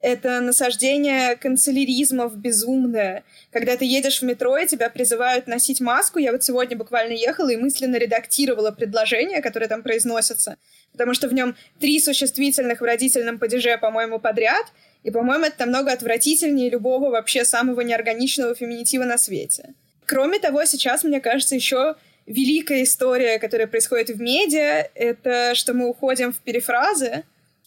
Это 0.00 0.40
насаждение 0.40 1.34
канцеляризмов 1.34 2.36
безумное. 2.36 3.24
Когда 3.50 3.76
ты 3.76 3.84
едешь 3.84 4.20
в 4.20 4.24
метро, 4.24 4.56
и 4.56 4.68
тебя 4.68 4.88
призывают 4.88 5.48
носить 5.48 5.80
маску. 5.80 6.20
Я 6.20 6.30
вот 6.30 6.44
сегодня 6.44 6.76
буквально 6.76 7.14
ехала 7.14 7.48
и 7.48 7.56
мысленно 7.56 7.96
редактировала 7.96 8.70
предложения, 8.70 9.42
которые 9.42 9.68
там 9.68 9.82
произносятся. 9.82 10.56
Потому 10.92 11.14
что 11.14 11.26
в 11.26 11.34
нем 11.34 11.56
три 11.80 11.98
существительных 11.98 12.80
в 12.80 12.84
родительном 12.84 13.40
падеже, 13.40 13.76
по-моему, 13.76 14.20
подряд. 14.20 14.66
И, 15.02 15.10
по-моему, 15.10 15.46
это 15.46 15.60
намного 15.60 15.92
отвратительнее 15.92 16.70
любого 16.70 17.10
вообще 17.10 17.44
самого 17.44 17.80
неорганичного 17.80 18.54
феминитива 18.54 19.04
на 19.04 19.18
свете. 19.18 19.74
Кроме 20.06 20.38
того, 20.38 20.64
сейчас, 20.64 21.04
мне 21.04 21.20
кажется, 21.20 21.54
еще 21.54 21.96
великая 22.26 22.82
история, 22.82 23.38
которая 23.38 23.66
происходит 23.66 24.10
в 24.10 24.20
медиа, 24.20 24.88
это 24.94 25.54
что 25.54 25.74
мы 25.74 25.88
уходим 25.88 26.32
в 26.32 26.40
перефразы, 26.40 27.24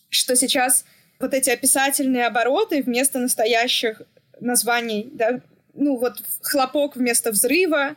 что 0.10 0.36
сейчас 0.36 0.86
вот 1.20 1.34
эти 1.34 1.50
описательные 1.50 2.28
обороты 2.28 2.82
вместо 2.82 3.20
настоящих 3.20 4.02
названий, 4.40 5.10
да, 5.14 5.40
ну 5.74 5.98
вот 5.98 6.22
хлопок 6.42 6.96
вместо 6.96 7.32
взрыва, 7.32 7.96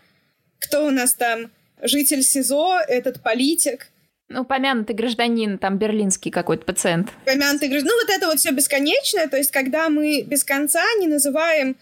кто 0.58 0.86
у 0.86 0.90
нас 0.90 1.14
там, 1.14 1.50
житель 1.82 2.22
СИЗО, 2.22 2.80
этот 2.86 3.22
политик. 3.22 3.88
Ну, 4.28 4.42
упомянутый 4.42 4.96
гражданин, 4.96 5.58
там, 5.58 5.78
берлинский 5.78 6.30
какой-то 6.30 6.64
пациент. 6.64 7.10
Упомянутый 7.22 7.68
гражданин. 7.68 7.94
Ну, 7.94 8.00
вот 8.00 8.10
это 8.10 8.26
вот 8.26 8.38
все 8.38 8.52
бесконечное, 8.52 9.28
то 9.28 9.36
есть 9.36 9.50
когда 9.50 9.88
мы 9.90 10.22
без 10.22 10.44
конца 10.44 10.82
не 10.98 11.06
называем 11.06 11.76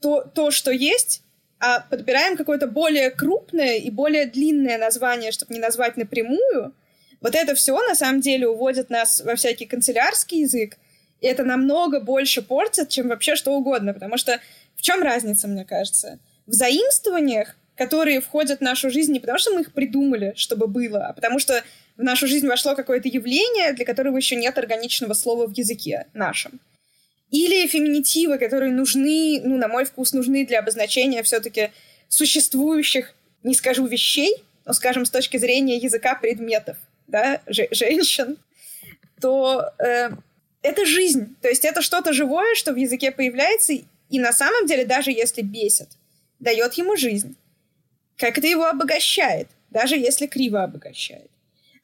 то, 0.00 0.22
то 0.22 0.50
что 0.50 0.70
есть, 0.70 1.22
а 1.58 1.80
подбираем 1.80 2.36
какое-то 2.36 2.68
более 2.68 3.10
крупное 3.10 3.78
и 3.78 3.90
более 3.90 4.26
длинное 4.26 4.78
название, 4.78 5.32
чтобы 5.32 5.54
не 5.54 5.60
назвать 5.60 5.96
напрямую, 5.96 6.72
вот 7.20 7.34
это 7.34 7.56
все 7.56 7.76
на 7.76 7.96
самом 7.96 8.20
деле 8.20 8.46
уводит 8.46 8.90
нас 8.90 9.20
во 9.20 9.34
всякий 9.34 9.66
канцелярский 9.66 10.42
язык, 10.42 10.76
и 11.20 11.26
это 11.26 11.42
намного 11.42 12.00
больше 12.00 12.42
портит, 12.42 12.90
чем 12.90 13.08
вообще 13.08 13.34
что 13.34 13.52
угодно, 13.52 13.92
потому 13.92 14.18
что 14.18 14.40
в 14.76 14.82
чем 14.82 15.02
разница, 15.02 15.48
мне 15.48 15.64
кажется? 15.64 16.20
В 16.46 16.52
заимствованиях, 16.52 17.56
которые 17.76 18.20
входят 18.20 18.60
в 18.60 18.62
нашу 18.62 18.88
жизнь 18.90 19.12
не 19.12 19.18
потому, 19.18 19.38
что 19.38 19.52
мы 19.52 19.62
их 19.62 19.72
придумали, 19.72 20.34
чтобы 20.36 20.68
было, 20.68 21.06
а 21.06 21.12
потому 21.12 21.40
что 21.40 21.64
в 21.98 22.02
нашу 22.02 22.28
жизнь 22.28 22.46
вошло 22.46 22.74
какое-то 22.76 23.08
явление, 23.08 23.72
для 23.72 23.84
которого 23.84 24.16
еще 24.16 24.36
нет 24.36 24.56
органичного 24.56 25.14
слова 25.14 25.46
в 25.46 25.58
языке 25.58 26.06
нашем. 26.14 26.60
Или 27.30 27.66
феминитивы, 27.66 28.38
которые 28.38 28.72
нужны, 28.72 29.40
ну, 29.44 29.58
на 29.58 29.68
мой 29.68 29.84
вкус, 29.84 30.12
нужны 30.12 30.46
для 30.46 30.60
обозначения 30.60 31.22
все-таки 31.24 31.72
существующих, 32.08 33.14
не 33.42 33.54
скажу 33.54 33.84
вещей, 33.86 34.44
но, 34.64 34.72
скажем, 34.72 35.04
с 35.04 35.10
точки 35.10 35.36
зрения 35.36 35.76
языка 35.76 36.14
предметов, 36.14 36.76
да, 37.08 37.42
женщин, 37.48 38.38
то 39.20 39.64
э, 39.78 40.10
это 40.62 40.86
жизнь. 40.86 41.36
То 41.42 41.48
есть 41.48 41.64
это 41.64 41.82
что-то 41.82 42.12
живое, 42.12 42.54
что 42.54 42.72
в 42.72 42.76
языке 42.76 43.10
появляется, 43.10 43.72
и 43.72 44.18
на 44.18 44.32
самом 44.32 44.66
деле, 44.66 44.86
даже 44.86 45.10
если 45.10 45.42
бесит, 45.42 45.88
дает 46.38 46.74
ему 46.74 46.96
жизнь. 46.96 47.36
Как 48.16 48.38
это 48.38 48.46
его 48.46 48.66
обогащает, 48.66 49.48
даже 49.70 49.96
если 49.96 50.26
криво 50.26 50.62
обогащает. 50.62 51.30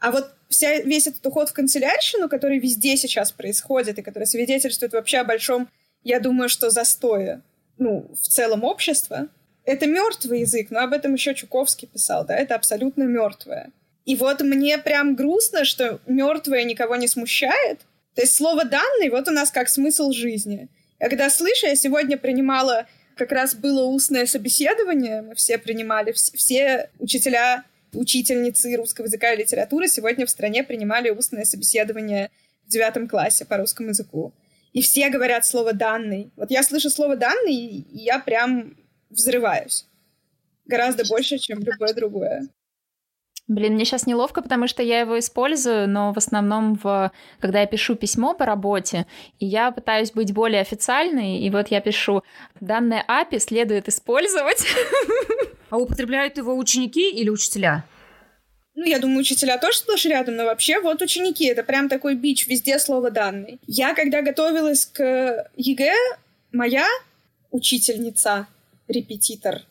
А 0.04 0.10
вот 0.10 0.34
вся, 0.50 0.80
весь 0.80 1.06
этот 1.06 1.26
уход 1.26 1.48
в 1.48 1.54
канцелярщину, 1.54 2.28
который 2.28 2.58
везде 2.58 2.94
сейчас 2.98 3.32
происходит, 3.32 3.98
и 3.98 4.02
который 4.02 4.26
свидетельствует 4.26 4.92
вообще 4.92 5.20
о 5.20 5.24
большом, 5.24 5.66
я 6.02 6.20
думаю, 6.20 6.50
что 6.50 6.68
застое, 6.68 7.40
ну, 7.78 8.10
в 8.12 8.28
целом 8.28 8.64
общества, 8.64 9.28
это 9.64 9.86
мертвый 9.86 10.40
язык, 10.40 10.66
но 10.70 10.80
об 10.80 10.92
этом 10.92 11.14
еще 11.14 11.34
Чуковский 11.34 11.88
писал, 11.88 12.26
да, 12.26 12.36
это 12.36 12.54
абсолютно 12.54 13.04
мертвое. 13.04 13.70
И 14.04 14.14
вот 14.14 14.42
мне 14.42 14.76
прям 14.76 15.14
грустно, 15.14 15.64
что 15.64 15.98
мертвое 16.06 16.64
никого 16.64 16.96
не 16.96 17.08
смущает. 17.08 17.80
То 18.14 18.20
есть 18.20 18.34
слово 18.34 18.66
«данный» 18.66 19.08
вот 19.08 19.26
у 19.28 19.30
нас 19.30 19.50
как 19.50 19.70
смысл 19.70 20.12
жизни. 20.12 20.68
Я 21.00 21.08
когда 21.08 21.30
слышу, 21.30 21.64
я 21.64 21.76
сегодня 21.76 22.18
принимала, 22.18 22.86
как 23.16 23.32
раз 23.32 23.54
было 23.54 23.86
устное 23.86 24.26
собеседование, 24.26 25.22
мы 25.22 25.34
все 25.34 25.56
принимали, 25.56 26.12
все 26.12 26.90
учителя 26.98 27.64
учительницы 27.94 28.76
русского 28.76 29.06
языка 29.06 29.32
и 29.32 29.38
литературы 29.38 29.88
сегодня 29.88 30.26
в 30.26 30.30
стране 30.30 30.64
принимали 30.64 31.10
устное 31.10 31.44
собеседование 31.44 32.30
в 32.66 32.68
девятом 32.70 33.08
классе 33.08 33.44
по 33.44 33.56
русскому 33.56 33.90
языку. 33.90 34.32
И 34.72 34.82
все 34.82 35.08
говорят 35.08 35.46
слово 35.46 35.72
«данный». 35.72 36.32
Вот 36.36 36.50
я 36.50 36.62
слышу 36.62 36.90
слово 36.90 37.16
«данный», 37.16 37.54
и 37.54 37.86
я 37.92 38.18
прям 38.18 38.76
взрываюсь. 39.08 39.86
Гораздо 40.66 41.04
больше, 41.08 41.38
чем 41.38 41.60
любое 41.60 41.94
другое. 41.94 42.48
Блин, 43.46 43.74
мне 43.74 43.84
сейчас 43.84 44.06
неловко, 44.06 44.40
потому 44.40 44.66
что 44.66 44.82
я 44.82 45.00
его 45.00 45.18
использую, 45.18 45.86
но 45.86 46.14
в 46.14 46.18
основном, 46.18 46.76
в... 46.82 47.12
когда 47.40 47.60
я 47.60 47.66
пишу 47.66 47.94
письмо 47.94 48.32
по 48.32 48.46
работе, 48.46 49.06
и 49.38 49.44
я 49.44 49.70
пытаюсь 49.70 50.12
быть 50.12 50.32
более 50.32 50.62
официальной, 50.62 51.38
и 51.40 51.50
вот 51.50 51.68
я 51.68 51.82
пишу, 51.82 52.22
данное 52.60 53.04
API 53.06 53.38
следует 53.38 53.86
использовать. 53.88 54.64
А 55.74 55.76
употребляют 55.76 56.36
его 56.36 56.56
ученики 56.56 57.10
или 57.10 57.28
учителя? 57.28 57.84
Ну, 58.76 58.84
я 58.84 59.00
думаю, 59.00 59.18
учителя 59.18 59.58
тоже 59.58 59.78
сплошь 59.78 60.04
рядом, 60.04 60.36
но 60.36 60.44
вообще 60.44 60.78
вот 60.78 61.02
ученики. 61.02 61.46
Это 61.46 61.64
прям 61.64 61.88
такой 61.88 62.14
бич, 62.14 62.46
везде 62.46 62.78
слово 62.78 63.10
«данный». 63.10 63.58
Я, 63.66 63.92
когда 63.94 64.22
готовилась 64.22 64.86
к 64.86 65.50
ЕГЭ, 65.56 65.92
моя 66.52 66.86
учительница, 67.50 68.46
репетитор, 68.86 69.62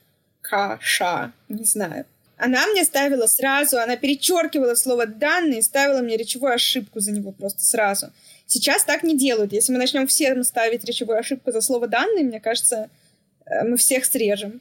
Каша, 0.42 1.32
не 1.48 1.64
знаю, 1.64 2.06
она 2.36 2.68
мне 2.68 2.84
ставила 2.84 3.26
сразу, 3.26 3.80
она 3.80 3.96
перечеркивала 3.96 4.76
слово 4.76 5.06
«данный» 5.06 5.60
и 5.60 5.62
ставила 5.62 6.02
мне 6.02 6.18
речевую 6.18 6.52
ошибку 6.52 7.00
за 7.00 7.14
него 7.14 7.32
просто 7.32 7.62
сразу. 7.62 8.12
Сейчас 8.46 8.84
так 8.84 9.04
не 9.04 9.18
делают. 9.18 9.54
Если 9.54 9.72
мы 9.72 9.80
начнем 9.80 10.08
всем 10.08 10.44
ставить 10.44 10.84
речевую 10.84 11.18
ошибку 11.18 11.54
за 11.54 11.62
слово 11.62 11.88
«данный», 11.88 12.24
мне 12.24 12.42
кажется, 12.42 12.90
э, 13.46 13.64
мы 13.64 13.78
всех 13.78 14.04
срежем. 14.04 14.60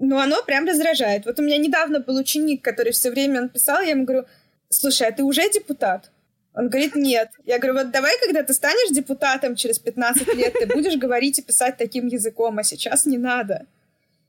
Но 0.00 0.18
оно 0.18 0.42
прям 0.42 0.66
раздражает. 0.66 1.26
Вот 1.26 1.38
у 1.38 1.42
меня 1.42 1.58
недавно 1.58 2.00
был 2.00 2.16
ученик, 2.16 2.64
который 2.64 2.92
все 2.92 3.10
время 3.10 3.42
он 3.42 3.48
писал, 3.50 3.82
я 3.82 3.90
ему 3.90 4.04
говорю, 4.04 4.24
слушай, 4.70 5.06
а 5.06 5.12
ты 5.12 5.22
уже 5.22 5.48
депутат? 5.50 6.10
Он 6.54 6.68
говорит, 6.68 6.96
нет. 6.96 7.28
Я 7.44 7.58
говорю, 7.58 7.78
вот 7.78 7.90
давай, 7.92 8.12
когда 8.18 8.42
ты 8.42 8.54
станешь 8.54 8.94
депутатом 8.94 9.54
через 9.54 9.78
15 9.78 10.34
лет, 10.34 10.54
ты 10.54 10.66
будешь 10.66 10.96
говорить 10.96 11.38
и 11.38 11.42
писать 11.42 11.76
таким 11.76 12.06
языком, 12.06 12.58
а 12.58 12.64
сейчас 12.64 13.04
не 13.04 13.18
надо. 13.18 13.66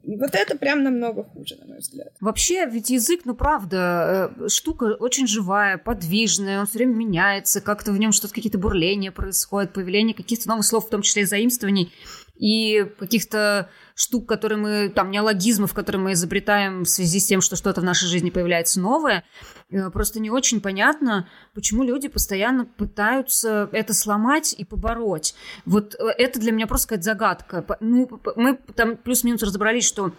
И 0.03 0.17
вот 0.17 0.33
это 0.33 0.57
прям 0.57 0.83
намного 0.83 1.23
хуже, 1.23 1.57
на 1.61 1.67
мой 1.67 1.77
взгляд. 1.77 2.09
Вообще, 2.19 2.65
ведь 2.65 2.89
язык, 2.89 3.21
ну 3.25 3.35
правда, 3.35 4.31
э, 4.39 4.49
штука 4.49 4.95
очень 4.99 5.27
живая, 5.27 5.77
подвижная, 5.77 6.59
он 6.59 6.65
все 6.65 6.79
время 6.79 6.95
меняется, 6.95 7.61
как-то 7.61 7.91
в 7.91 7.99
нем 7.99 8.11
что-то, 8.11 8.33
какие-то 8.33 8.57
бурления 8.57 9.11
происходят, 9.11 9.73
появление 9.73 10.15
каких-то 10.15 10.49
новых 10.49 10.65
слов, 10.65 10.87
в 10.87 10.89
том 10.89 11.03
числе 11.03 11.21
и 11.21 11.25
заимствований 11.25 11.93
и 12.35 12.85
каких-то 12.97 13.69
штук, 13.95 14.27
которые 14.27 14.57
мы, 14.57 14.89
там, 14.89 15.11
неологизмов, 15.11 15.73
которые 15.73 16.01
мы 16.01 16.13
изобретаем 16.13 16.83
в 16.83 16.89
связи 16.89 17.19
с 17.19 17.25
тем, 17.25 17.41
что 17.41 17.55
что-то 17.55 17.81
в 17.81 17.83
нашей 17.83 18.07
жизни 18.07 18.29
появляется 18.29 18.79
новое, 18.79 19.23
э, 19.69 19.89
просто 19.91 20.19
не 20.19 20.29
очень 20.29 20.59
понятно, 20.59 21.27
почему 21.53 21.83
люди 21.83 22.07
постоянно 22.07 22.65
пытаются 22.65 23.69
это 23.71 23.93
сломать 23.93 24.55
и 24.57 24.65
побороть. 24.65 25.35
Вот 25.65 25.95
э, 25.95 26.07
это 26.17 26.39
для 26.39 26.51
меня 26.51 26.67
просто 26.67 26.87
какая-то 26.87 27.03
загадка. 27.03 27.65
Ну, 27.79 28.09
мы 28.35 28.57
там 28.75 28.97
плюс-минус 28.97 29.43
разобрались, 29.43 29.85
что 29.85 30.11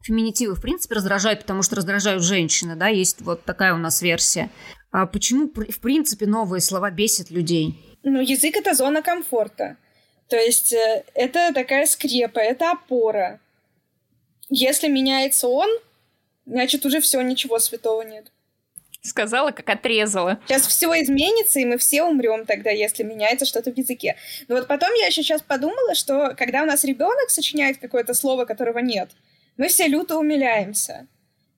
феминитивы, 0.00 0.54
в 0.54 0.62
принципе, 0.62 0.94
раздражают, 0.94 1.40
потому 1.40 1.62
что 1.62 1.76
раздражают 1.76 2.22
женщины, 2.22 2.76
да, 2.76 2.88
есть 2.88 3.20
вот 3.20 3.44
такая 3.44 3.74
у 3.74 3.78
нас 3.78 4.00
версия. 4.00 4.50
А 4.90 5.06
почему, 5.06 5.48
в 5.48 5.80
принципе, 5.80 6.26
новые 6.26 6.60
слова 6.60 6.90
бесят 6.90 7.30
людей? 7.30 7.78
Ну, 8.04 8.20
язык— 8.20 8.56
это 8.56 8.74
зона 8.74 9.02
комфорта. 9.02 9.76
То 10.28 10.36
есть 10.36 10.72
э, 10.72 11.04
это 11.14 11.52
такая 11.54 11.86
скрепа, 11.86 12.38
это 12.38 12.70
опора. 12.72 13.40
Если 14.50 14.88
меняется 14.88 15.48
он, 15.48 15.68
значит 16.46 16.84
уже 16.86 17.00
все, 17.00 17.20
ничего 17.20 17.58
святого 17.58 18.02
нет. 18.02 18.30
Сказала, 19.00 19.52
как 19.52 19.68
отрезала. 19.70 20.38
Сейчас 20.46 20.66
все 20.66 20.92
изменится, 21.00 21.60
и 21.60 21.64
мы 21.64 21.78
все 21.78 22.02
умрем 22.02 22.44
тогда, 22.46 22.70
если 22.70 23.04
меняется 23.04 23.46
что-то 23.46 23.72
в 23.72 23.78
языке. 23.78 24.16
Но 24.48 24.56
вот 24.56 24.66
потом 24.66 24.92
я 24.94 25.06
еще 25.06 25.22
сейчас 25.22 25.40
подумала, 25.40 25.94
что 25.94 26.34
когда 26.36 26.62
у 26.62 26.66
нас 26.66 26.84
ребенок 26.84 27.30
сочиняет 27.30 27.78
какое-то 27.78 28.12
слово, 28.12 28.44
которого 28.44 28.80
нет, 28.80 29.10
мы 29.56 29.68
все 29.68 29.86
люто 29.86 30.18
умиляемся. 30.18 31.06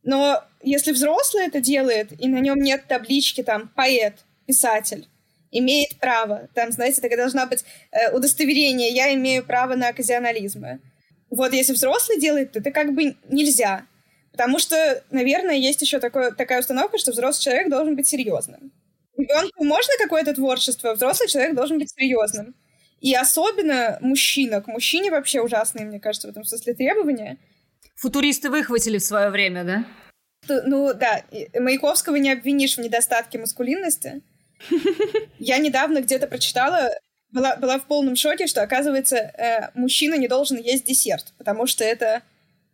Но 0.03 0.43
если 0.63 0.93
взрослый 0.93 1.47
это 1.47 1.61
делает, 1.61 2.13
и 2.21 2.29
на 2.29 2.39
нем 2.39 2.61
нет 2.61 2.87
таблички 2.87 3.43
там 3.43 3.69
поэт, 3.75 4.15
писатель, 4.47 5.09
имеет 5.51 5.99
право. 5.99 6.49
Там, 6.55 6.73
знаете, 6.73 7.01
такая 7.01 7.19
должна 7.19 7.47
быть 7.47 7.65
э, 7.91 8.11
удостоверение, 8.13 8.91
я 8.91 9.13
имею 9.15 9.45
право 9.45 9.75
на 9.75 9.89
оказионализмы. 9.89 10.81
Вот 11.31 11.53
если 11.53 11.73
взрослый 11.73 12.19
делает, 12.19 12.53
то 12.53 12.59
это 12.59 12.71
как 12.71 12.95
бы 12.95 13.17
нельзя. 13.29 13.87
Потому 14.33 14.59
что, 14.59 15.03
наверное, 15.11 15.57
есть 15.57 15.83
еще 15.83 15.99
такое, 15.99 16.31
такая 16.31 16.61
установка, 16.61 16.99
что 16.99 17.13
взрослый 17.13 17.45
человек 17.45 17.71
должен 17.71 17.97
быть 17.97 18.07
серьезным. 18.07 18.73
Ребенку 19.17 19.65
можно 19.65 19.93
какое-то 19.99 20.35
творчество, 20.35 20.95
взрослый 20.95 21.29
человек 21.29 21.55
должен 21.55 21.79
быть 21.79 21.91
серьезным. 21.91 22.55
И 23.01 23.15
особенно 23.15 23.99
мужчина. 24.01 24.61
К 24.61 24.67
мужчине 24.67 25.11
вообще 25.11 25.41
ужасные, 25.41 25.85
мне 25.85 26.01
кажется, 26.01 26.29
в 26.29 26.31
этом 26.31 26.45
смысле 26.45 26.75
требования. 26.75 27.39
Футуристы 27.97 28.51
выхватили 28.51 28.99
в 28.99 29.05
свое 29.05 29.31
время, 29.31 29.65
да? 29.65 29.85
что, 30.51 30.63
ну 30.67 30.93
да, 30.95 31.23
Маяковского 31.55 32.17
не 32.17 32.33
обвинишь 32.33 32.77
в 32.77 32.81
недостатке 32.81 33.39
маскулинности. 33.39 34.23
Я 35.39 35.59
недавно 35.59 36.01
где-то 36.01 36.27
прочитала, 36.27 36.91
была, 37.33 37.57
была 37.57 37.79
в 37.79 37.85
полном 37.85 38.17
шоке, 38.17 38.47
что, 38.47 38.63
оказывается, 38.63 39.17
э, 39.17 39.71
мужчина 39.75 40.15
не 40.15 40.29
должен 40.29 40.59
есть 40.59 40.85
десерт, 40.85 41.33
потому 41.39 41.67
что 41.67 41.85
это 41.85 42.23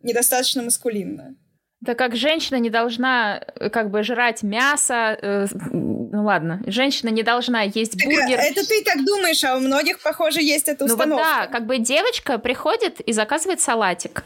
недостаточно 0.01 0.63
маскулинно. 0.63 1.35
Да 1.79 1.93
как 1.93 2.15
женщина 2.15 2.57
не 2.57 2.71
должна 2.71 3.39
э, 3.55 3.69
как 3.69 3.91
бы 3.91 4.01
жрать 4.01 4.41
мясо, 4.41 5.17
э, 5.21 5.45
ну 5.71 6.23
ладно, 6.23 6.63
женщина 6.65 7.09
не 7.09 7.21
должна 7.21 7.61
есть 7.61 7.97
так, 7.97 8.03
бургер. 8.03 8.39
Это 8.39 8.67
ты 8.67 8.83
так 8.83 9.05
думаешь, 9.05 9.43
а 9.43 9.55
у 9.57 9.59
многих, 9.59 9.99
похоже, 10.01 10.41
есть 10.41 10.67
эта 10.67 10.85
установка. 10.85 11.07
Ну 11.07 11.15
вот 11.15 11.21
да, 11.21 11.47
как 11.47 11.67
бы 11.67 11.77
девочка 11.77 12.39
приходит 12.39 12.99
и 13.01 13.13
заказывает 13.13 13.61
салатик. 13.61 14.23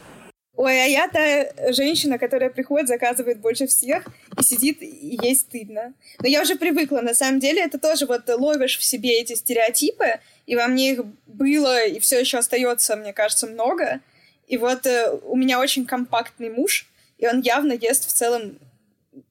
Ой, 0.54 0.82
а 0.82 0.84
я 0.84 1.08
та 1.08 1.72
женщина, 1.72 2.18
которая 2.18 2.50
приходит, 2.50 2.86
заказывает 2.86 3.40
больше 3.40 3.66
всех 3.66 4.06
и 4.38 4.42
сидит 4.42 4.82
и 4.82 5.18
ей 5.22 5.34
стыдно. 5.34 5.94
Но 6.20 6.28
я 6.28 6.42
уже 6.42 6.56
привыкла, 6.56 7.00
на 7.00 7.14
самом 7.14 7.40
деле, 7.40 7.62
это 7.62 7.78
тоже 7.78 8.04
вот 8.04 8.28
ловишь 8.28 8.78
в 8.78 8.84
себе 8.84 9.18
эти 9.20 9.34
стереотипы, 9.34 10.20
и 10.46 10.54
во 10.54 10.66
мне 10.66 10.92
их 10.92 11.04
было, 11.26 11.86
и 11.86 11.98
все 12.00 12.20
еще 12.20 12.38
остается, 12.38 12.96
мне 12.96 13.14
кажется, 13.14 13.46
много. 13.46 14.00
И 14.46 14.58
вот 14.58 14.86
э, 14.86 15.18
у 15.24 15.36
меня 15.36 15.58
очень 15.58 15.86
компактный 15.86 16.50
муж, 16.50 16.86
и 17.16 17.26
он 17.26 17.40
явно 17.40 17.72
ест 17.72 18.06
в 18.06 18.12
целом, 18.12 18.58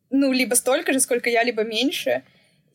ну, 0.10 0.32
либо 0.32 0.56
столько 0.56 0.92
же, 0.92 1.00
сколько 1.00 1.30
я, 1.30 1.44
либо 1.44 1.64
меньше. 1.64 2.24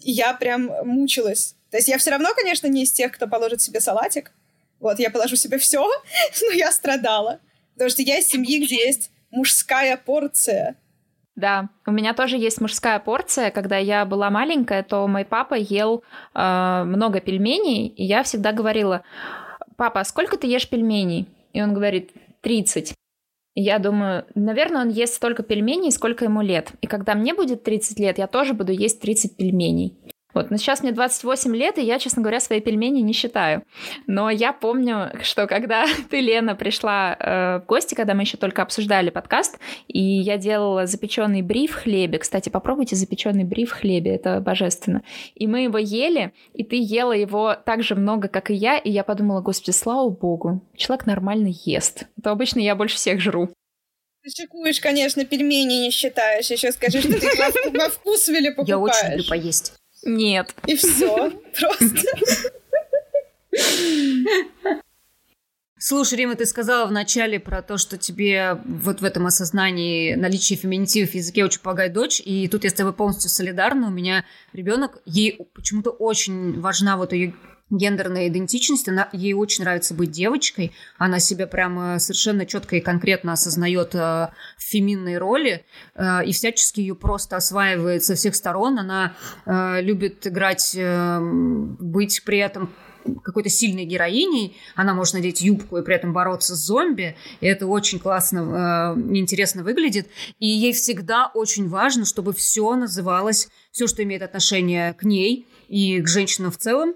И 0.00 0.12
я 0.12 0.32
прям 0.34 0.70
мучилась. 0.84 1.56
То 1.70 1.78
есть 1.78 1.88
я 1.88 1.98
все 1.98 2.10
равно, 2.10 2.28
конечно, 2.34 2.68
не 2.68 2.84
из 2.84 2.92
тех, 2.92 3.10
кто 3.12 3.26
положит 3.26 3.60
себе 3.60 3.80
салатик. 3.80 4.30
Вот, 4.78 5.00
я 5.00 5.10
положу 5.10 5.34
себе 5.34 5.58
все, 5.58 5.82
но 6.42 6.52
я 6.52 6.70
страдала. 6.70 7.40
Потому 7.76 7.90
что 7.90 8.02
я 8.02 8.18
из 8.18 8.26
семьи, 8.26 8.64
где 8.64 8.76
есть 8.86 9.10
мужская 9.30 9.96
порция. 9.96 10.76
Да, 11.34 11.68
у 11.86 11.92
меня 11.92 12.14
тоже 12.14 12.38
есть 12.38 12.60
мужская 12.62 12.98
порция. 12.98 13.50
Когда 13.50 13.76
я 13.76 14.06
была 14.06 14.30
маленькая, 14.30 14.82
то 14.82 15.06
мой 15.06 15.26
папа 15.26 15.54
ел 15.54 16.02
э, 16.34 16.84
много 16.86 17.20
пельменей, 17.20 17.88
и 17.88 18.04
я 18.04 18.22
всегда 18.22 18.52
говорила, 18.52 19.02
папа, 19.76 20.00
а 20.00 20.04
сколько 20.04 20.38
ты 20.38 20.46
ешь 20.46 20.68
пельменей? 20.68 21.28
И 21.52 21.60
он 21.60 21.74
говорит, 21.74 22.12
30. 22.40 22.94
И 23.54 23.62
я 23.62 23.78
думаю, 23.78 24.24
наверное, 24.34 24.82
он 24.82 24.88
ест 24.88 25.14
столько 25.14 25.42
пельменей, 25.42 25.90
сколько 25.92 26.24
ему 26.24 26.40
лет. 26.40 26.72
И 26.80 26.86
когда 26.86 27.14
мне 27.14 27.34
будет 27.34 27.64
30 27.64 27.98
лет, 27.98 28.18
я 28.18 28.26
тоже 28.26 28.54
буду 28.54 28.72
есть 28.72 29.00
30 29.00 29.36
пельменей. 29.36 29.94
Вот, 30.36 30.50
но 30.50 30.58
сейчас 30.58 30.82
мне 30.82 30.92
28 30.92 31.56
лет, 31.56 31.78
и 31.78 31.82
я, 31.82 31.98
честно 31.98 32.20
говоря, 32.20 32.40
свои 32.40 32.60
пельмени 32.60 33.00
не 33.00 33.14
считаю. 33.14 33.62
Но 34.06 34.28
я 34.28 34.52
помню, 34.52 35.10
что 35.22 35.46
когда 35.46 35.86
ты, 36.10 36.20
Лена, 36.20 36.54
пришла 36.54 37.16
э, 37.18 37.60
в 37.60 37.66
гости, 37.66 37.94
когда 37.94 38.12
мы 38.12 38.24
еще 38.24 38.36
только 38.36 38.60
обсуждали 38.60 39.08
подкаст, 39.08 39.58
и 39.88 39.98
я 39.98 40.36
делала 40.36 40.84
запеченный 40.84 41.40
бри 41.40 41.66
в 41.66 41.74
хлебе. 41.74 42.18
Кстати, 42.18 42.50
попробуйте 42.50 42.96
запеченный 42.96 43.44
бри 43.44 43.64
в 43.64 43.72
хлебе, 43.72 44.14
это 44.14 44.40
божественно. 44.40 45.02
И 45.34 45.46
мы 45.46 45.62
его 45.62 45.78
ели, 45.78 46.34
и 46.52 46.64
ты 46.64 46.76
ела 46.78 47.12
его 47.12 47.56
так 47.64 47.82
же 47.82 47.94
много, 47.94 48.28
как 48.28 48.50
и 48.50 48.54
я, 48.54 48.76
и 48.76 48.90
я 48.90 49.04
подумала, 49.04 49.40
господи, 49.40 49.74
слава 49.74 50.10
богу, 50.10 50.60
человек 50.76 51.06
нормально 51.06 51.48
ест. 51.64 52.08
То 52.22 52.30
обычно 52.30 52.60
я 52.60 52.74
больше 52.74 52.96
всех 52.96 53.22
жру. 53.22 53.48
Ты 54.22 54.42
шикуешь, 54.42 54.80
конечно, 54.80 55.24
пельмени 55.24 55.84
не 55.84 55.90
считаешь. 55.90 56.50
Еще 56.50 56.72
скажи, 56.72 57.00
что 57.00 57.18
ты 57.18 57.26
во 57.78 57.88
вкусвеле 57.88 58.50
покупаешь. 58.50 58.68
Я 58.68 58.78
очень 58.78 59.10
люблю 59.12 59.24
поесть. 59.30 59.72
Нет. 60.06 60.54
И 60.66 60.76
все. 60.76 61.30
Просто. 61.58 62.06
Слушай, 65.78 66.18
Рима, 66.20 66.36
ты 66.36 66.46
сказала 66.46 66.86
в 66.86 66.92
начале 66.92 67.38
про 67.38 67.60
то, 67.60 67.76
что 67.76 67.98
тебе 67.98 68.58
вот 68.64 69.02
в 69.02 69.04
этом 69.04 69.26
осознании 69.26 70.14
наличия 70.14 70.54
феминитива 70.54 71.06
в 71.06 71.14
языке 71.14 71.44
очень 71.44 71.60
помогает 71.60 71.92
дочь, 71.92 72.22
и 72.24 72.48
тут 72.48 72.64
я 72.64 72.70
с 72.70 72.72
тобой 72.72 72.94
полностью 72.94 73.28
солидарна. 73.28 73.88
У 73.88 73.90
меня 73.90 74.24
ребенок, 74.52 74.98
ей 75.04 75.38
почему-то 75.54 75.90
очень 75.90 76.58
важна 76.60 76.96
вот 76.96 77.12
ее 77.12 77.34
гендерная 77.70 78.28
идентичность, 78.28 78.88
она, 78.88 79.08
ей 79.12 79.32
очень 79.32 79.64
нравится 79.64 79.94
быть 79.94 80.10
девочкой, 80.10 80.72
она 80.98 81.18
себя 81.18 81.46
прямо 81.46 81.98
совершенно 81.98 82.46
четко 82.46 82.76
и 82.76 82.80
конкретно 82.80 83.32
осознает 83.32 83.94
э, 83.94 83.98
в 83.98 84.62
феминной 84.62 85.18
роли 85.18 85.64
э, 85.94 86.24
и 86.24 86.32
всячески 86.32 86.80
ее 86.80 86.94
просто 86.94 87.36
осваивает 87.36 88.04
со 88.04 88.14
всех 88.14 88.36
сторон. 88.36 88.78
Она 88.78 89.14
э, 89.44 89.82
любит 89.82 90.26
играть, 90.26 90.74
э, 90.76 91.18
быть 91.20 92.22
при 92.24 92.38
этом 92.38 92.72
какой-то 93.22 93.48
сильной 93.48 93.84
героиней, 93.84 94.56
она 94.74 94.94
может 94.94 95.14
надеть 95.14 95.40
юбку 95.40 95.78
и 95.78 95.84
при 95.84 95.94
этом 95.94 96.12
бороться 96.12 96.56
с 96.56 96.58
зомби, 96.58 97.16
и 97.40 97.46
это 97.46 97.66
очень 97.66 97.98
классно, 97.98 98.96
э, 98.96 99.00
интересно 99.16 99.62
выглядит, 99.62 100.08
и 100.38 100.46
ей 100.46 100.72
всегда 100.72 101.30
очень 101.32 101.68
важно, 101.68 102.04
чтобы 102.04 102.32
все 102.32 102.74
называлось, 102.74 103.48
все, 103.70 103.86
что 103.86 104.02
имеет 104.02 104.22
отношение 104.22 104.94
к 104.94 105.04
ней 105.04 105.46
и 105.68 106.00
к 106.00 106.08
женщинам 106.08 106.50
в 106.50 106.58
целом, 106.58 106.94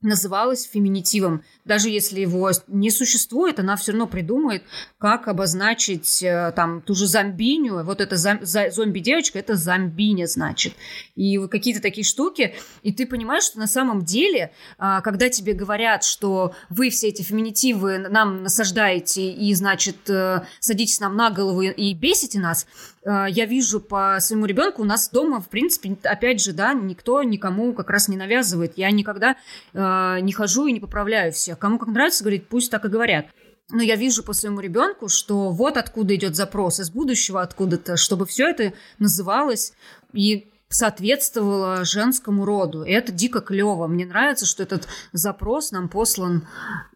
называлось 0.00 0.64
феминитивом. 0.64 1.42
Даже 1.64 1.88
если 1.88 2.20
его 2.20 2.50
не 2.68 2.90
существует, 2.90 3.58
она 3.58 3.76
все 3.76 3.92
равно 3.92 4.06
придумает, 4.06 4.62
как 4.98 5.26
обозначить 5.26 6.22
э, 6.22 6.52
там 6.54 6.82
ту 6.82 6.94
же 6.94 7.06
зомбиню. 7.06 7.82
Вот 7.82 8.00
эта 8.00 8.16
зом, 8.16 8.38
зомби-девочка, 8.42 9.38
это 9.38 9.56
зомбиня, 9.56 10.26
значит. 10.26 10.74
И 11.16 11.38
какие-то 11.48 11.82
такие 11.82 12.04
штуки. 12.04 12.54
И 12.82 12.92
ты 12.92 13.06
понимаешь, 13.06 13.42
что 13.44 13.58
на 13.58 13.66
самом 13.66 14.04
деле, 14.04 14.52
а, 14.78 15.00
когда 15.00 15.28
тебе 15.28 15.52
говорят, 15.52 16.04
что 16.04 16.54
вы 16.68 16.90
все 16.90 17.08
эти 17.08 17.22
феминитивы 17.22 17.98
нам 17.98 18.44
насаждаете 18.44 19.32
и, 19.32 19.52
значит, 19.54 20.08
э, 20.08 20.42
садитесь 20.60 21.00
нам 21.00 21.16
на 21.16 21.30
голову 21.30 21.62
и 21.62 21.94
бесите 21.94 22.38
нас, 22.38 22.66
я 23.10 23.46
вижу 23.46 23.80
по 23.80 24.18
своему 24.20 24.46
ребенку, 24.46 24.82
у 24.82 24.84
нас 24.84 25.08
дома, 25.08 25.40
в 25.40 25.48
принципе, 25.48 25.96
опять 26.02 26.40
же, 26.42 26.52
да, 26.52 26.74
никто 26.74 27.22
никому 27.22 27.72
как 27.72 27.90
раз 27.90 28.08
не 28.08 28.16
навязывает. 28.16 28.74
Я 28.76 28.90
никогда 28.90 29.36
э, 29.72 30.20
не 30.20 30.32
хожу 30.32 30.66
и 30.66 30.72
не 30.72 30.80
поправляю 30.80 31.32
всех. 31.32 31.58
Кому 31.58 31.78
как 31.78 31.88
нравится, 31.88 32.24
говорит, 32.24 32.48
пусть 32.48 32.70
так 32.70 32.84
и 32.84 32.88
говорят. 32.88 33.26
Но 33.70 33.82
я 33.82 33.96
вижу 33.96 34.22
по 34.22 34.32
своему 34.32 34.60
ребенку, 34.60 35.08
что 35.08 35.50
вот 35.50 35.76
откуда 35.76 36.14
идет 36.14 36.36
запрос 36.36 36.80
из 36.80 36.90
будущего 36.90 37.42
откуда-то, 37.42 37.96
чтобы 37.96 38.26
все 38.26 38.48
это 38.48 38.72
называлось 38.98 39.74
и 40.12 40.50
соответствовало 40.70 41.84
женскому 41.84 42.44
роду. 42.44 42.84
И 42.84 42.90
это 42.90 43.12
дико 43.12 43.40
клево. 43.40 43.86
Мне 43.86 44.06
нравится, 44.06 44.46
что 44.46 44.62
этот 44.62 44.86
запрос 45.12 45.70
нам 45.70 45.88
послан 45.88 46.46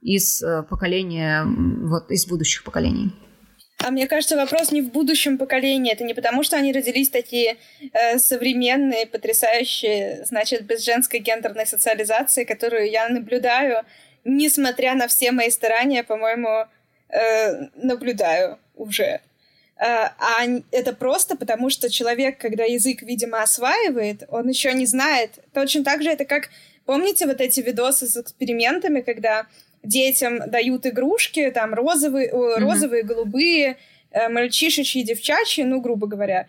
из 0.01 0.43
э, 0.43 0.63
поколения, 0.63 1.45
вот 1.45 2.11
из 2.11 2.27
будущих 2.27 2.65
поколений. 2.65 3.13
А 3.85 3.91
мне 3.91 4.07
кажется, 4.07 4.37
вопрос 4.37 4.71
не 4.71 4.81
в 4.81 4.91
будущем 4.91 5.39
поколении. 5.39 5.93
Это 5.93 6.05
не 6.05 6.15
потому, 6.15 6.45
что 6.45 6.57
они 6.57 6.73
родились 6.73 7.11
такие 7.11 7.57
э, 7.93 8.19
современные, 8.19 9.07
потрясающие, 9.07 10.25
значит, 10.25 10.63
без 10.63 10.85
женской 10.85 11.19
гендерной 11.19 11.67
социализации, 11.67 12.45
которую 12.45 12.89
я 12.89 13.09
наблюдаю, 13.09 13.85
несмотря 14.25 14.95
на 14.95 15.09
все 15.09 15.33
мои 15.33 15.51
старания, 15.51 16.05
по-моему, 16.05 16.67
э, 17.09 17.69
наблюдаю 17.75 18.59
уже. 18.77 19.21
Э, 19.77 20.11
а 20.19 20.45
это 20.71 20.93
просто 20.93 21.37
потому, 21.37 21.69
что 21.69 21.91
человек, 21.91 22.39
когда 22.39 22.65
язык, 22.65 23.03
видимо, 23.03 23.43
осваивает, 23.43 24.23
он 24.29 24.49
еще 24.49 24.73
не 24.75 24.87
знает. 24.87 25.31
Точно 25.53 25.83
так 25.83 26.03
же 26.03 26.11
это 26.11 26.25
как... 26.25 26.51
Помните 26.85 27.27
вот 27.27 27.41
эти 27.41 27.61
видосы 27.61 28.07
с 28.09 28.17
экспериментами, 28.17 29.03
когда 29.03 29.47
детям 29.83 30.51
дают 30.51 30.87
игрушки, 30.87 31.51
там 31.51 31.75
розовые, 31.75 32.31
mm-hmm. 32.31 32.59
розовые 32.59 33.03
голубые, 33.03 33.77
э, 34.11 34.29
мальчишечьи, 34.29 35.03
девчачьи, 35.03 35.65
ну, 35.65 35.81
грубо 35.81 36.07
говоря, 36.07 36.47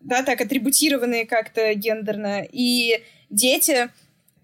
да, 0.00 0.22
так 0.22 0.40
атрибутированные 0.40 1.26
как-то 1.26 1.74
гендерно, 1.74 2.46
и 2.50 3.02
дети 3.30 3.88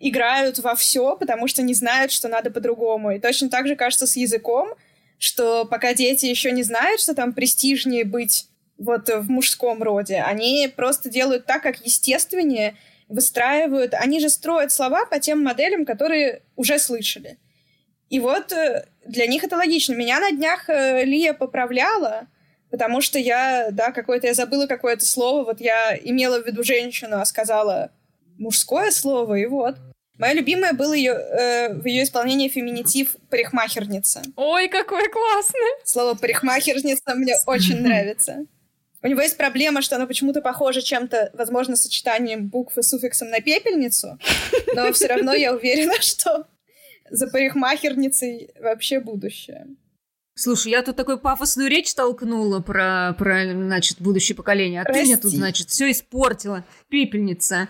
играют 0.01 0.59
во 0.59 0.74
все, 0.74 1.16
потому 1.16 1.47
что 1.47 1.62
не 1.62 1.74
знают, 1.74 2.11
что 2.11 2.28
надо 2.28 2.51
по-другому. 2.51 3.12
И 3.12 3.20
точно 3.20 3.49
так 3.49 3.68
же 3.68 3.76
кажется 3.76 4.07
с 4.07 4.16
языком, 4.16 4.70
что 5.18 5.64
пока 5.64 5.95
дети 5.95 6.26
еще 6.26 6.51
не 6.51 6.64
знают, 6.64 7.01
что 7.01 7.14
там 7.14 7.32
престижнее 7.32 8.05
быть 8.05 8.49
вот 8.78 9.09
в 9.09 9.30
мужском 9.30 9.80
роде, 9.80 10.16
они 10.16 10.68
просто 10.74 11.09
делают 11.09 11.47
так, 11.47 11.62
как 11.62 11.86
естественнее, 11.86 12.74
выстраивают. 13.09 13.95
Они 13.95 14.18
же 14.18 14.28
строят 14.28 14.72
слова 14.72 15.05
по 15.07 15.20
тем 15.20 15.45
моделям, 15.45 15.84
которые 15.84 16.43
уже 16.57 16.78
слышали. 16.78 17.38
И 18.12 18.20
вот 18.20 18.52
э, 18.52 18.84
для 19.06 19.26
них 19.26 19.42
это 19.42 19.56
логично. 19.56 19.94
Меня 19.94 20.20
на 20.20 20.32
днях 20.32 20.68
э, 20.68 21.02
Лия 21.06 21.32
поправляла, 21.32 22.26
потому 22.70 23.00
что 23.00 23.18
я, 23.18 23.68
да, 23.72 23.90
какое-то, 23.90 24.26
я 24.26 24.34
забыла 24.34 24.66
какое-то 24.66 25.06
слово, 25.06 25.44
вот 25.44 25.62
я 25.62 25.96
имела 25.96 26.38
в 26.38 26.46
виду 26.46 26.62
женщину, 26.62 27.16
а 27.18 27.24
сказала 27.24 27.90
мужское 28.36 28.90
слово, 28.90 29.36
и 29.36 29.46
вот. 29.46 29.76
Мое 30.18 30.34
любимое 30.34 30.74
было 30.74 30.92
ее, 30.92 31.12
э, 31.12 31.72
в 31.72 31.86
ее 31.86 32.02
исполнении 32.02 32.50
феминитив 32.50 33.16
«парикмахерница». 33.30 34.20
Ой, 34.36 34.68
какое 34.68 35.08
классное! 35.08 35.72
Слово 35.86 36.14
«парикмахерница» 36.14 37.14
мне 37.14 37.36
очень 37.46 37.80
нравится. 37.80 38.44
У 39.02 39.06
него 39.06 39.22
есть 39.22 39.38
проблема, 39.38 39.80
что 39.80 39.96
оно 39.96 40.06
почему-то 40.06 40.42
похоже 40.42 40.82
чем-то, 40.82 41.30
возможно, 41.32 41.76
сочетанием 41.76 42.48
букв 42.48 42.76
и 42.76 42.82
суффиксом 42.82 43.30
на 43.30 43.40
пепельницу, 43.40 44.18
но 44.74 44.92
все 44.92 45.06
равно 45.06 45.32
я 45.32 45.54
уверена, 45.54 45.94
что 46.02 46.46
за 47.12 47.28
парикмахерницей 47.28 48.50
вообще 48.58 48.98
будущее. 49.00 49.66
Слушай, 50.34 50.72
я 50.72 50.82
тут 50.82 50.96
такой 50.96 51.20
пафосную 51.20 51.68
речь 51.68 51.94
толкнула 51.94 52.60
про, 52.60 53.14
про 53.18 53.52
значит, 53.52 54.00
будущее 54.00 54.34
поколение, 54.34 54.80
а 54.80 54.84
Прости. 54.84 55.02
ты 55.02 55.06
мне 55.06 55.16
тут, 55.18 55.30
значит, 55.30 55.68
все 55.68 55.90
испортила. 55.90 56.64
Пепельница. 56.88 57.68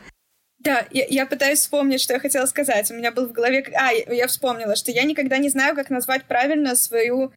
Да, 0.61 0.86
я, 0.93 1.07
я 1.09 1.26
пытаюсь 1.26 1.59
вспомнить, 1.59 2.01
что 2.01 2.14
я 2.14 2.20
хотела 2.20 2.47
сказать. 2.47 2.88
У 2.93 2.95
меня 2.95 3.11
был 3.11 3.26
в 3.26 3.32
голове... 3.32 3.64
А, 3.74 3.93
я 3.93 4.28
вспомнила, 4.28 4.76
что 4.76 4.93
я 4.93 5.03
никогда 5.03 5.38
не 5.38 5.49
знаю, 5.49 5.74
как 5.74 5.90
назвать 5.90 6.24
правильно 6.26 6.76
свою 6.76 7.32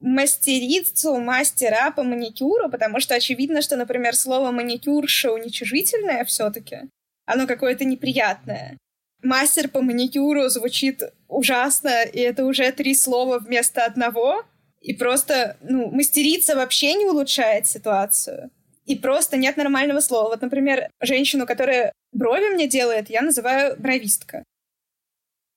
мастерицу, 0.00 1.16
мастера 1.20 1.90
по 1.90 2.02
маникюру, 2.02 2.70
потому 2.70 3.00
что 3.00 3.14
очевидно, 3.14 3.60
что, 3.60 3.76
например, 3.76 4.16
слово 4.16 4.50
маникюрша 4.50 5.30
уничижительное 5.30 6.24
все-таки. 6.24 6.88
Оно 7.26 7.46
какое-то 7.46 7.84
неприятное. 7.84 8.78
Мастер 9.22 9.68
по 9.68 9.82
маникюру 9.82 10.48
звучит 10.48 11.02
ужасно, 11.26 12.02
и 12.04 12.20
это 12.20 12.44
уже 12.44 12.70
три 12.72 12.94
слова 12.94 13.38
вместо 13.38 13.84
одного. 13.84 14.44
И 14.80 14.94
просто, 14.94 15.56
ну, 15.60 15.90
мастерица 15.90 16.54
вообще 16.54 16.94
не 16.94 17.06
улучшает 17.06 17.66
ситуацию. 17.66 18.50
И 18.86 18.96
просто 18.96 19.36
нет 19.36 19.56
нормального 19.56 20.00
слова. 20.00 20.28
Вот, 20.28 20.40
например, 20.40 20.88
женщину, 21.00 21.46
которая 21.46 21.92
брови 22.12 22.54
мне 22.54 22.68
делает, 22.68 23.10
я 23.10 23.22
называю 23.22 23.76
бровистка. 23.78 24.44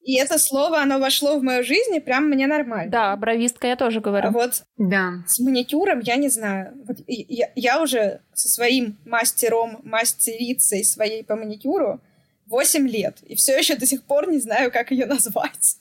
И 0.04 0.18
это 0.18 0.40
слово, 0.40 0.82
оно 0.82 1.00
вошло 1.00 1.38
в 1.38 1.44
мою 1.44 1.64
жизнь, 1.64 1.96
и 1.96 2.00
прям 2.00 2.28
мне 2.28 2.48
нормально. 2.48 2.92
Да, 2.92 3.16
бровистка 3.16 3.68
я 3.68 3.76
тоже 3.76 4.02
говорю. 4.02 4.30
А 4.30 4.32
вот 4.32 4.64
да. 4.78 5.24
с 5.28 5.40
маникюром 5.40 6.00
я 6.00 6.16
не 6.16 6.30
знаю. 6.30 6.74
Вот 6.88 6.98
я, 7.08 7.52
я 7.56 7.82
уже 7.82 8.22
со 8.34 8.50
своим 8.50 8.98
мастером, 9.06 9.80
мастерицей 9.84 10.84
своей 10.84 11.24
по 11.24 11.36
маникюру 11.36 12.02
8 12.52 12.88
лет, 12.88 13.18
и 13.24 13.36
все 13.36 13.58
еще 13.58 13.76
до 13.76 13.86
сих 13.86 14.04
пор 14.04 14.30
не 14.30 14.40
знаю, 14.40 14.72
как 14.72 14.92
ее 14.92 15.06
назвать. 15.08 15.78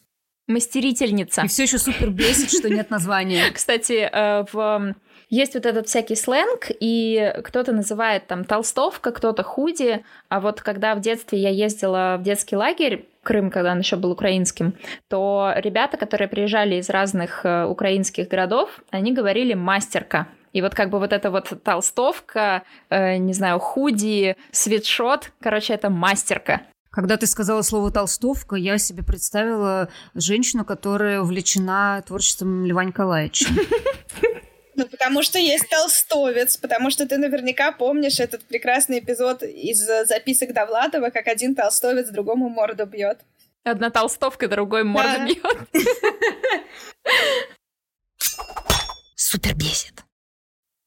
Мастерительница. 0.47 1.43
И 1.43 1.49
все 1.49 1.65
еще 1.65 1.79
супер 1.79 2.11
бесит, 2.11 2.51
что 2.51 2.71
нет 2.71 2.91
названия. 2.91 3.51
Кстати, 3.55 4.09
э, 4.11 4.45
в 4.53 4.95
есть 5.29 5.55
вот 5.55 5.65
этот 5.65 5.87
всякий 5.87 6.17
сленг, 6.17 6.67
и 6.81 7.33
кто-то 7.45 7.73
называет 7.73 8.27
там 8.27 8.45
толстовка, 8.45 9.13
кто-то 9.13 9.45
худи. 9.45 10.05
А 10.29 10.41
вот 10.41 10.61
когда 10.61 10.97
в 10.97 11.01
детстве 11.01 11.39
я 11.39 11.51
ездила 11.51 12.17
в 12.19 12.23
детский 12.25 12.57
лагерь, 12.57 13.07
Крым, 13.23 13.51
когда 13.51 13.73
он 13.73 13.81
еще 13.81 13.97
был 13.97 14.13
украинским, 14.13 14.75
то 15.09 15.53
ребята, 15.57 15.99
которые 15.99 16.27
приезжали 16.27 16.77
из 16.77 16.89
разных 16.89 17.45
э, 17.45 17.65
украинских 17.65 18.29
городов, 18.29 18.81
они 18.91 19.13
говорили 19.13 19.53
мастерка. 19.53 20.27
И 20.53 20.63
вот 20.63 20.75
как 20.75 20.91
бы 20.91 20.99
вот 20.99 21.13
эта 21.13 21.31
вот 21.31 21.53
толстовка, 21.63 22.65
э, 22.89 23.17
не 23.17 23.33
знаю, 23.33 23.59
худи, 23.59 24.37
свитшот, 24.51 25.33
короче, 25.41 25.75
это 25.75 25.91
мастерка. 25.91 26.63
Когда 26.91 27.17
ты 27.17 27.27
сказала 27.27 27.63
слово 27.63 27.93
«толстовка», 27.93 28.57
я 28.57 28.77
себе 28.77 29.05
представила 29.05 29.89
женщину, 30.15 30.65
которая 30.65 31.21
увлечена 31.21 32.03
творчеством 32.05 32.67
Льва 32.67 32.85
Николаевича. 32.85 33.47
Ну, 34.77 34.87
потому 34.87 35.23
что 35.23 35.39
есть 35.39 35.69
толстовец, 35.69 36.57
потому 36.57 36.91
что 36.91 37.07
ты 37.07 37.19
наверняка 37.19 37.71
помнишь 37.71 38.19
этот 38.19 38.45
прекрасный 38.45 39.01
эпизод 39.01 39.43
из 39.43 39.79
записок 40.07 40.55
Довлатова, 40.55 41.11
как 41.11 41.27
один 41.27 41.55
толстовец 41.55 42.09
другому 42.09 42.49
морду 42.49 42.87
бьет. 42.87 43.19
Одна 43.63 43.91
толстовка, 43.91 44.49
другой 44.49 44.85
морду 44.85 45.19
да. 45.19 45.27
бьет. 45.27 45.69
Супер 49.17 49.55
бесит. 49.55 50.03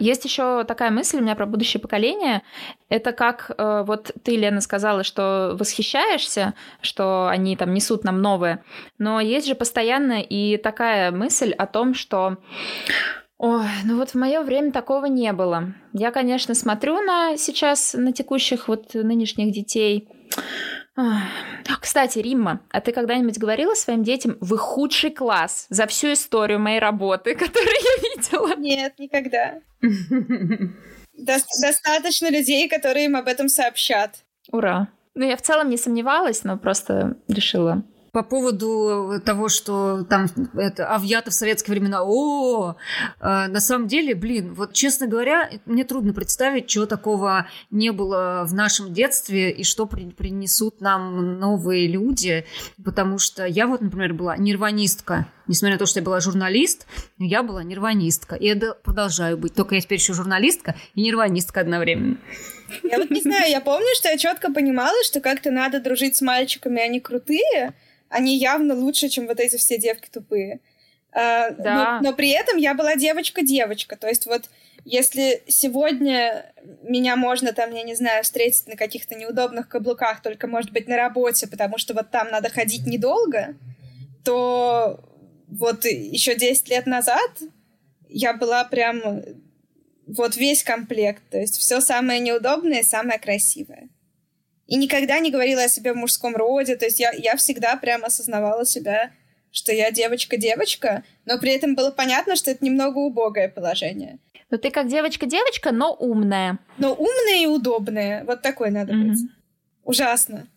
Есть 0.03 0.25
еще 0.25 0.65
такая 0.65 0.91
мысль 0.91 1.19
у 1.19 1.21
меня 1.21 1.33
про 1.33 1.45
будущее 1.45 1.79
поколение. 1.79 2.41
Это 2.89 3.13
как 3.13 3.49
э, 3.57 3.83
вот 3.87 4.11
ты, 4.21 4.35
Лена, 4.35 4.59
сказала, 4.59 5.01
что 5.05 5.55
восхищаешься, 5.57 6.55
что 6.81 7.27
они 7.27 7.55
там 7.55 7.73
несут 7.73 8.03
нам 8.03 8.21
новое. 8.21 8.65
Но 8.97 9.21
есть 9.21 9.47
же 9.47 9.55
постоянно 9.55 10.21
и 10.21 10.57
такая 10.57 11.11
мысль 11.11 11.51
о 11.51 11.67
том, 11.67 11.93
что 11.93 12.35
Ой, 13.37 13.65
ну 13.85 13.95
вот 13.95 14.09
в 14.09 14.15
мое 14.15 14.41
время 14.41 14.73
такого 14.73 15.05
не 15.05 15.31
было. 15.31 15.73
Я, 15.93 16.11
конечно, 16.11 16.53
смотрю 16.53 17.01
на 17.01 17.37
сейчас, 17.37 17.93
на 17.93 18.11
текущих 18.11 18.67
вот 18.67 18.93
нынешних 18.93 19.53
детей. 19.53 20.09
Кстати, 21.79 22.19
Римма, 22.19 22.61
а 22.71 22.81
ты 22.81 22.91
когда-нибудь 22.91 23.37
говорила 23.37 23.73
своим 23.73 24.03
детям, 24.03 24.37
вы 24.39 24.57
худший 24.57 25.11
класс 25.11 25.65
за 25.69 25.85
всю 25.87 26.13
историю 26.13 26.59
моей 26.59 26.79
работы, 26.79 27.35
которую 27.35 27.75
я 27.75 28.09
видела? 28.09 28.55
Нет, 28.55 28.93
никогда. 28.97 29.59
Достаточно 31.13 32.29
людей, 32.29 32.67
которые 32.69 33.05
им 33.05 33.15
об 33.15 33.27
этом 33.27 33.49
сообщат. 33.49 34.23
Ура. 34.51 34.87
Ну, 35.15 35.25
я 35.25 35.37
в 35.37 35.41
целом 35.41 35.69
не 35.69 35.77
сомневалась, 35.77 36.43
но 36.43 36.57
просто 36.57 37.17
решила 37.27 37.83
по 38.14 38.22
поводу 38.22 39.20
того, 39.26 39.49
что 39.49 40.03
там 40.03 40.28
это 40.53 40.88
Авьята 40.93 41.32
в 41.32 41.34
советские 41.34 41.74
времена. 41.74 42.03
О, 42.03 42.76
э, 43.20 43.47
на 43.47 43.59
самом 43.59 43.88
деле, 43.88 44.14
блин, 44.14 44.53
вот 44.53 44.74
честно 44.74 45.07
говоря, 45.07 45.49
мне 45.66 45.84
трудно 45.84 46.14
представить, 46.14 46.68
чего 46.68 46.86
такого 46.86 47.47
не 47.72 47.91
было 47.91 48.45
в 48.47 48.53
нашем 48.53 48.93
детстве 48.93 49.49
и 49.49 49.64
что 49.64 49.88
при, 49.88 50.11
принесут 50.11 50.80
нам 50.80 51.39
новые 51.39 51.88
люди, 51.88 52.45
потому 52.86 53.18
что 53.18 53.47
я 53.47 53.66
вот, 53.66 53.82
например, 53.82 54.14
была 54.14 54.38
нирванистка. 54.38 55.26
Несмотря 55.47 55.76
на 55.76 55.80
то, 55.80 55.88
что 55.88 55.99
я 55.99 56.05
была 56.05 56.20
журналист, 56.20 56.86
я 57.18 57.41
была 57.41 57.64
нирванистка. 57.64 58.36
И 58.36 58.45
это 58.45 58.76
продолжаю 58.76 59.39
быть. 59.39 59.55
Только 59.55 59.74
я 59.74 59.82
теперь 59.82 59.97
еще 59.97 60.14
журналистка 60.14 60.76
и 60.93 61.01
нирванистка 61.01 61.61
одновременно. 61.61 62.18
Я 62.84 62.97
вот 62.99 63.09
не 63.09 63.22
знаю, 63.22 63.49
я 63.49 63.59
помню, 63.59 63.89
что 63.95 64.09
я 64.09 64.18
четко 64.18 64.53
понимала, 64.53 65.03
что 65.03 65.20
как-то 65.20 65.49
надо 65.49 65.80
дружить 65.80 66.16
с 66.16 66.22
мальчиками, 66.22 66.80
они 66.80 66.99
крутые, 66.99 67.74
они 68.14 68.38
явно 68.38 68.76
лучше, 68.76 69.09
чем 69.09 69.28
вот 69.28 69.39
эти 69.39 69.57
все 69.57 69.78
девки 69.78 70.07
тупые. 70.09 70.59
А, 71.11 71.51
да. 71.51 71.99
но, 72.01 72.09
но 72.09 72.16
при 72.16 72.30
этом 72.30 72.57
я 72.57 72.74
была 72.74 72.95
девочка-девочка. 72.95 73.95
То 73.95 74.07
есть 74.07 74.26
вот 74.26 74.49
если 74.86 75.43
сегодня 75.47 76.53
меня 76.82 77.16
можно 77.16 77.53
там, 77.53 77.74
я 77.74 77.84
не 77.84 77.95
знаю, 77.95 78.24
встретить 78.24 78.68
на 78.68 78.76
каких-то 78.76 79.16
неудобных 79.16 79.68
каблуках, 79.68 80.22
только, 80.22 80.47
может 80.47 80.72
быть, 80.72 80.88
на 80.88 80.97
работе, 80.97 81.47
потому 81.47 81.78
что 81.78 81.93
вот 81.93 82.11
там 82.11 82.30
надо 82.30 82.49
ходить 82.49 82.86
недолго, 82.86 83.55
то 84.24 84.99
вот 85.47 85.86
еще 85.86 86.36
10 86.36 86.70
лет 86.70 86.86
назад 86.86 87.32
я 88.09 88.34
была 88.34 88.64
прям 88.66 89.24
вот 90.05 90.36
весь 90.36 90.64
комплект. 90.64 91.24
То 91.30 91.39
есть 91.39 91.57
все 91.57 91.80
самое 91.80 92.20
неудобное 92.20 92.82
и 92.82 92.84
самое 92.84 93.20
красивое. 93.20 93.89
И 94.68 94.76
никогда 94.78 95.20
не 95.20 95.32
говорила 95.32 95.64
о 95.64 95.68
себе 95.68 95.93
в 95.93 95.97
мужском 95.97 96.36
роде. 96.36 96.76
То 96.76 96.86
есть 96.86 96.99
я, 96.99 97.11
я 97.11 97.36
всегда 97.36 97.76
прям 97.76 98.03
осознавала 98.05 98.66
себя, 98.66 99.11
что 99.51 99.72
я 99.72 99.91
девочка-девочка, 99.91 101.03
но 101.26 101.38
при 101.38 101.51
этом 101.51 101.76
было 101.76 101.91
понятно, 101.91 102.36
что 102.36 102.51
это 102.51 102.66
немного 102.66 102.97
убогое 102.97 103.49
положение. 103.49 104.20
Но 104.49 104.57
ты 104.57 104.72
как 104.72 104.88
девочка-девочка, 104.88 105.72
но 105.72 105.93
умная. 105.93 106.59
Но 106.78 106.93
умная 106.93 107.41
и 107.41 107.45
удобная. 107.45 108.24
Вот 108.26 108.41
такой 108.41 108.72
надо 108.72 108.93
mm-hmm. 108.93 109.09
быть. 109.09 109.20
Ужасно. 109.84 110.47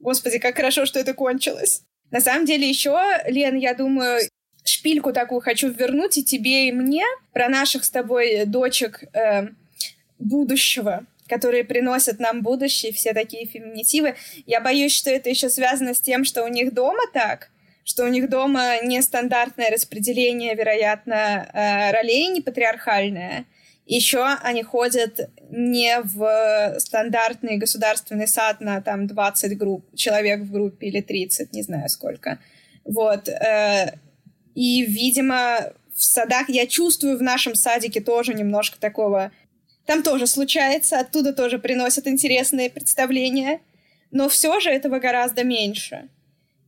Господи, 0.00 0.38
как 0.38 0.56
хорошо, 0.56 0.86
что 0.86 0.98
это 0.98 1.14
кончилось. 1.14 1.82
На 2.10 2.20
самом 2.20 2.46
деле 2.46 2.68
еще, 2.68 2.98
Лен, 3.26 3.56
я 3.56 3.74
думаю, 3.74 4.20
шпильку 4.64 5.12
такую 5.12 5.40
хочу 5.40 5.68
вернуть 5.70 6.18
и 6.18 6.24
тебе, 6.24 6.68
и 6.68 6.72
мне 6.72 7.04
про 7.32 7.48
наших 7.48 7.84
с 7.84 7.90
тобой 7.90 8.44
дочек 8.46 9.04
э, 9.14 9.48
будущего 10.18 11.04
которые 11.28 11.64
приносят 11.64 12.20
нам 12.20 12.42
будущее, 12.42 12.92
все 12.92 13.12
такие 13.12 13.46
феминитивы. 13.46 14.16
Я 14.46 14.60
боюсь, 14.60 14.92
что 14.92 15.10
это 15.10 15.30
еще 15.30 15.48
связано 15.48 15.94
с 15.94 16.00
тем, 16.00 16.24
что 16.24 16.44
у 16.44 16.48
них 16.48 16.74
дома 16.74 17.02
так, 17.12 17.50
что 17.84 18.04
у 18.04 18.08
них 18.08 18.28
дома 18.28 18.82
нестандартное 18.82 19.70
распределение, 19.70 20.54
вероятно, 20.54 21.48
э, 21.52 21.92
ролей, 21.92 22.28
не 22.28 22.40
патриархальное. 22.40 23.46
Еще 23.86 24.24
они 24.42 24.62
ходят 24.62 25.30
не 25.50 26.00
в 26.02 26.74
стандартный 26.78 27.58
государственный 27.58 28.26
сад 28.26 28.60
на 28.60 28.80
там 28.80 29.06
20 29.06 29.58
групп, 29.58 29.84
человек 29.94 30.40
в 30.40 30.50
группе 30.50 30.86
или 30.86 31.02
30, 31.02 31.52
не 31.52 31.62
знаю 31.62 31.88
сколько. 31.90 32.38
Вот. 32.84 33.28
Э, 33.28 33.98
и, 34.54 34.84
видимо, 34.86 35.72
в 35.94 36.02
садах 36.02 36.48
я 36.48 36.66
чувствую 36.66 37.18
в 37.18 37.22
нашем 37.22 37.54
садике 37.54 38.00
тоже 38.00 38.34
немножко 38.34 38.78
такого 38.80 39.32
там 39.86 40.02
тоже 40.02 40.26
случается, 40.26 40.98
оттуда 40.98 41.32
тоже 41.32 41.58
приносят 41.58 42.06
интересные 42.06 42.70
представления, 42.70 43.60
но 44.10 44.28
все 44.28 44.60
же 44.60 44.70
этого 44.70 44.98
гораздо 44.98 45.44
меньше. 45.44 46.08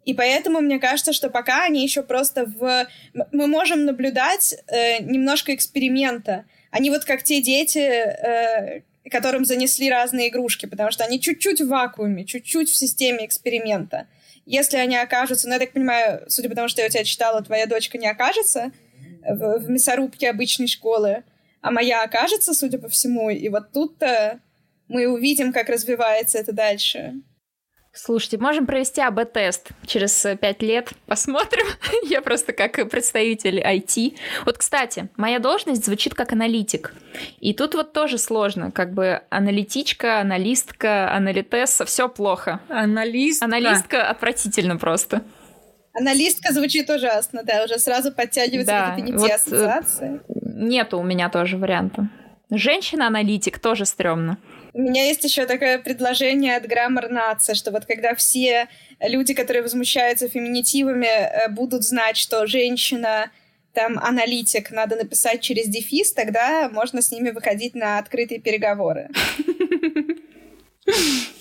И 0.05 0.15
поэтому 0.15 0.61
мне 0.61 0.79
кажется, 0.79 1.13
что 1.13 1.31
пока 1.31 1.65
они 1.65 1.83
еще 1.83 2.03
просто 2.03 2.45
в... 2.47 2.87
Мы 3.33 3.47
можем 3.49 3.85
наблюдать 3.85 4.55
э, 4.69 5.03
немножко 5.03 5.53
эксперимента. 5.55 6.45
Они 6.71 6.91
вот 6.91 7.05
как 7.05 7.25
те 7.25 7.43
дети, 7.43 7.79
э, 7.79 8.83
которым 9.11 9.45
занесли 9.45 9.91
разные 9.91 10.29
игрушки, 10.29 10.67
потому 10.67 10.93
что 10.93 11.05
они 11.05 11.21
чуть-чуть 11.21 11.61
в 11.61 11.69
вакууме, 11.69 12.25
чуть-чуть 12.25 12.71
в 12.71 12.77
системе 12.77 13.27
эксперимента. 13.27 14.07
Если 14.45 14.77
они 14.77 14.97
окажутся, 14.97 15.49
ну, 15.49 15.55
я 15.55 15.59
так 15.59 15.73
понимаю, 15.73 16.25
судя 16.29 16.49
по 16.49 16.55
тому, 16.55 16.69
что 16.69 16.83
я 16.83 16.87
у 16.87 16.91
тебя 16.91 17.03
читала, 17.03 17.43
твоя 17.43 17.67
дочка 17.67 17.99
не 17.99 18.07
окажется 18.07 18.71
в, 19.29 19.59
в 19.59 19.69
мясорубке 19.69 20.31
обычной 20.31 20.69
школы, 20.69 21.25
а 21.67 21.71
моя 21.71 22.03
окажется, 22.03 22.55
судя 22.55 22.79
по 22.79 22.89
всему. 22.89 23.31
И 23.31 23.49
вот 23.49 23.73
тут-то 23.73 24.41
мы 24.89 25.09
увидим, 25.09 25.53
как 25.53 25.69
развивается 25.69 26.39
это 26.39 26.53
дальше. 26.53 27.15
Слушайте, 27.93 28.37
можем 28.37 28.67
провести 28.67 29.01
АБ-тест 29.01 29.71
через 29.87 30.27
пять 30.39 30.61
лет. 30.61 30.91
Посмотрим. 31.07 31.67
Я 32.05 32.21
просто 32.21 32.53
как 32.53 32.91
представитель 32.91 33.59
IT. 33.59 34.19
Вот, 34.45 34.59
кстати, 34.59 35.09
моя 35.17 35.39
должность 35.39 35.85
звучит 35.85 36.15
как 36.15 36.33
аналитик. 36.33 36.93
И 37.41 37.55
тут 37.55 37.75
вот 37.75 37.95
тоже 37.95 38.19
сложно. 38.19 38.71
Как 38.71 38.93
бы 38.93 39.23
аналитичка, 39.31 40.21
аналистка, 40.21 41.11
аналитесса, 41.11 41.87
все 41.87 42.09
плохо. 42.11 42.61
Аналистка? 42.69 43.47
Аналистка 43.47 44.09
отвратительно 44.09 44.77
просто. 44.77 45.23
Аналистка 45.99 46.53
звучит 46.53 46.91
ужасно, 46.91 47.43
да, 47.43 47.65
уже 47.65 47.79
сразу 47.79 48.13
подтягивается 48.13 48.73
да, 48.73 48.91
какие-то 48.91 49.13
не 49.13 49.19
вот, 49.19 49.27
те 49.27 49.33
э, 49.33 49.37
ассоциации. 49.37 50.21
Нету 50.29 50.99
у 50.99 51.03
меня 51.03 51.31
тоже 51.31 51.57
варианта. 51.57 52.09
Женщина-аналитик 52.51 53.59
тоже 53.59 53.87
стрёмно. 53.87 54.39
У 54.75 54.81
меня 54.81 55.07
есть 55.07 55.25
еще 55.25 55.47
такое 55.47 55.79
предложение 55.79 56.57
от 56.57 56.67
Граммар 56.67 57.09
Нация, 57.09 57.55
что 57.55 57.71
вот 57.71 57.87
когда 57.87 58.15
все 58.15 58.69
люди, 59.01 59.33
которые 59.33 59.63
возмущаются 59.63 60.29
феминитивами, 60.29 61.07
э, 61.07 61.49
будут 61.49 61.83
знать, 61.83 62.19
что 62.19 62.47
женщина 62.47 63.31
там 63.73 63.99
аналитик 63.99 64.71
надо 64.71 64.97
написать 64.97 65.41
через 65.41 65.67
дефис, 65.67 66.13
тогда 66.13 66.69
можно 66.69 67.01
с 67.01 67.11
ними 67.11 67.31
выходить 67.31 67.75
на 67.75 67.99
открытые 67.99 68.41
переговоры. 68.41 69.09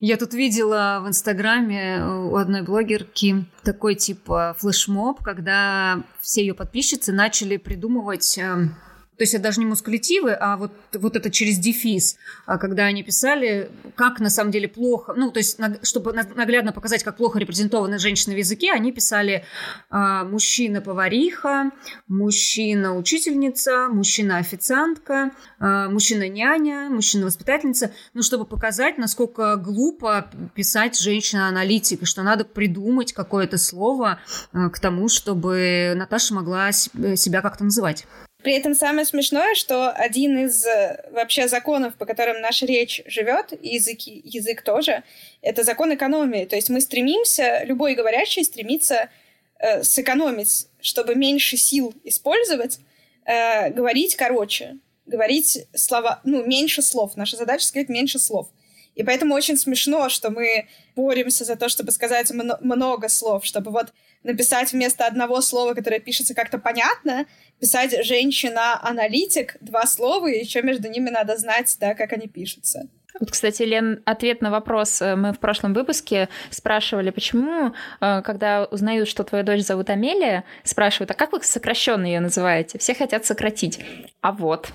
Я 0.00 0.16
тут 0.16 0.32
видела 0.32 1.02
в 1.04 1.08
Инстаграме 1.08 2.02
у 2.02 2.36
одной 2.36 2.62
блогерки 2.62 3.44
такой 3.62 3.94
типа 3.94 4.56
флешмоб, 4.58 5.22
когда 5.22 6.02
все 6.22 6.40
ее 6.40 6.54
подписчицы 6.54 7.12
начали 7.12 7.58
придумывать 7.58 8.38
эм, 8.38 8.74
то 9.20 9.24
есть 9.24 9.34
это 9.34 9.42
даже 9.42 9.60
не 9.60 9.66
мускулятивы, 9.66 10.32
а 10.32 10.56
вот, 10.56 10.72
вот 10.94 11.14
это 11.14 11.30
через 11.30 11.58
дефис, 11.58 12.16
а 12.46 12.56
когда 12.56 12.84
они 12.84 13.02
писали, 13.02 13.70
как 13.94 14.18
на 14.18 14.30
самом 14.30 14.50
деле 14.50 14.66
плохо, 14.66 15.12
ну, 15.14 15.30
то 15.30 15.40
есть, 15.40 15.60
чтобы 15.82 16.14
наглядно 16.14 16.72
показать, 16.72 17.04
как 17.04 17.18
плохо 17.18 17.38
репрезентованы 17.38 17.98
женщины 17.98 18.34
в 18.34 18.38
языке, 18.38 18.72
они 18.72 18.92
писали 18.92 19.44
а, 19.90 20.24
мужчина-повариха, 20.24 21.70
мужчина-учительница, 22.08 23.88
мужчина-официантка, 23.90 25.32
а, 25.58 25.90
мужчина-няня, 25.90 26.88
мужчина-воспитательница, 26.88 27.92
ну, 28.14 28.22
чтобы 28.22 28.46
показать, 28.46 28.96
насколько 28.96 29.56
глупо 29.56 30.30
писать 30.54 30.98
женщина-аналитик, 30.98 32.06
что 32.06 32.22
надо 32.22 32.46
придумать 32.46 33.12
какое-то 33.12 33.58
слово 33.58 34.18
к 34.52 34.80
тому, 34.80 35.10
чтобы 35.10 35.92
Наташа 35.94 36.32
могла 36.32 36.72
себя 36.72 37.42
как-то 37.42 37.64
называть. 37.64 38.06
При 38.42 38.54
этом 38.54 38.74
самое 38.74 39.04
смешное, 39.04 39.54
что 39.54 39.90
один 39.90 40.46
из 40.46 40.64
э, 40.64 41.04
вообще 41.10 41.46
законов, 41.46 41.94
по 41.94 42.06
которым 42.06 42.40
наша 42.40 42.64
речь 42.64 43.02
живет, 43.06 43.52
и 43.52 43.74
язык, 43.74 44.00
язык 44.00 44.62
тоже, 44.62 45.02
это 45.42 45.62
закон 45.62 45.94
экономии. 45.94 46.46
То 46.46 46.56
есть 46.56 46.70
мы 46.70 46.80
стремимся, 46.80 47.62
любой 47.64 47.94
говорящий 47.94 48.44
стремится 48.44 49.10
э, 49.58 49.82
сэкономить, 49.82 50.68
чтобы 50.80 51.16
меньше 51.16 51.58
сил 51.58 51.92
использовать, 52.04 52.78
э, 53.26 53.70
говорить 53.70 54.16
короче, 54.16 54.78
говорить 55.04 55.66
слова, 55.74 56.20
ну, 56.24 56.44
меньше 56.46 56.80
слов. 56.80 57.16
Наша 57.16 57.36
задача 57.36 57.66
сказать 57.66 57.90
меньше 57.90 58.18
слов. 58.18 58.48
И 58.94 59.02
поэтому 59.02 59.34
очень 59.34 59.56
смешно, 59.56 60.08
что 60.08 60.30
мы 60.30 60.66
боремся 60.96 61.44
за 61.44 61.56
то, 61.56 61.68
чтобы 61.68 61.92
сказать 61.92 62.30
много 62.32 63.08
слов, 63.08 63.44
чтобы 63.44 63.70
вот 63.70 63.92
написать 64.22 64.72
вместо 64.72 65.06
одного 65.06 65.40
слова, 65.40 65.74
которое 65.74 66.00
пишется 66.00 66.34
как-то 66.34 66.58
понятно, 66.58 67.26
писать 67.58 68.04
«женщина-аналитик», 68.04 69.56
два 69.60 69.86
слова, 69.86 70.26
и 70.28 70.38
еще 70.38 70.62
между 70.62 70.88
ними 70.88 71.10
надо 71.10 71.36
знать, 71.36 71.76
да, 71.80 71.94
как 71.94 72.12
они 72.12 72.28
пишутся. 72.28 72.88
Вот, 73.18 73.30
кстати, 73.30 73.62
Лен, 73.62 74.02
ответ 74.04 74.40
на 74.40 74.50
вопрос 74.50 75.02
э, 75.02 75.14
мы 75.16 75.32
в 75.32 75.38
прошлом 75.38 75.74
выпуске 75.74 76.28
спрашивали, 76.50 77.10
почему, 77.10 77.74
э, 78.00 78.22
когда 78.22 78.64
узнают, 78.64 79.08
что 79.08 79.24
твою 79.24 79.44
дочь 79.44 79.62
зовут 79.62 79.90
Амелия, 79.90 80.44
спрашивают, 80.64 81.10
а 81.10 81.14
как 81.14 81.32
вы 81.32 81.42
сокращенно 81.42 82.06
ее 82.06 82.20
называете? 82.20 82.78
Все 82.78 82.94
хотят 82.94 83.26
сократить. 83.26 83.80
А 84.20 84.32
вот. 84.32 84.72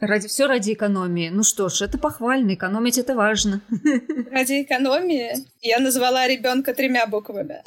Ради 0.00 0.28
все 0.28 0.46
ради 0.46 0.72
экономии. 0.72 1.28
Ну 1.28 1.42
что 1.42 1.68
ж, 1.68 1.82
это 1.82 1.98
похвально, 1.98 2.54
экономить 2.54 2.96
это 2.96 3.14
важно. 3.14 3.60
Ради 4.30 4.62
экономии 4.62 5.32
я 5.60 5.78
назвала 5.78 6.26
ребенка 6.26 6.72
тремя 6.72 7.06
буквами. 7.06 7.62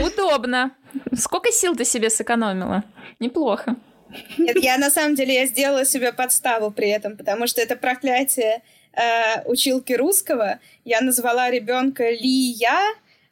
Удобно. 0.06 0.70
Сколько 1.12 1.50
сил 1.50 1.74
ты 1.74 1.84
себе 1.84 2.10
сэкономила? 2.10 2.84
Неплохо. 3.18 3.76
Нет, 4.38 4.56
я 4.62 4.78
на 4.78 4.90
самом 4.90 5.16
деле 5.16 5.34
я 5.34 5.46
сделала 5.46 5.84
себе 5.84 6.12
подставу 6.12 6.70
при 6.70 6.88
этом, 6.90 7.16
потому 7.16 7.48
что 7.48 7.60
это 7.60 7.74
проклятие 7.74 8.62
э, 8.92 9.42
училки 9.46 9.94
русского. 9.94 10.60
Я 10.84 11.00
назвала 11.00 11.50
ребенка 11.50 12.10
Лия, 12.10 12.78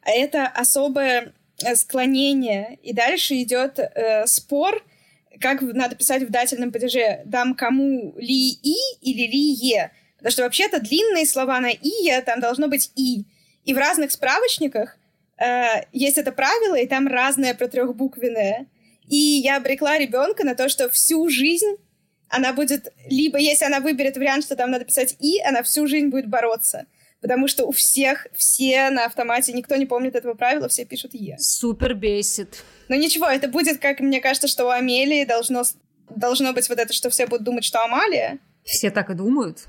а 0.01 0.09
это 0.09 0.47
особое 0.47 1.31
э, 1.63 1.75
склонение. 1.75 2.77
И 2.83 2.93
дальше 2.93 3.35
идет 3.35 3.79
э, 3.79 4.27
спор 4.27 4.83
как 5.39 5.61
надо 5.61 5.95
писать 5.95 6.23
в 6.23 6.29
дательном 6.29 6.71
падеже, 6.71 7.21
дам 7.25 7.55
кому 7.55 8.15
ли 8.17 8.51
и 8.51 8.75
или 9.01 9.27
ли 9.27 9.53
е. 9.53 9.91
Потому 10.17 10.31
что 10.31 10.43
вообще-то 10.43 10.79
длинные 10.79 11.25
слова 11.25 11.59
на 11.59 11.71
и 11.71 12.21
там 12.25 12.39
должно 12.39 12.67
быть 12.67 12.91
и. 12.95 13.25
И 13.65 13.73
в 13.73 13.77
разных 13.77 14.11
справочниках 14.11 14.97
э, 15.37 15.85
есть 15.91 16.17
это 16.17 16.31
правило, 16.31 16.75
и 16.75 16.87
там 16.87 17.07
разное 17.07 17.53
про 17.53 17.67
трехбуквенное. 17.67 18.67
И 19.07 19.17
я 19.17 19.57
обрекла 19.57 19.97
ребенка 19.97 20.45
на 20.45 20.55
то, 20.55 20.69
что 20.69 20.89
всю 20.89 21.29
жизнь 21.29 21.75
она 22.29 22.53
будет, 22.53 22.91
либо 23.09 23.37
если 23.37 23.65
она 23.65 23.79
выберет 23.79 24.17
вариант, 24.17 24.45
что 24.45 24.55
там 24.55 24.71
надо 24.71 24.85
писать 24.85 25.15
и, 25.19 25.39
она 25.41 25.61
всю 25.61 25.87
жизнь 25.87 26.07
будет 26.07 26.27
бороться. 26.27 26.87
Потому 27.23 27.47
что 27.47 27.63
у 27.63 27.71
всех 27.71 28.27
все 28.35 28.89
на 28.89 29.05
автомате, 29.05 29.53
никто 29.53 29.77
не 29.77 29.85
помнит 29.85 30.13
этого 30.13 30.33
правила, 30.33 30.67
все 30.67 30.83
пишут 30.83 31.13
Е. 31.13 31.37
Супер 31.39 31.93
бесит. 31.93 32.65
Но 32.89 32.95
ничего, 32.95 33.27
это 33.27 33.47
будет, 33.47 33.79
как 33.79 34.01
мне 34.01 34.19
кажется, 34.19 34.49
что 34.49 34.65
у 34.65 34.69
Амелии 34.69 35.23
должно, 35.23 35.63
должно 36.09 36.51
быть 36.51 36.67
вот 36.67 36.79
это, 36.79 36.91
что 36.91 37.09
все 37.09 37.25
будут 37.25 37.45
думать, 37.45 37.63
что 37.63 37.81
Амалия. 37.81 38.39
Все 38.65 38.91
так 38.91 39.09
и 39.09 39.13
думают. 39.13 39.59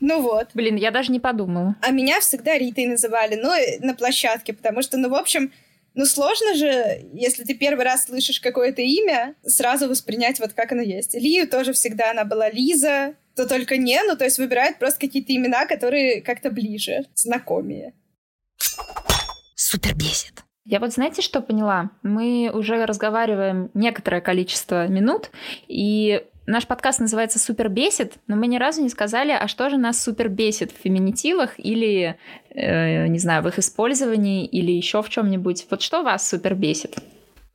Ну 0.00 0.20
вот. 0.20 0.48
Блин, 0.54 0.74
я 0.74 0.90
даже 0.90 1.12
не 1.12 1.20
подумала. 1.20 1.76
А 1.80 1.92
меня 1.92 2.18
всегда 2.18 2.58
Ритой 2.58 2.86
называли, 2.86 3.36
ну, 3.36 3.52
на 3.86 3.94
площадке, 3.94 4.52
потому 4.52 4.82
что, 4.82 4.98
ну, 4.98 5.08
в 5.08 5.14
общем, 5.14 5.52
ну, 5.96 6.04
сложно 6.04 6.54
же, 6.54 7.08
если 7.14 7.42
ты 7.42 7.54
первый 7.54 7.84
раз 7.84 8.04
слышишь 8.04 8.38
какое-то 8.38 8.82
имя, 8.82 9.34
сразу 9.42 9.88
воспринять 9.88 10.38
вот 10.38 10.52
как 10.52 10.72
оно 10.72 10.82
есть. 10.82 11.14
Лию 11.14 11.48
тоже 11.48 11.72
всегда 11.72 12.10
она 12.10 12.24
была 12.24 12.50
Лиза, 12.50 13.14
то 13.34 13.48
только 13.48 13.78
не, 13.78 14.00
ну, 14.02 14.14
то 14.14 14.24
есть 14.24 14.36
выбирают 14.36 14.78
просто 14.78 15.00
какие-то 15.00 15.34
имена, 15.34 15.64
которые 15.64 16.20
как-то 16.20 16.50
ближе, 16.50 17.06
знакомее. 17.14 17.94
Супер 19.54 19.94
бесит. 19.94 20.44
Я 20.66 20.80
вот 20.80 20.92
знаете, 20.92 21.22
что 21.22 21.40
поняла? 21.40 21.90
Мы 22.02 22.50
уже 22.52 22.84
разговариваем 22.84 23.70
некоторое 23.72 24.20
количество 24.20 24.88
минут, 24.88 25.30
и 25.66 26.26
наш 26.46 26.66
подкаст 26.66 27.00
называется 27.00 27.38
«Супер 27.38 27.68
бесит», 27.68 28.14
но 28.26 28.36
мы 28.36 28.46
ни 28.46 28.56
разу 28.56 28.82
не 28.82 28.88
сказали, 28.88 29.32
а 29.32 29.48
что 29.48 29.68
же 29.70 29.76
нас 29.76 30.02
супер 30.02 30.28
бесит 30.28 30.72
в 30.72 30.76
феминитивах 30.76 31.58
или, 31.58 32.18
э, 32.50 33.06
не 33.08 33.18
знаю, 33.18 33.42
в 33.42 33.48
их 33.48 33.58
использовании 33.58 34.46
или 34.46 34.72
еще 34.72 35.02
в 35.02 35.08
чем-нибудь. 35.08 35.66
Вот 35.70 35.82
что 35.82 36.02
вас 36.02 36.28
супер 36.28 36.54
бесит? 36.54 36.96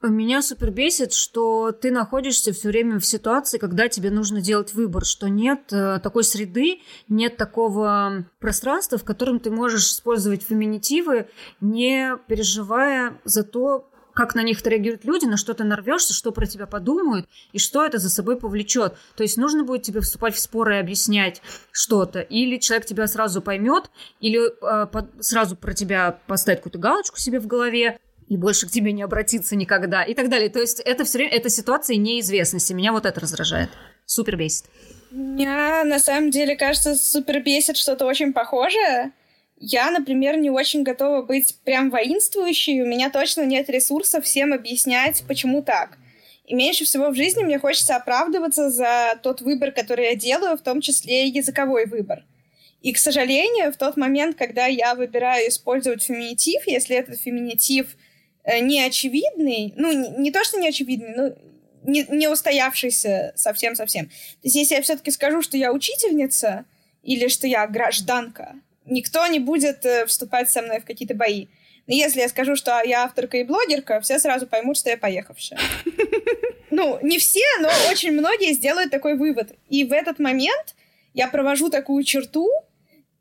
Меня 0.04 0.42
супер 0.42 0.72
бесит, 0.72 1.14
что 1.14 1.72
ты 1.72 1.92
находишься 1.92 2.54
все 2.54 2.70
время 2.70 3.00
в 3.00 3.06
ситуации, 3.06 3.60
когда 3.60 3.88
тебе 3.88 4.10
нужно 4.10 4.42
делать 4.42 4.74
выбор, 4.74 5.06
что 5.06 5.30
нет 5.30 5.72
э, 5.72 6.00
такой 6.02 6.24
среды, 6.24 6.80
нет 7.08 7.38
такого 7.38 8.26
пространства, 8.40 8.98
в 8.98 9.04
котором 9.04 9.40
ты 9.40 9.52
можешь 9.52 9.92
использовать 9.92 10.42
феминитивы, 10.42 11.28
не 11.60 12.18
переживая 12.28 13.20
за 13.26 13.44
то, 13.44 13.91
как 14.14 14.36
на 14.36 14.44
них 14.44 14.66
реагируют 14.66 15.06
люди, 15.06 15.26
на 15.26 15.38
что 15.38 15.54
ты 15.54 15.64
нарвешься, 15.64 16.14
что 16.14 16.32
про 16.32 16.46
тебя 16.46 16.68
подумают 16.68 17.28
и 17.52 17.60
что 17.60 17.86
это 17.86 17.98
за 17.98 18.10
собой 18.10 18.38
повлечет. 18.38 18.96
То 19.16 19.24
есть 19.24 19.38
нужно 19.38 19.64
будет 19.64 19.84
тебе 19.84 20.02
вступать 20.02 20.36
в 20.36 20.40
споры 20.40 20.76
и 20.76 20.80
объяснять 20.80 21.42
что-то. 21.72 22.20
Или 22.22 22.58
человек 22.58 22.86
тебя 22.86 23.08
сразу 23.08 23.42
поймет, 23.42 23.92
или 24.20 24.40
э, 24.40 24.88
под, 24.88 25.24
сразу 25.24 25.56
про 25.56 25.74
тебя 25.74 26.20
поставит 26.28 26.60
какую-то 26.60 26.80
галочку 26.80 27.20
себе 27.20 27.40
в 27.40 27.48
голове, 27.48 28.00
и 28.28 28.38
больше 28.38 28.66
к 28.66 28.72
тебе 28.72 28.94
не 28.94 29.04
обратиться 29.04 29.58
никогда 29.58 30.04
и 30.04 30.14
так 30.14 30.30
далее. 30.30 30.50
То 30.50 30.60
есть 30.60 30.80
это 30.80 31.04
все 31.04 31.18
время, 31.18 31.34
это 31.34 31.50
ситуация 31.50 31.98
неизвестности. 31.98 32.72
Меня 32.72 32.94
вот 32.94 33.06
это 33.06 33.20
раздражает. 33.20 33.70
Супер 34.06 34.38
бесит. 34.38 34.66
Меня 35.12 35.84
на 35.84 36.00
самом 36.00 36.32
деле 36.32 36.56
кажется, 36.56 36.96
супер 36.96 37.44
бесит 37.44 37.76
что-то 37.76 38.06
очень 38.06 38.32
похожее. 38.32 39.12
Я, 39.64 39.92
например, 39.92 40.38
не 40.38 40.50
очень 40.50 40.82
готова 40.82 41.22
быть 41.22 41.56
прям 41.64 41.92
воинствующей, 41.92 42.82
у 42.82 42.86
меня 42.86 43.10
точно 43.10 43.46
нет 43.46 43.70
ресурсов 43.70 44.26
всем 44.26 44.54
объяснять, 44.54 45.24
почему 45.28 45.62
так. 45.62 45.98
И 46.46 46.56
меньше 46.56 46.84
всего 46.84 47.10
в 47.12 47.16
жизни 47.16 47.44
мне 47.44 47.60
хочется 47.60 47.96
оправдываться 47.96 48.72
за 48.72 49.20
тот 49.22 49.42
выбор, 49.42 49.72
который 49.72 50.06
я 50.06 50.16
делаю, 50.16 50.58
в 50.58 50.62
том 50.62 50.82
числе 50.82 51.28
и 51.28 51.32
языковой 51.32 51.86
выбор. 51.86 52.26
И, 52.82 52.92
к 52.92 52.98
сожалению, 52.98 53.72
в 53.72 53.78
тот 53.78 53.96
момент, 53.96 54.36
когда 54.36 54.66
я 54.66 54.96
выбираю 54.96 55.48
использовать 55.48 56.02
феминитив, 56.02 56.66
если 56.66 56.96
этот 56.96 57.20
феминитив 57.22 57.96
Э, 58.44 58.60
неочевидный, 58.60 59.74
ну, 59.76 59.92
не, 59.92 60.10
не 60.22 60.32
то, 60.32 60.44
что 60.44 60.60
неочевидный, 60.60 61.14
но 61.16 61.36
не, 61.84 62.06
не 62.10 62.28
устоявшийся 62.28 63.34
совсем-совсем. 63.36 64.08
То 64.08 64.14
есть, 64.44 64.56
если 64.56 64.76
я 64.76 64.82
все-таки 64.82 65.12
скажу, 65.12 65.42
что 65.44 65.58
я 65.58 65.72
учительница 65.72 66.66
или 67.04 67.28
что 67.28 67.46
я 67.46 67.68
гражданка, 67.68 68.56
никто 68.86 69.26
не 69.28 69.40
будет 69.40 69.86
э, 69.86 70.06
вступать 70.06 70.50
со 70.50 70.62
мной 70.62 70.80
в 70.80 70.86
какие-то 70.86 71.16
бои. 71.16 71.48
Но 71.88 71.94
если 71.94 72.22
я 72.22 72.30
скажу, 72.30 72.56
что 72.56 72.82
я 72.84 73.04
авторка 73.04 73.38
и 73.38 73.44
блогерка, 73.44 74.00
все 74.02 74.20
сразу 74.20 74.48
поймут, 74.48 74.78
что 74.78 74.90
я 74.90 74.98
поехавшая. 74.98 75.60
Ну, 76.74 76.98
не 77.02 77.20
все, 77.20 77.44
но 77.60 77.68
очень 77.92 78.14
многие 78.14 78.54
сделают 78.54 78.92
такой 78.92 79.18
вывод. 79.18 79.52
И 79.68 79.84
в 79.84 79.92
этот 79.92 80.20
момент 80.20 80.74
я 81.14 81.28
провожу 81.28 81.70
такую 81.70 82.06
черту, 82.06 82.50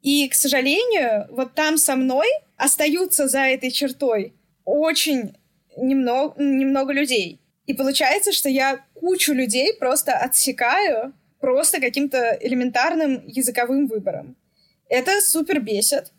и, 0.03 0.29
к 0.29 0.35
сожалению, 0.35 1.27
вот 1.31 1.55
там 1.55 1.77
со 1.77 1.97
мной 1.97 2.29
остаются 2.57 3.27
за 3.27 3.41
этой 3.41 3.73
чертой 3.73 4.35
очень 4.65 5.37
немного, 5.77 6.41
немного 6.41 6.93
людей. 6.93 7.41
И 7.67 7.75
получается, 7.75 8.33
что 8.33 8.49
я 8.49 8.85
кучу 8.95 9.33
людей 9.33 9.75
просто 9.75 10.13
отсекаю 10.13 11.13
просто 11.41 11.81
каким-то 11.81 12.39
элементарным 12.41 13.27
языковым 13.27 13.87
выбором. 13.87 14.37
Это 14.91 15.21
супер 15.21 15.61
бесит. 15.61 16.13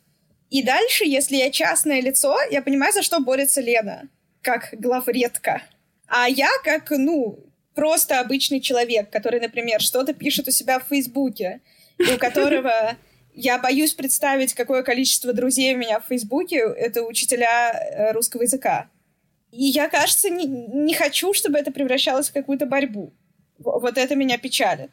И 0.49 0.63
дальше, 0.63 1.03
если 1.05 1.36
я 1.36 1.51
частное 1.51 2.01
лицо, 2.01 2.36
я 2.49 2.61
понимаю, 2.61 2.93
за 2.93 3.03
что 3.03 3.19
борется 3.19 3.61
Лена, 3.61 4.09
как 4.41 4.69
главредка. 4.72 5.61
А 6.07 6.28
я 6.28 6.49
как, 6.63 6.89
ну, 6.91 7.39
просто 7.76 8.19
обычный 8.22 8.61
человек, 8.61 9.09
который, 9.09 9.41
например, 9.41 9.82
что-то 9.82 10.13
пишет 10.13 10.47
у 10.47 10.51
себя 10.51 10.80
в 10.80 10.88
Фейсбуке, 10.88 11.61
и 11.97 12.13
у 12.13 12.17
которого 12.17 12.95
я 13.34 13.59
боюсь 13.59 13.93
представить, 13.93 14.53
какое 14.53 14.84
количество 14.84 15.34
друзей 15.34 15.76
у 15.76 15.78
меня 15.78 15.99
в 15.99 16.05
Фейсбуке. 16.07 16.59
Это 16.59 17.03
учителя 17.03 17.74
э, 17.74 18.11
русского 18.13 18.43
языка. 18.43 18.89
И 19.51 19.65
я, 19.65 19.89
кажется, 19.89 20.30
не, 20.30 20.45
не 20.45 20.93
хочу, 20.93 21.34
чтобы 21.34 21.59
это 21.59 21.72
превращалось 21.72 22.30
в 22.30 22.34
какую-то 22.34 22.65
борьбу. 22.65 23.11
Вот 23.57 23.97
это 23.97 24.15
меня 24.15 24.38
печалит. 24.38 24.91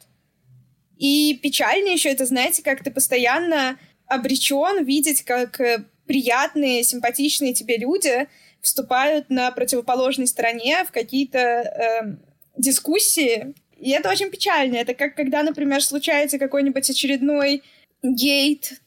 И 0.99 1.39
печально 1.43 1.91
еще 1.91 2.11
это, 2.11 2.27
знаете, 2.27 2.63
как 2.63 2.83
ты 2.83 2.91
постоянно 2.91 3.79
обречен 4.07 4.85
видеть, 4.85 5.23
как 5.23 5.61
э, 5.61 5.85
приятные, 6.07 6.83
симпатичные 6.83 7.55
тебе 7.55 7.77
люди 7.77 8.27
вступают 8.61 9.31
на 9.31 9.53
противоположной 9.53 10.27
стороне 10.27 10.85
в 10.85 10.91
какие-то 10.91 11.39
э, 11.39 12.17
дискуссии. 12.57 13.55
И 13.79 13.91
это 13.91 14.11
очень 14.11 14.31
печально. 14.31 14.77
Это 14.77 14.95
как 14.95 15.15
когда, 15.15 15.45
например, 15.45 15.83
случается 15.83 16.39
какой-нибудь 16.39 16.91
очередной 16.91 17.63
гейт, 18.03 18.81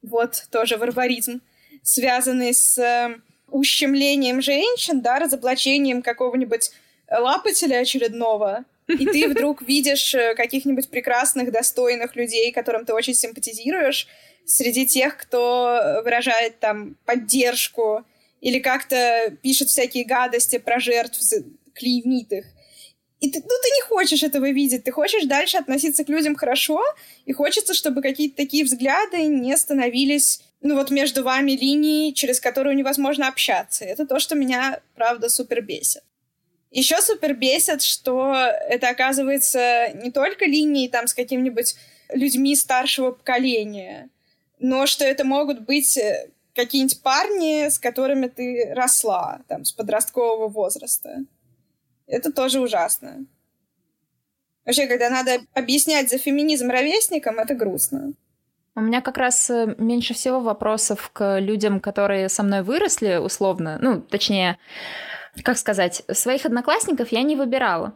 вот 0.00 0.46
тоже 0.50 0.78
варваризм, 0.78 1.42
связанный 1.82 2.54
с 2.54 2.78
э, 2.78 3.18
ущемлением 3.50 4.40
женщин, 4.40 5.02
да, 5.02 5.18
разоблачением 5.18 6.00
какого-нибудь 6.00 6.70
лапателя 7.10 7.80
очередного, 7.80 8.64
и 8.88 9.06
ты 9.06 9.28
вдруг 9.28 9.62
видишь 9.62 10.14
э, 10.14 10.34
каких-нибудь 10.34 10.90
прекрасных, 10.90 11.52
достойных 11.52 12.16
людей, 12.16 12.52
которым 12.52 12.84
ты 12.84 12.94
очень 12.94 13.14
симпатизируешь, 13.14 14.08
среди 14.44 14.86
тех, 14.86 15.16
кто 15.16 16.00
выражает 16.02 16.58
там 16.58 16.96
поддержку 17.04 18.04
или 18.40 18.60
как-то 18.60 19.36
пишет 19.42 19.68
всякие 19.68 20.04
гадости 20.04 20.58
про 20.58 20.80
жертв, 20.80 21.20
клеймит. 21.74 22.32
И 23.20 23.30
ты, 23.30 23.40
ну, 23.40 23.48
ты 23.62 23.68
не 23.70 23.82
хочешь 23.88 24.22
этого 24.22 24.48
видеть, 24.50 24.84
ты 24.84 24.92
хочешь 24.92 25.24
дальше 25.24 25.58
относиться 25.58 26.04
к 26.04 26.08
людям 26.08 26.36
хорошо, 26.36 26.80
и 27.26 27.32
хочется, 27.32 27.74
чтобы 27.74 28.00
какие-то 28.00 28.36
такие 28.36 28.64
взгляды 28.64 29.24
не 29.24 29.56
становились 29.56 30.40
ну 30.60 30.74
вот 30.74 30.90
между 30.90 31.22
вами 31.22 31.52
линии, 31.52 32.12
через 32.12 32.40
которую 32.40 32.76
невозможно 32.76 33.28
общаться. 33.28 33.84
Это 33.84 34.06
то, 34.06 34.18
что 34.18 34.34
меня, 34.34 34.80
правда, 34.94 35.28
супер 35.28 35.62
бесит. 35.62 36.02
Еще 36.70 37.00
супер 37.00 37.34
бесит, 37.34 37.82
что 37.82 38.34
это 38.34 38.90
оказывается 38.90 39.88
не 39.94 40.10
только 40.10 40.44
линии 40.44 40.88
там 40.88 41.06
с 41.06 41.14
какими-нибудь 41.14 41.76
людьми 42.12 42.54
старшего 42.54 43.12
поколения, 43.12 44.10
но 44.58 44.86
что 44.86 45.04
это 45.04 45.24
могут 45.24 45.60
быть 45.60 45.96
э, 45.96 46.30
какие-нибудь 46.54 47.02
парни, 47.02 47.68
с 47.68 47.78
которыми 47.78 48.26
ты 48.26 48.72
росла, 48.74 49.40
там, 49.48 49.64
с 49.64 49.72
подросткового 49.72 50.48
возраста. 50.48 51.24
Это 52.06 52.32
тоже 52.32 52.60
ужасно. 52.60 53.26
Вообще, 54.64 54.86
когда 54.86 55.08
надо 55.08 55.40
объяснять 55.54 56.10
за 56.10 56.18
феминизм 56.18 56.70
ровесникам, 56.70 57.38
это 57.38 57.54
грустно. 57.54 58.12
У 58.74 58.80
меня 58.80 59.00
как 59.00 59.16
раз 59.16 59.48
э, 59.50 59.74
меньше 59.78 60.14
всего 60.14 60.40
вопросов 60.40 61.10
к 61.12 61.38
людям, 61.40 61.80
которые 61.80 62.28
со 62.28 62.42
мной 62.42 62.62
выросли, 62.62 63.16
условно. 63.16 63.78
Ну, 63.80 64.00
точнее, 64.00 64.58
как 65.42 65.58
сказать, 65.58 66.02
своих 66.12 66.46
одноклассников 66.46 67.12
я 67.12 67.22
не 67.22 67.36
выбирала. 67.36 67.92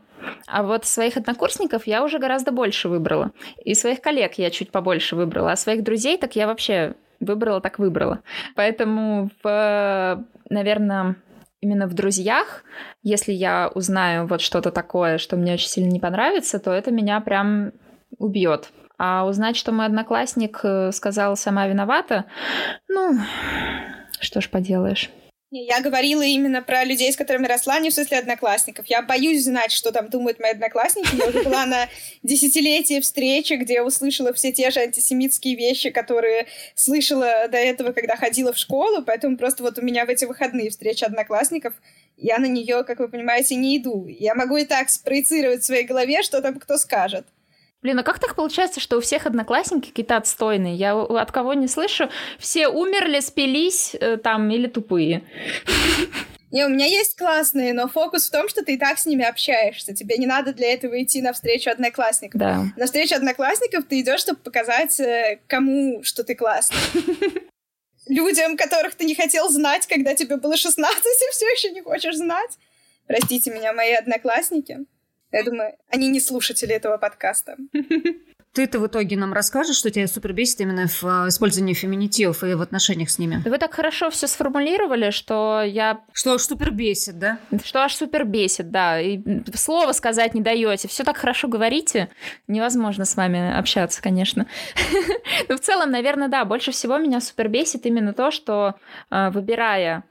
А 0.47 0.63
вот 0.63 0.85
своих 0.85 1.17
однокурсников 1.17 1.87
я 1.87 2.05
уже 2.05 2.19
гораздо 2.19 2.53
больше 2.53 2.89
выбрала. 2.89 3.33
И 3.65 3.75
своих 3.75 4.01
коллег 4.01 4.35
я 4.35 4.51
чуть 4.51 4.71
побольше 4.71 5.17
выбрала. 5.17 5.53
А 5.53 5.57
своих 5.57 5.83
друзей 5.83 6.17
так 6.19 6.37
я 6.37 6.47
вообще 6.47 6.95
выбрала, 7.21 7.61
так 7.61 7.79
выбрала. 7.79 8.21
Поэтому, 8.55 9.31
в, 9.43 10.25
наверное, 10.49 11.17
именно 11.61 11.87
в 11.87 11.95
друзьях, 11.95 12.65
если 13.03 13.33
я 13.33 13.71
узнаю 13.75 14.27
вот 14.27 14.41
что-то 14.41 14.71
такое, 14.71 15.19
что 15.19 15.37
мне 15.37 15.55
очень 15.55 15.69
сильно 15.69 15.91
не 15.91 16.01
понравится, 16.01 16.59
то 16.59 16.73
это 16.73 16.91
меня 16.91 17.21
прям 17.21 17.73
убьет. 18.19 18.71
А 18.99 19.27
узнать, 19.27 19.57
что 19.57 19.73
мой 19.73 19.87
одноклассник 19.87 20.61
э, 20.63 20.93
сказал 20.93 21.37
«сама 21.37 21.67
виновата», 21.67 22.27
ну, 22.89 23.19
что 24.21 24.41
ж 24.41 24.49
поделаешь. 24.49 25.11
Я 25.55 25.83
говорила 25.83 26.23
именно 26.23 26.63
про 26.63 26.83
людей, 26.83 27.13
с 27.13 27.17
которыми 27.17 27.47
росла, 27.47 27.79
не 27.79 27.91
в 27.91 27.93
смысле 27.93 28.21
одноклассников. 28.21 28.87
Я 28.87 29.03
боюсь 29.03 29.45
знать, 29.45 29.71
что 29.71 29.93
там 29.93 30.09
думают 30.09 30.41
мои 30.41 30.53
одноклассники. 30.53 31.15
Я 31.15 31.27
уже 31.27 31.43
была 31.43 31.67
на 31.67 31.91
десятилетие 32.23 33.03
встречи, 33.03 33.53
где 33.53 33.75
я 33.75 33.85
услышала 33.85 34.33
все 34.33 34.51
те 34.51 34.71
же 34.71 34.81
антисемитские 34.81 35.55
вещи, 35.55 35.91
которые 35.91 36.47
слышала 36.75 37.49
до 37.49 37.59
этого, 37.59 37.93
когда 37.93 38.17
ходила 38.17 38.55
в 38.55 38.57
школу. 38.57 39.03
Поэтому 39.05 39.37
просто 39.37 39.63
вот 39.63 39.79
у 39.79 39.83
меня 39.83 40.07
в 40.07 40.09
эти 40.09 40.25
выходные 40.25 40.71
встреча 40.71 41.05
одноклассников, 41.05 41.75
я 42.17 42.39
на 42.39 42.47
нее, 42.47 42.83
как 42.85 43.01
вы 43.01 43.09
понимаете, 43.09 43.55
не 43.55 43.77
иду. 43.77 44.07
Я 44.09 44.35
могу 44.35 44.57
и 44.57 44.65
так 44.65 44.89
спроецировать 44.89 45.61
в 45.61 45.67
своей 45.67 45.85
голове, 45.85 46.23
что 46.23 46.41
там 46.41 46.59
кто 46.59 46.79
скажет. 46.79 47.27
Блин, 47.83 47.99
а 47.99 48.05
как 48.05 48.21
так 48.21 48.37
получается, 48.37 48.79
что 48.79 48.97
у 48.97 49.01
всех 49.01 49.27
одноклассники 49.27 49.89
какие-то 49.89 50.17
отстойные? 50.17 50.77
Я 50.77 50.95
от 51.01 51.33
кого 51.33 51.55
не 51.55 51.67
слышу, 51.67 52.09
все 52.39 52.69
умерли, 52.69 53.19
спились 53.19 53.97
э, 53.99 54.19
там 54.19 54.49
или 54.51 54.69
тупые. 54.69 55.25
Не, 56.53 56.67
у 56.67 56.69
меня 56.69 56.85
есть 56.87 57.17
классные, 57.17 57.73
но 57.73 57.89
фокус 57.89 58.29
в 58.29 58.31
том, 58.31 58.49
что 58.49 58.63
ты 58.63 58.75
и 58.75 58.79
так 58.79 58.99
с 58.99 59.07
ними 59.07 59.25
общаешься. 59.25 59.95
Тебе 59.95 60.19
не 60.19 60.27
надо 60.27 60.53
для 60.53 60.73
этого 60.75 61.03
идти 61.03 61.23
на 61.23 61.33
встречу 61.33 61.71
одноклассников. 61.71 62.39
Да. 62.39 62.67
На 62.77 62.85
встречу 62.85 63.17
одноклассников 63.17 63.87
ты 63.89 64.01
идешь, 64.01 64.21
чтобы 64.21 64.39
показать 64.41 65.01
э, 65.01 65.41
кому, 65.47 66.05
что 66.05 66.23
ты 66.23 66.35
классный. 66.35 66.77
Людям, 68.07 68.57
которых 68.57 68.95
ты 68.95 69.07
не 69.07 69.15
хотел 69.15 69.49
знать, 69.49 69.87
когда 69.87 70.15
тебе 70.15 70.37
было 70.37 70.57
16, 70.57 71.05
и 71.05 71.33
все 71.33 71.47
еще 71.47 71.71
не 71.71 71.81
хочешь 71.81 72.17
знать. 72.17 72.51
Простите 73.07 73.51
меня, 73.51 73.73
мои 73.73 73.95
одноклассники. 73.95 74.81
Я 75.33 75.45
думаю, 75.45 75.75
они 75.89 76.09
не 76.09 76.21
слушатели 76.21 76.75
этого 76.75 76.99
подкаста. 76.99 77.57
Ты-то 78.53 78.81
в 78.81 78.87
итоге 78.87 79.17
нам 79.17 79.33
расскажешь, 79.33 79.77
что 79.77 79.91
тебя 79.91 80.07
супер 80.07 80.35
бесит 80.35 80.61
именно 80.61 80.87
в 80.87 81.05
а, 81.05 81.29
использовании 81.29 81.73
феминитивов 81.73 82.45
и 82.45 82.53
в 82.53 82.61
отношениях 82.61 83.09
с 83.09 83.19
ними? 83.19 83.41
Вы 83.47 83.57
так 83.57 83.73
хорошо 83.73 84.11
все 84.11 84.27
сформулировали, 84.27 85.09
что 85.09 85.63
я... 85.63 86.01
Что 86.13 86.35
аж 86.35 86.43
супер 86.43 86.71
бесит, 86.71 87.19
да? 87.19 87.39
Что 87.65 87.83
аж 87.83 87.95
супер 87.95 88.27
бесит, 88.27 88.71
да. 88.71 89.01
И 89.01 89.23
слова 89.55 89.93
сказать 89.93 90.35
не 90.35 90.43
даете. 90.43 90.87
Все 90.87 91.03
так 91.03 91.17
хорошо 91.17 91.49
говорите. 91.49 92.11
Невозможно 92.47 93.07
с 93.07 93.17
вами 93.17 93.57
общаться, 93.57 94.03
конечно. 94.03 94.47
Но 95.49 95.57
в 95.57 95.61
целом, 95.61 95.91
наверное, 95.91 96.29
да, 96.29 96.45
больше 96.45 96.73
всего 96.73 96.99
меня 96.99 97.23
супер 97.23 97.49
бесит 97.49 97.87
именно 97.87 98.13
то, 98.13 98.31
что 98.31 98.75
а, 99.09 99.31
выбирая 99.31 100.05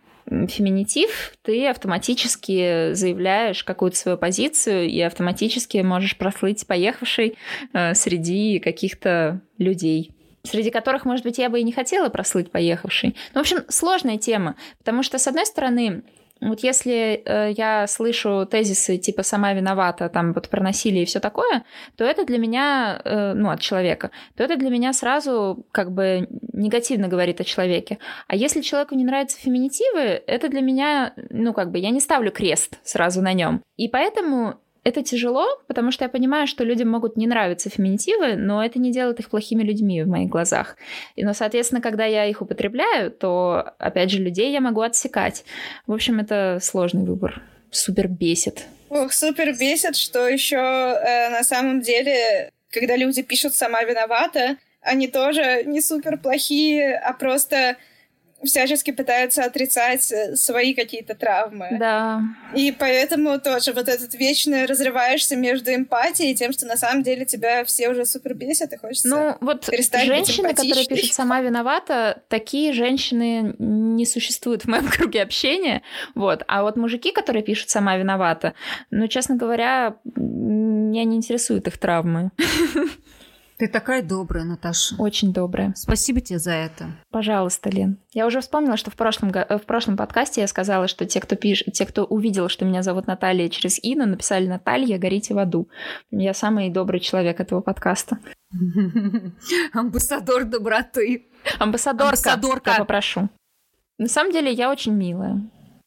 феминитив, 0.48 1.34
ты 1.42 1.68
автоматически 1.68 2.94
заявляешь 2.94 3.64
какую-то 3.64 3.98
свою 3.98 4.18
позицию 4.18 4.88
и 4.88 5.00
автоматически 5.02 5.78
можешь 5.80 6.18
прослыть 6.18 6.66
поехавший 6.66 7.38
э, 7.74 7.94
среди 7.94 8.60
каких-то 8.60 9.42
людей 9.58 10.12
среди 10.44 10.72
которых, 10.72 11.06
может 11.06 11.24
быть, 11.24 11.38
я 11.38 11.50
бы 11.50 11.60
и 11.60 11.64
не 11.64 11.72
хотела 11.72 12.10
прослыть 12.10 12.50
поехавший. 12.50 13.16
Ну, 13.36 13.40
в 13.40 13.42
общем, 13.42 13.60
сложная 13.70 14.18
тема, 14.18 14.56
потому 14.80 15.04
что, 15.04 15.20
с 15.20 15.28
одной 15.28 15.46
стороны, 15.46 16.02
вот 16.42 16.62
если 16.62 17.22
э, 17.24 17.54
я 17.56 17.86
слышу 17.88 18.48
тезисы 18.50 18.98
типа 18.98 19.22
«сама 19.22 19.54
виновата», 19.54 20.10
там 20.10 20.34
вот 20.34 20.50
про 20.50 20.64
насилие 20.64 21.04
и 21.04 21.06
все 21.06 21.20
такое, 21.20 21.64
то 21.96 22.04
это 22.04 22.26
для 22.26 22.40
меня, 22.40 23.00
э, 23.06 23.34
ну, 23.34 23.52
от 23.52 23.62
человека, 23.62 24.10
то 24.36 24.44
это 24.44 24.58
для 24.58 24.72
меня 24.72 24.92
сразу 24.92 25.66
как 25.72 25.92
бы 25.92 26.28
негативно 26.52 27.08
говорит 27.08 27.40
о 27.40 27.44
человеке. 27.44 28.00
А 28.28 28.36
если 28.36 28.62
человеку 28.62 28.96
не 28.96 29.06
нравятся 29.06 29.40
феминитивы, 29.40 30.22
это 30.26 30.50
для 30.50 30.62
меня, 30.62 31.14
ну, 31.30 31.54
как 31.54 31.72
бы 31.72 31.78
я 31.78 31.92
не 31.92 32.00
ставлю 32.00 32.32
крест 32.32 32.80
сразу 32.84 33.22
на 33.22 33.34
нем. 33.34 33.62
И 33.78 33.88
поэтому 33.88 34.56
это 34.84 35.04
тяжело, 35.04 35.46
потому 35.68 35.92
что 35.92 36.06
я 36.06 36.10
понимаю, 36.10 36.48
что 36.48 36.64
людям 36.64 36.90
могут 36.90 37.18
не 37.18 37.28
нравиться 37.28 37.70
феминитивы, 37.70 38.36
но 38.36 38.64
это 38.64 38.80
не 38.80 38.92
делает 38.92 39.20
их 39.20 39.30
плохими 39.30 39.64
людьми 39.64 40.02
в 40.02 40.08
моих 40.08 40.30
глазах. 40.30 40.76
И, 41.16 41.24
ну, 41.24 41.34
соответственно, 41.34 41.82
когда 41.82 42.06
я 42.06 42.26
их 42.26 42.42
употребляю, 42.42 43.12
то, 43.12 43.74
опять 43.78 44.10
же, 44.10 44.20
людей 44.20 44.52
я 44.52 44.62
могу 44.62 44.82
отсекать. 44.82 45.44
В 45.86 45.94
общем, 45.94 46.20
это 46.20 46.60
сложный 46.62 47.04
выбор. 47.04 47.42
Супер 47.70 48.08
бесит. 48.08 48.66
Ох, 48.90 49.14
супер 49.14 49.56
бесит, 49.58 49.96
что 49.96 50.28
еще 50.28 50.58
э, 50.58 51.30
на 51.30 51.44
самом 51.44 51.82
деле, 51.82 52.52
когда 52.72 52.98
люди 52.98 53.22
пишут 53.22 53.54
«сама 53.54 53.84
виновата», 53.84 54.58
они 54.82 55.08
тоже 55.08 55.64
не 55.66 55.80
супер 55.80 56.18
плохие, 56.18 56.98
а 56.98 57.14
просто 57.14 57.78
всячески 58.44 58.92
пытаются 58.92 59.44
отрицать 59.44 60.12
э, 60.12 60.36
свои 60.36 60.74
какие-то 60.74 61.16
травмы. 61.16 61.68
Да. 61.80 62.22
И 62.56 62.72
поэтому 62.72 63.40
тоже 63.40 63.74
вот 63.74 63.88
этот 63.88 64.14
вечно 64.14 64.68
разрываешься 64.68 65.36
между 65.36 65.74
эмпатией 65.74 66.32
и 66.32 66.36
тем, 66.36 66.52
что 66.54 66.66
на 66.66 66.78
самом 66.78 67.04
деле 67.04 67.26
тебя 67.26 67.64
все 67.66 67.90
уже 67.90 68.06
супер 68.06 68.34
бесят, 68.34 68.74
и 68.74 68.78
хочется 68.78 69.08
Ну, 69.08 69.36
вот 69.42 69.66
женщины, 69.66 70.54
которые 70.54 70.86
пишут 70.86 71.14
«сама 71.14 71.42
виновата», 71.42 72.22
такие 72.28 72.74
женщины 72.74 73.56
не 73.60 74.06
существуют 74.06 74.64
в 74.64 74.68
моем 74.68 74.88
круге 74.92 75.22
общения, 75.22 75.82
вот. 76.16 76.44
А 76.48 76.64
вот 76.64 76.78
мужики, 76.78 77.12
которые 77.12 77.44
пишут 77.44 77.70
«сама 77.70 77.98
виновата», 77.98 78.54
ну, 78.90 79.08
честно 79.08 79.36
говоря, 79.36 79.98
меня 80.16 81.04
не 81.04 81.18
интересуют 81.18 81.68
их 81.68 81.78
травмы. 81.78 82.32
Ты 83.62 83.68
такая 83.68 84.02
добрая, 84.02 84.44
Наташа. 84.44 84.96
Очень 84.98 85.34
добрая. 85.34 85.72
Спасибо 85.76 86.20
тебе 86.20 86.40
за 86.40 86.50
это. 86.50 86.88
Пожалуйста, 87.12 87.70
Лен. 87.70 88.00
Я 88.12 88.26
уже 88.26 88.42
вспомнила, 88.42 88.76
что 88.76 88.90
в 88.90 88.96
прошлом, 88.96 89.32
в 89.32 89.66
прошлом 89.68 89.98
подкасте 89.98 90.42
я 90.42 90.48
сказала, 90.48 90.88
что 90.88 91.06
те, 91.06 91.20
кто 91.20 91.36
пишет, 91.36 91.72
те, 91.72 91.86
кто 91.86 92.06
увидел, 92.06 92.50
что 92.50 92.66
меня 92.66 92.82
зовут 92.82 93.06
Наталья 93.06 93.50
через 93.50 93.78
Ину, 93.84 94.08
написали 94.08 94.48
Наталья, 94.48 94.98
горите 94.98 95.36
в 95.36 95.38
аду. 95.38 95.70
Я 96.10 96.34
самый 96.34 96.72
добрый 96.72 97.00
человек 97.00 97.40
этого 97.40 97.62
подкаста. 97.62 98.18
Амбассадор 99.74 100.46
доброты. 100.46 101.28
Амбассадорка. 101.60 102.06
Амбассадорка. 102.08 102.72
Я 102.72 102.78
попрошу. 102.80 103.30
На 104.00 104.08
самом 104.08 104.32
деле 104.32 104.52
я 104.52 104.72
очень 104.72 104.94
милая. 104.94 105.40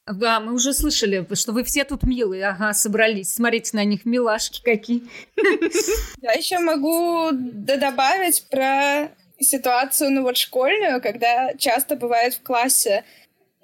Да, 0.07 0.38
мы 0.40 0.52
уже 0.52 0.74
слышали, 0.74 1.26
что 1.34 1.52
вы 1.52 1.64
все 1.64 1.84
тут 1.84 2.02
милые, 2.02 2.48
ага, 2.48 2.74
собрались. 2.74 3.32
Смотрите 3.32 3.76
на 3.76 3.84
них, 3.84 4.05
милашки 4.05 4.62
какие. 4.62 5.02
Я 6.20 6.32
еще 6.32 6.59
могу 6.59 7.30
добавить 7.32 8.44
про 8.50 9.11
ситуацию, 9.40 10.11
ну 10.11 10.22
вот 10.22 10.36
школьную, 10.36 11.00
когда 11.00 11.55
часто 11.55 11.96
бывает 11.96 12.34
в 12.34 12.42
классе 12.42 13.05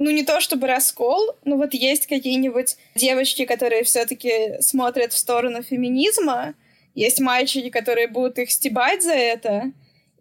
ну 0.01 0.11
не 0.11 0.25
то 0.25 0.41
чтобы 0.41 0.67
раскол, 0.67 1.37
но 1.45 1.57
вот 1.57 1.75
есть 1.75 2.07
какие-нибудь 2.07 2.77
девочки, 2.97 3.45
которые 3.45 3.85
все-таки 3.85 4.61
смотрят 4.61 5.13
в 5.13 5.19
сторону 5.19 5.63
феминизма, 5.63 6.55
есть 6.95 7.21
мальчики, 7.21 7.69
которые 7.69 8.09
будут 8.09 8.39
их 8.39 8.51
стебать 8.51 9.03
за 9.03 9.13
это, 9.13 9.73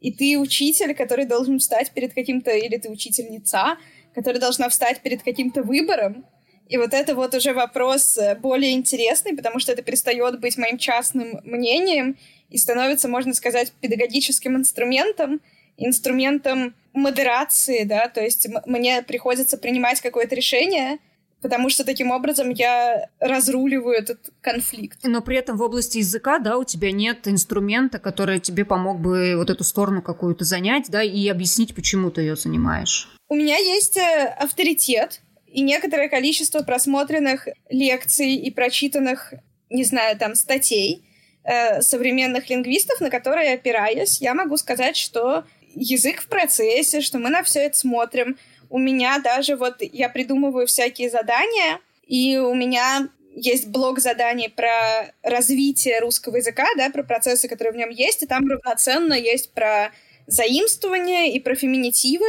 и 0.01 0.11
ты 0.11 0.37
учитель, 0.37 0.93
который 0.93 1.25
должен 1.25 1.59
встать 1.59 1.91
перед 1.91 2.13
каким-то, 2.13 2.51
или 2.51 2.77
ты 2.77 2.89
учительница, 2.89 3.77
которая 4.13 4.39
должна 4.39 4.69
встать 4.69 5.01
перед 5.01 5.23
каким-то 5.23 5.63
выбором. 5.63 6.25
И 6.67 6.77
вот 6.77 6.93
это 6.93 7.15
вот 7.15 7.33
уже 7.33 7.53
вопрос 7.53 8.17
э, 8.17 8.35
более 8.35 8.73
интересный, 8.73 9.35
потому 9.35 9.59
что 9.59 9.71
это 9.71 9.81
перестает 9.81 10.39
быть 10.39 10.57
моим 10.57 10.77
частным 10.77 11.41
мнением 11.43 12.17
и 12.49 12.57
становится, 12.57 13.07
можно 13.07 13.33
сказать, 13.33 13.73
педагогическим 13.81 14.55
инструментом, 14.55 15.41
инструментом 15.77 16.75
модерации, 16.93 17.83
да, 17.83 18.07
то 18.07 18.21
есть 18.21 18.47
мне 18.65 19.01
приходится 19.01 19.57
принимать 19.57 20.01
какое-то 20.01 20.35
решение, 20.35 20.99
потому 21.41 21.69
что 21.69 21.83
таким 21.83 22.11
образом 22.11 22.49
я 22.49 23.07
разруливаю 23.19 23.97
этот 23.97 24.29
конфликт. 24.41 24.99
Но 25.03 25.21
при 25.21 25.37
этом 25.37 25.57
в 25.57 25.61
области 25.61 25.99
языка, 25.99 26.39
да, 26.39 26.57
у 26.57 26.63
тебя 26.63 26.91
нет 26.91 27.27
инструмента, 27.27 27.99
который 27.99 28.39
тебе 28.39 28.65
помог 28.65 28.99
бы 28.99 29.35
вот 29.37 29.49
эту 29.49 29.63
сторону 29.63 30.01
какую-то 30.01 30.43
занять, 30.43 30.89
да, 30.89 31.01
и 31.01 31.27
объяснить, 31.29 31.73
почему 31.75 32.11
ты 32.11 32.21
ее 32.21 32.35
занимаешь. 32.35 33.09
У 33.29 33.35
меня 33.35 33.57
есть 33.57 33.95
э, 33.95 34.35
авторитет 34.37 35.21
и 35.45 35.61
некоторое 35.61 36.09
количество 36.09 36.63
просмотренных 36.63 37.47
лекций 37.69 38.33
и 38.33 38.49
прочитанных, 38.49 39.35
не 39.69 39.83
знаю, 39.83 40.17
там, 40.17 40.33
статей 40.33 41.03
э, 41.43 41.81
современных 41.81 42.49
лингвистов, 42.49 42.99
на 43.01 43.11
которые 43.11 43.53
опираясь, 43.53 44.19
я 44.19 44.33
могу 44.33 44.57
сказать, 44.57 44.97
что 44.97 45.43
язык 45.75 46.21
в 46.21 46.27
процессе, 46.27 47.01
что 47.01 47.19
мы 47.19 47.29
на 47.29 47.43
все 47.43 47.59
это 47.59 47.77
смотрим. 47.77 48.35
У 48.71 48.79
меня 48.79 49.19
даже 49.19 49.55
вот 49.55 49.77
я 49.81 50.09
придумываю 50.09 50.65
всякие 50.65 51.11
задания, 51.11 51.79
и 52.07 52.37
у 52.37 52.55
меня 52.55 53.09
есть 53.35 53.67
блок 53.67 53.99
заданий 53.99 54.49
про 54.49 55.13
развитие 55.21 55.99
русского 55.99 56.37
языка, 56.37 56.65
да, 56.77 56.89
про 56.89 57.03
процессы, 57.03 57.47
которые 57.47 57.73
в 57.73 57.77
нем 57.77 57.89
есть, 57.89 58.23
и 58.23 58.27
там 58.27 58.47
равноценно 58.49 59.13
есть 59.13 59.53
про 59.53 59.91
заимствование 60.25 61.31
и 61.31 61.39
про 61.39 61.53
феминитивы, 61.53 62.25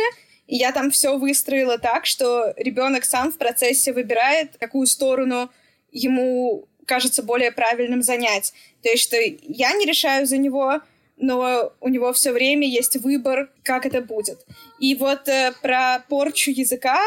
я 0.57 0.73
там 0.73 0.91
все 0.91 1.17
выстроила 1.17 1.79
так, 1.79 2.07
что 2.07 2.53
ребенок 2.57 3.05
сам 3.05 3.33
в 3.33 3.39
процессе 3.39 3.93
выбирает, 3.93 4.57
какую 4.59 4.87
сторону 4.87 5.51
ему 5.93 6.69
кажется 6.87 7.23
более 7.23 7.53
правильным 7.53 8.03
занять. 8.03 8.53
То 8.83 8.89
есть, 8.89 9.05
что 9.05 9.17
я 9.17 9.73
не 9.75 9.87
решаю 9.87 10.27
за 10.27 10.39
него, 10.39 10.81
но 11.17 11.73
у 11.81 11.89
него 11.89 12.13
все 12.13 12.33
время 12.33 12.67
есть 12.67 12.97
выбор, 12.97 13.51
как 13.63 13.87
это 13.87 14.01
будет. 14.01 14.45
И 14.81 14.95
вот 14.97 15.29
э, 15.29 15.53
про 15.63 16.01
порчу 16.09 16.51
языка 16.51 17.01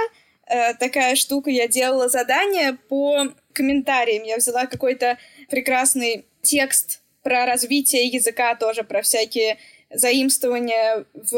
э, 0.48 0.74
такая 0.76 1.16
штука, 1.16 1.50
я 1.50 1.68
делала 1.68 2.08
задание 2.08 2.78
по 2.88 3.28
комментариям. 3.52 4.24
Я 4.24 4.38
взяла 4.38 4.68
какой-то 4.68 5.18
прекрасный 5.50 6.26
текст 6.42 7.02
про 7.24 7.46
развитие 7.46 8.08
языка, 8.08 8.56
тоже 8.56 8.84
про 8.84 9.02
всякие 9.02 9.58
заимствование 9.94 11.06
в 11.14 11.36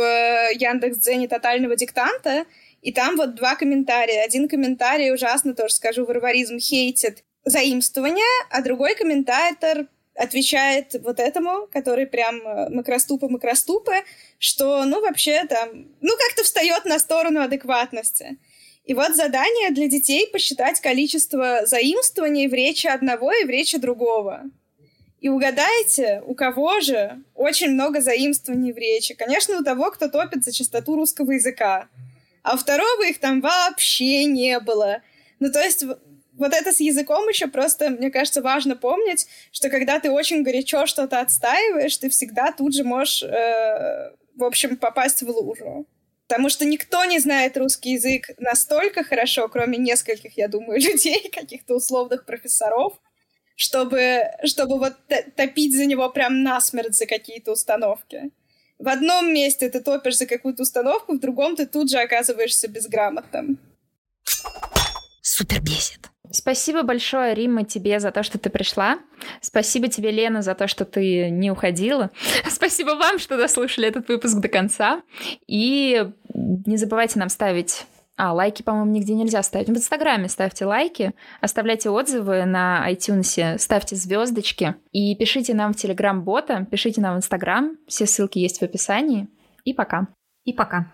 Яндекс.Дзене 0.53 1.27
тотального 1.27 1.75
диктанта, 1.75 2.45
и 2.81 2.91
там 2.91 3.15
вот 3.15 3.35
два 3.35 3.55
комментария. 3.55 4.23
Один 4.23 4.47
комментарий 4.47 5.11
ужасно, 5.13 5.55
тоже 5.55 5.73
скажу, 5.73 6.05
варваризм 6.05 6.59
хейтит 6.59 7.23
заимствование, 7.43 8.23
а 8.49 8.61
другой 8.61 8.95
комментатор 8.95 9.87
отвечает 10.15 10.95
вот 11.03 11.19
этому, 11.19 11.67
который 11.71 12.07
прям 12.07 12.41
э, 12.41 12.69
макроступы-макроступы, 12.69 14.03
что, 14.39 14.85
ну, 14.85 15.01
вообще 15.01 15.45
там, 15.45 15.87
ну, 16.01 16.11
как-то 16.17 16.43
встает 16.43 16.85
на 16.85 16.99
сторону 16.99 17.41
адекватности. 17.41 18.37
И 18.85 18.93
вот 18.93 19.15
задание 19.15 19.71
для 19.71 19.87
детей 19.87 20.29
посчитать 20.31 20.79
количество 20.79 21.65
заимствований 21.65 22.47
в 22.47 22.53
речи 22.53 22.87
одного 22.87 23.33
и 23.33 23.43
в 23.43 23.49
речи 23.49 23.77
другого. 23.77 24.43
И 25.25 25.27
угадайте, 25.27 26.21
у 26.27 26.35
кого 26.35 26.81
же 26.81 27.19
очень 27.33 27.71
много 27.71 27.99
заимствований 27.99 28.71
в 28.71 28.77
речи. 28.77 29.15
Конечно, 29.15 29.59
у 29.59 29.63
того, 29.63 29.89
кто 29.89 30.07
топит 30.07 30.43
за 30.43 30.51
чистоту 30.51 30.95
русского 30.95 31.31
языка. 31.31 31.87
А 32.43 32.53
у 32.53 32.57
второго 32.57 33.07
их 33.07 33.19
там 33.19 33.41
вообще 33.41 34.25
не 34.25 34.59
было. 34.59 35.01
Ну, 35.39 35.51
то 35.51 35.59
есть 35.63 35.83
вот 35.83 36.53
это 36.53 36.71
с 36.71 36.79
языком 36.79 37.27
еще 37.27 37.47
просто, 37.47 37.89
мне 37.89 38.11
кажется, 38.11 38.43
важно 38.43 38.75
помнить, 38.75 39.25
что 39.51 39.71
когда 39.71 39.99
ты 39.99 40.11
очень 40.11 40.43
горячо 40.43 40.85
что-то 40.85 41.19
отстаиваешь, 41.21 41.97
ты 41.97 42.11
всегда 42.11 42.51
тут 42.51 42.75
же 42.75 42.83
можешь, 42.83 43.23
э, 43.23 44.11
в 44.35 44.43
общем, 44.43 44.77
попасть 44.77 45.23
в 45.23 45.27
лужу. 45.27 45.87
Потому 46.27 46.49
что 46.49 46.65
никто 46.65 47.03
не 47.03 47.17
знает 47.17 47.57
русский 47.57 47.93
язык 47.93 48.29
настолько 48.37 49.03
хорошо, 49.03 49.47
кроме 49.47 49.79
нескольких, 49.79 50.37
я 50.37 50.47
думаю, 50.47 50.79
людей, 50.83 51.31
каких-то 51.33 51.77
условных 51.77 52.27
профессоров, 52.27 52.99
чтобы, 53.55 54.23
чтобы 54.43 54.77
вот 54.77 54.93
топить 55.35 55.75
за 55.75 55.85
него 55.85 56.09
прям 56.09 56.43
насмерть 56.43 56.95
за 56.95 57.05
какие-то 57.05 57.53
установки. 57.53 58.31
В 58.77 58.89
одном 58.89 59.33
месте 59.33 59.69
ты 59.69 59.79
топишь 59.79 60.17
за 60.17 60.25
какую-то 60.25 60.63
установку, 60.63 61.13
в 61.13 61.19
другом 61.19 61.55
ты 61.55 61.65
тут 61.65 61.89
же 61.89 61.97
оказываешься 61.97 62.67
безграмотным. 62.67 63.57
Супер 65.21 65.61
бесит. 65.61 66.09
Спасибо 66.31 66.83
большое, 66.83 67.33
Рима, 67.33 67.63
тебе 67.63 67.99
за 67.99 68.11
то, 68.11 68.21
что 68.21 68.37
ты 68.37 68.49
пришла. 68.49 68.99
Спасибо 69.41 69.87
тебе, 69.87 70.11
Лена, 70.11 70.41
за 70.41 70.53
то, 70.53 70.67
что 70.67 70.83
ты 70.83 71.29
не 71.29 71.49
уходила. 71.49 72.11
Спасибо 72.49 72.91
вам, 72.91 73.19
что 73.19 73.37
дослушали 73.37 73.87
этот 73.87 74.09
выпуск 74.09 74.37
до 74.39 74.49
конца. 74.49 75.01
И 75.47 76.05
не 76.33 76.77
забывайте 76.77 77.19
нам 77.19 77.29
ставить 77.29 77.85
а, 78.17 78.33
лайки, 78.33 78.61
по-моему, 78.61 78.91
нигде 78.91 79.13
нельзя 79.13 79.43
ставить. 79.43 79.67
В 79.67 79.71
Инстаграме 79.71 80.29
ставьте 80.29 80.65
лайки, 80.65 81.13
оставляйте 81.41 81.89
отзывы 81.89 82.45
на 82.45 82.85
iTunes, 82.89 83.57
ставьте 83.57 83.95
звездочки 83.95 84.75
и 84.91 85.15
пишите 85.15 85.53
нам 85.53 85.73
в 85.73 85.75
Телеграм-бота, 85.75 86.65
пишите 86.71 87.01
нам 87.01 87.15
в 87.15 87.17
Инстаграм. 87.17 87.77
Все 87.87 88.05
ссылки 88.05 88.39
есть 88.39 88.59
в 88.59 88.63
описании. 88.63 89.27
И 89.65 89.73
пока. 89.73 90.07
И 90.45 90.53
пока. 90.53 90.87